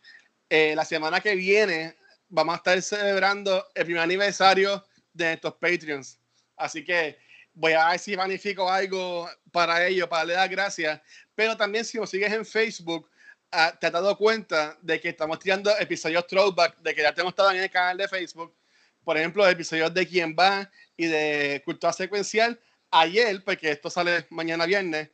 eh, 0.50 0.74
la 0.76 0.84
semana 0.84 1.22
que 1.22 1.36
viene 1.36 1.96
vamos 2.30 2.54
a 2.54 2.58
estar 2.58 2.82
celebrando 2.82 3.64
el 3.76 3.86
primer 3.86 4.02
aniversario 4.02 4.84
de 5.14 5.26
nuestros 5.26 5.54
Patreons. 5.54 6.20
Así 6.58 6.84
que 6.84 7.20
voy 7.54 7.74
a 7.74 7.90
ver 7.90 8.00
si 8.00 8.18
magnifico 8.18 8.68
algo 8.68 9.30
para 9.52 9.86
ellos, 9.86 10.08
para 10.08 10.22
darle 10.22 10.34
las 10.34 10.50
gracias. 10.50 11.02
Pero 11.36 11.56
también 11.56 11.86
si 11.86 12.00
nos 12.00 12.10
sigues 12.10 12.34
en 12.34 12.44
Facebook, 12.44 13.08
ah, 13.52 13.78
te 13.80 13.86
has 13.86 13.94
dado 13.94 14.18
cuenta 14.18 14.80
de 14.82 15.00
que 15.00 15.10
estamos 15.10 15.38
tirando 15.38 15.70
episodios 15.78 16.26
throwback, 16.26 16.80
de 16.80 16.96
que 16.96 17.04
ya 17.04 17.14
tenemos 17.14 17.34
estado 17.34 17.52
en 17.52 17.62
el 17.62 17.70
canal 17.70 17.98
de 17.98 18.08
Facebook. 18.08 18.56
Por 19.04 19.16
ejemplo, 19.16 19.48
episodios 19.48 19.94
de 19.94 20.08
Quién 20.08 20.36
va 20.38 20.72
y 20.98 21.08
de 21.08 21.62
Cultura 21.66 21.94
Secuencial. 21.94 22.60
Ayer, 22.92 23.44
porque 23.44 23.72
esto 23.72 23.90
sale 23.90 24.28
mañana 24.30 24.66
viernes, 24.66 25.10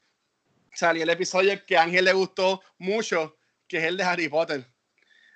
salió 0.73 1.03
el 1.03 1.09
episodio 1.09 1.65
que 1.65 1.77
a 1.77 1.83
Ángel 1.83 2.05
le 2.05 2.13
gustó 2.13 2.61
mucho, 2.77 3.37
que 3.67 3.77
es 3.77 3.83
el 3.85 3.97
de 3.97 4.03
Harry 4.03 4.27
Potter. 4.27 4.65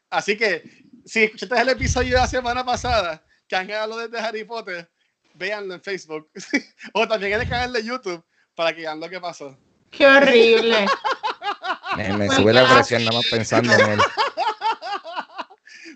Así 0.10 0.38
que, 0.38 0.64
si 1.06 1.24
escuchaste 1.24 1.60
el 1.60 1.70
episodio 1.70 2.12
de 2.16 2.22
la 2.22 2.28
semana 2.28 2.66
pasada, 2.66 3.26
que 3.48 3.56
Ángel 3.56 3.78
habló 3.78 4.08
de 4.08 4.20
Harry 4.20 4.44
Potter, 4.44 4.90
véanlo 5.36 5.74
en 5.74 5.82
Facebook. 5.82 6.30
o 6.94 7.08
también 7.08 7.34
en 7.34 7.42
el 7.42 7.50
canal 7.50 7.74
de 7.74 7.84
YouTube, 7.84 8.24
para 8.56 8.74
que 8.74 8.82
vean 8.82 9.00
lo 9.00 9.10
que 9.10 9.20
pasó. 9.20 9.58
Qué 9.92 10.06
horrible. 10.06 10.86
Me, 11.98 12.18
me 12.18 12.28
sube 12.28 12.52
la 12.52 12.68
presión 12.68 13.06
nada 13.06 13.18
más 13.18 13.28
pensando 13.30 13.72
en 13.72 13.92
él. 13.92 14.00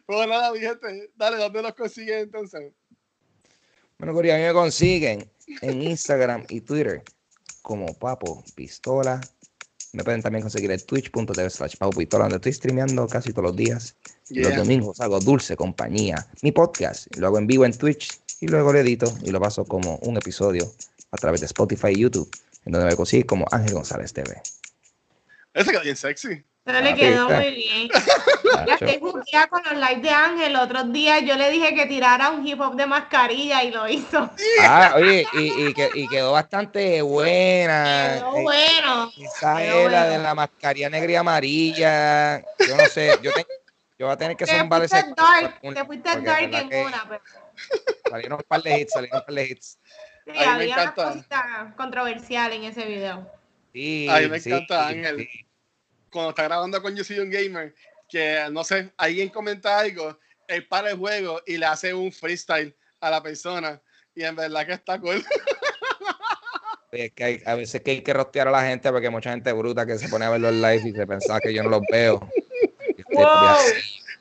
Pues 0.06 0.26
nada, 0.26 0.54
mi 0.54 0.60
gente, 0.60 1.12
dale, 1.16 1.36
¿dónde 1.36 1.62
los 1.62 1.74
consiguen 1.74 2.20
entonces? 2.20 2.72
Bueno, 4.00 4.14
Corea, 4.14 4.36
a 4.36 4.38
mí 4.38 4.44
me 4.46 4.54
consiguen 4.54 5.30
en 5.62 5.82
Instagram 5.82 6.46
y 6.50 6.62
Twitter 6.62 7.04
como 7.64 7.94
Papo 7.96 8.44
Pistola. 8.56 9.20
Me 9.94 10.04
pueden 10.04 10.22
también 10.22 10.44
conseguir 10.44 10.70
en 10.72 10.80
twitch.tv 10.86 11.50
slash 11.50 11.78
Papo 11.78 11.98
Pistola, 11.98 12.26
donde 12.26 12.36
estoy 12.38 12.54
streameando 12.54 13.08
casi 13.08 13.32
todos 13.32 13.46
los 13.46 13.56
días. 13.56 13.96
Y 14.30 14.40
Los 14.42 14.50
Yeah. 14.50 14.58
domingos 14.60 15.00
hago 15.02 15.20
Dulce 15.20 15.56
Compañía, 15.56 16.28
mi 16.44 16.52
podcast. 16.52 17.08
Lo 17.18 17.28
hago 17.28 17.40
en 17.40 17.48
vivo 17.48 17.66
en 17.66 17.74
Twitch 17.76 18.20
y 18.40 18.48
luego 18.48 18.72
lo 18.72 18.80
edito 18.80 19.12
y 19.24 19.32
lo 19.32 19.40
paso 19.40 19.66
como 19.66 19.96
un 20.04 20.18
episodio 20.18 20.72
a 21.12 21.18
través 21.18 21.40
de 21.40 21.48
Spotify 21.48 21.88
y 21.92 22.00
YouTube, 22.02 22.30
en 22.66 22.74
donde 22.74 22.90
me 22.90 22.96
consiguen 22.96 23.26
como 23.26 23.46
Ángel 23.52 23.74
González 23.74 24.14
TV. 24.14 24.40
Ese 25.54 25.72
quedó 25.72 25.82
bien 25.82 25.96
sexy. 25.96 26.44
Pero 26.68 26.82
le 26.82 26.90
Ah, 26.90 26.96
quedó 26.96 27.30
muy 27.30 27.52
bien. 27.56 27.90
Ya 28.68 28.74
estoy 28.74 29.00
jugueada 29.00 29.48
con 29.48 29.62
los 29.64 29.74
lives 29.74 30.02
de 30.02 30.10
Ángel. 30.10 30.56
Otros 30.58 30.92
días 30.92 31.22
yo 31.24 31.36
le 31.36 31.50
dije 31.50 31.74
que 31.74 31.86
tirara 31.86 32.30
un 32.30 32.46
hip 32.46 32.60
hop 32.60 32.76
de 32.76 32.86
mascarilla 32.86 33.64
y 33.64 33.72
lo 33.72 33.88
hizo. 33.88 34.30
Ah, 34.62 34.94
oye, 34.96 35.26
y, 35.34 35.68
y, 35.68 35.74
que- 35.74 35.92
y 35.94 36.08
quedó 36.10 36.34
bastante 36.34 37.02
buena. 37.02 38.16
Quedó 38.18 38.36
Eh, 38.36 38.42
bueno. 38.44 39.12
Esa 39.18 39.58
Quedó 39.60 39.80
es 39.86 39.92
la 39.92 40.06
de 40.10 40.18
la 40.18 40.36
mascarilla 40.36 40.90
negra 40.90 41.12
y 41.12 41.16
amarilla. 41.16 42.40
Yo 42.40 42.76
no 42.78 42.86
sé, 42.88 43.18
yo, 43.22 43.32
te- 43.32 43.46
yo 43.98 44.06
voy 44.08 44.14
a 44.14 44.18
tener 44.18 44.36
que 44.36 44.46
Te 44.46 44.60
zumbar 44.60 44.82
fuiste 44.82 44.98
ese. 45.00 45.14
dark, 45.16 45.60
un- 45.62 45.74
te 45.74 45.86
fuiste 45.86 46.10
dark 46.10 46.24
verdad 46.26 46.62
en 46.62 46.70
que 46.70 46.84
una. 46.84 47.06
Pero, 47.08 47.22
Salieron 48.10 48.40
un 48.40 48.46
par 48.48 48.62
de 48.62 48.80
hits, 48.80 48.92
salieron 48.94 49.20
un 49.20 49.26
par 49.26 49.36
de 49.36 49.46
hits. 49.46 49.80
sí, 50.26 50.32
había 50.38 50.66
unas 50.76 50.86
encanta. 50.86 51.04
cositas 51.06 51.76
controversiales 51.76 52.58
en 52.58 52.64
ese 52.66 52.86
video. 52.86 53.32
Sí, 53.74 54.08
A 54.10 54.20
mí 54.20 54.28
me 54.28 54.40
sí, 54.40 54.52
encanta, 54.52 54.88
sí, 54.88 54.94
Ángel. 54.96 55.18
sí. 55.32 55.47
Cuando 56.12 56.30
está 56.32 56.44
grabando 56.44 56.82
con 56.82 56.96
Yo 56.96 57.04
Soy 57.04 57.20
un 57.20 57.30
Gamer, 57.30 57.74
que 58.10 58.46
no 58.52 58.64
sé, 58.64 58.92
alguien 58.98 59.30
comenta 59.30 59.80
algo, 59.80 60.18
él 60.48 60.66
para 60.68 60.92
el 60.92 60.98
juego 60.98 61.42
y 61.46 61.58
le 61.58 61.66
hace 61.66 61.94
un 61.94 62.12
freestyle 62.12 62.76
a 63.02 63.10
la 63.10 63.22
persona. 63.22 63.82
Y 64.16 64.24
en 64.24 64.36
verdad 64.36 64.66
que 64.66 64.74
está 64.74 65.00
cool. 65.00 65.24
Es 66.92 67.12
que 67.12 67.24
hay- 67.24 67.42
a 67.46 67.54
veces 67.56 67.82
que 67.82 67.92
hay 67.92 68.02
que 68.02 68.14
rostear 68.14 68.48
a 68.48 68.52
la 68.52 68.64
gente 68.64 68.90
porque 68.92 69.08
hay 69.08 69.12
mucha 69.12 69.32
gente 69.32 69.52
bruta 69.52 69.86
que 69.86 69.98
se 69.98 70.08
pone 70.08 70.24
a 70.26 70.30
ver 70.30 70.40
los 70.40 70.54
live 70.54 70.84
y 70.86 70.92
se 70.94 71.06
pensaba 71.06 71.42
que 71.42 71.54
yo 71.54 71.62
no 71.62 71.70
los 71.70 71.82
veo. 71.92 72.20
Wow. 73.12 73.26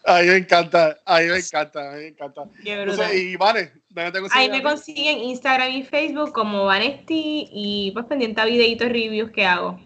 A 0.05 0.21
mí 0.21 0.27
me 0.29 0.37
encanta, 0.37 0.99
a 1.05 1.21
mí 1.21 1.27
me 1.27 1.37
encanta, 1.39 1.89
a 1.91 1.93
mí 1.95 2.01
me 2.03 2.07
encanta. 2.09 2.43
Qué 2.63 2.73
Entonces, 2.75 3.07
brutal. 3.07 3.17
y 3.17 3.37
vale, 3.37 3.73
¿dónde 3.89 4.21
te 4.21 4.27
Ahí 4.33 4.51
me 4.51 4.63
consiguen 4.63 5.19
Instagram 5.19 5.71
y 5.71 5.85
Facebook 5.85 6.33
como 6.33 6.65
Vanesti 6.65 7.49
y 7.53 7.91
pues 7.93 8.05
pendiente 8.07 8.41
a 8.41 8.45
videitos 8.45 8.89
reviews 8.89 9.31
que 9.31 9.47
hago. 9.47 9.81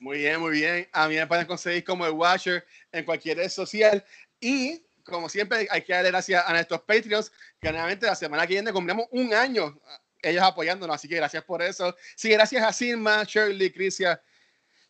Muy 0.00 0.16
bien, 0.16 0.40
muy 0.40 0.52
bien. 0.52 0.88
A 0.92 1.06
mí 1.08 1.14
me 1.14 1.26
pueden 1.26 1.46
conseguir 1.46 1.84
como 1.84 2.06
el 2.06 2.12
Watcher 2.12 2.66
en 2.90 3.04
cualquier 3.04 3.36
red 3.36 3.50
social. 3.50 4.02
Y 4.40 4.82
como 5.04 5.28
siempre, 5.28 5.68
hay 5.70 5.82
que 5.82 5.92
darle 5.92 6.10
gracias 6.10 6.42
a 6.46 6.52
nuestros 6.54 6.80
Patreons, 6.80 7.30
que 7.60 7.70
nuevamente 7.70 8.06
la 8.06 8.14
semana 8.14 8.46
que 8.46 8.54
viene 8.54 8.72
cumplimos 8.72 9.06
un 9.10 9.34
año 9.34 9.78
ellos 10.22 10.42
apoyándonos. 10.42 10.96
Así 10.96 11.06
que 11.06 11.16
gracias 11.16 11.44
por 11.44 11.60
eso. 11.60 11.94
Sí, 12.16 12.30
gracias 12.30 12.64
a 12.64 12.72
Silma, 12.72 13.24
Shirley, 13.24 13.70
Crisia, 13.70 14.22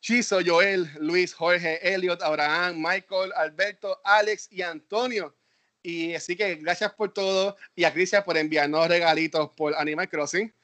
Chizo, 0.01 0.39
Joel, 0.47 0.89
Luis, 1.01 1.35
Jorge, 1.35 1.81
Elliot, 1.83 2.23
Abraham, 2.23 2.77
Michael, 2.77 3.33
Alberto, 3.35 4.01
Alex 4.05 4.47
y 4.53 4.63
Antonio. 4.63 5.35
Y 5.83 6.15
así 6.15 6.37
que 6.37 6.55
gracias 6.55 6.93
por 6.93 7.13
todo. 7.13 7.57
Y 7.75 7.83
a 7.83 7.93
Crisia 7.93 8.23
por 8.23 8.37
enviarnos 8.37 8.87
regalitos 8.87 9.51
por 9.57 9.75
Animal 9.77 10.09
Crossing. 10.09 10.55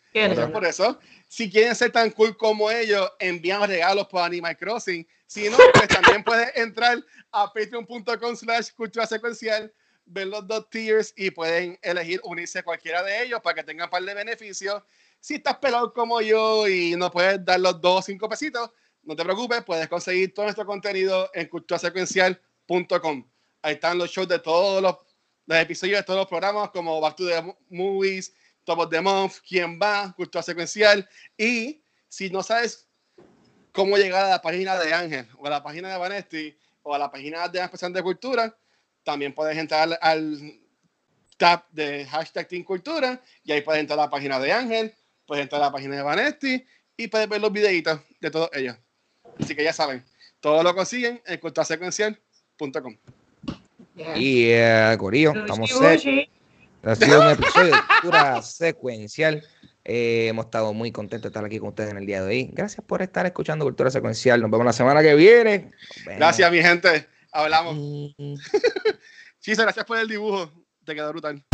Por 0.53 0.65
eso. 0.65 0.99
Si 1.29 1.51
quieren 1.51 1.75
ser 1.75 1.91
tan 1.93 2.11
cool 2.11 2.37
como 2.37 2.71
ellos, 2.71 3.11
envían 3.19 3.67
regalos 3.69 4.07
por 4.07 4.23
Animal 4.23 4.57
Crossing. 4.57 5.07
Si 5.27 5.49
no, 5.49 5.57
pues 5.75 5.89
también 5.89 6.23
puedes 6.25 6.57
entrar 6.57 6.99
a 7.33 7.53
patreon.com 7.53 8.37
slash 8.37 8.71
cultura 8.77 9.07
secuencial, 9.07 9.73
ver 10.05 10.29
los 10.29 10.47
dos 10.47 10.71
tiers 10.71 11.13
y 11.17 11.31
pueden 11.31 11.79
elegir 11.83 12.21
unirse 12.25 12.61
a 12.61 12.63
cualquiera 12.63 13.03
de 13.03 13.25
ellos 13.25 13.41
para 13.43 13.55
que 13.57 13.65
tengan 13.65 13.87
un 13.87 13.91
par 13.91 14.03
de 14.03 14.15
beneficios. 14.15 14.83
Si 15.21 15.35
estás 15.35 15.57
pelado 15.57 15.93
como 15.93 16.21
yo 16.21 16.69
y 16.69 16.95
no 16.97 17.11
puedes 17.11 17.45
dar 17.45 17.59
los 17.59 17.81
dos 17.81 17.99
o 17.99 18.03
cinco 18.03 18.29
pesitos, 18.29 18.71
no 19.03 19.17
te 19.17 19.25
preocupes, 19.25 19.65
puedes 19.65 19.89
conseguir 19.89 20.33
todo 20.33 20.47
nuestro 20.47 20.65
contenido 20.65 21.29
en 21.35 21.49
culturasecuencial.com. 21.49 23.29
Ahí 23.63 23.75
están 23.75 23.99
los 23.99 24.11
shows 24.11 24.29
de 24.29 24.39
todos 24.39 24.81
los, 24.83 24.97
los 25.47 25.59
episodios 25.59 25.99
de 26.01 26.05
todos 26.05 26.21
los 26.21 26.27
programas, 26.29 26.71
como 26.71 27.01
Back 27.01 27.17
to 27.17 27.27
the 27.27 27.43
Mo- 27.43 27.59
Movies, 27.71 28.33
Top 28.67 28.81
of 28.81 28.91
the 28.91 29.01
Month, 29.01 29.37
Quién 29.49 29.79
va, 29.81 30.13
Cultura 30.15 30.43
Secuencial. 30.43 31.09
Y 31.39 31.81
si 32.09 32.29
no 32.29 32.43
sabes 32.43 32.87
cómo 33.73 33.97
llegar 33.97 34.27
a 34.27 34.31
la 34.31 34.43
página 34.43 34.77
de 34.77 34.93
Ángel, 34.93 35.27
o 35.39 35.47
a 35.47 35.51
la 35.51 35.63
página 35.63 35.89
de 35.89 35.97
Vanesti, 35.97 36.59
o 36.83 36.95
a 36.95 36.99
la 36.99 37.11
página 37.11 37.49
de 37.49 37.59
la 37.59 37.65
Expresión 37.65 37.93
de 37.93 38.03
Cultura, 38.03 38.55
también 39.05 39.33
puedes 39.33 39.57
entrar 39.57 39.83
al, 39.83 39.99
al 40.01 40.61
tab 41.37 41.65
de 41.71 42.05
hashtag 42.07 42.49
Team 42.49 42.65
Cultura, 42.65 43.23
y 43.45 43.53
ahí 43.53 43.61
puedes 43.63 43.81
entrar 43.81 43.99
a 44.01 44.03
la 44.03 44.11
página 44.11 44.41
de 44.41 44.53
Ángel, 44.53 44.95
puedes 45.27 45.45
entrar 45.45 45.63
a 45.63 45.67
la 45.67 45.73
página 45.73 45.97
de 45.97 46.03
Vanesti, 46.03 46.67
y 46.97 47.07
puedes 47.07 47.29
ver 47.29 47.41
los 47.41 47.53
videitos 47.53 48.01
de 48.21 48.31
todos 48.31 48.51
ellos. 48.53 48.77
Así 49.39 49.55
que 49.55 49.63
ya 49.63 49.73
saben, 49.73 50.05
todo 50.41 50.63
lo 50.65 50.75
consiguen 50.75 51.23
en 51.25 51.39
culturasecuencial.com. 51.39 52.97
Y 54.17 54.47
eh, 54.51 54.97
Corillo, 54.99 55.35
estamos 55.35 55.71
set. 55.71 56.29
Ha 56.87 56.95
sido 56.95 57.21
un 57.21 57.31
episodio 57.31 57.75
de 57.75 57.81
cultura 58.01 58.43
secuencial. 58.43 59.43
Eh, 59.85 60.29
hemos 60.29 60.45
estado 60.45 60.73
muy 60.73 60.93
contentos 60.93 61.23
de 61.23 61.29
estar 61.29 61.45
aquí 61.45 61.59
con 61.59 61.71
ustedes 61.71 61.91
en 61.91 61.97
el 61.97 62.07
día 62.07 62.23
de 62.23 62.29
hoy. 62.29 62.51
Gracias 62.53 62.85
por 62.87 63.03
estar 63.03 63.27
escuchando 63.27 63.65
Cultura 63.65 63.91
Secuencial. 63.91 64.41
Nos 64.41 64.53
vemos 64.53 64.65
la 64.65 64.73
semana 64.73 65.03
que 65.03 65.17
viene. 65.17 65.73
Gracias, 66.05 66.51
mi 66.53 66.63
gente. 66.63 67.09
Hablamos. 67.33 67.75
Mm. 67.77 68.35
Chisa, 69.41 69.63
gracias 69.63 69.85
por 69.85 69.99
el 69.99 70.07
dibujo. 70.07 70.53
Te 70.85 70.95
quedó 70.95 71.11
brutal. 71.11 71.45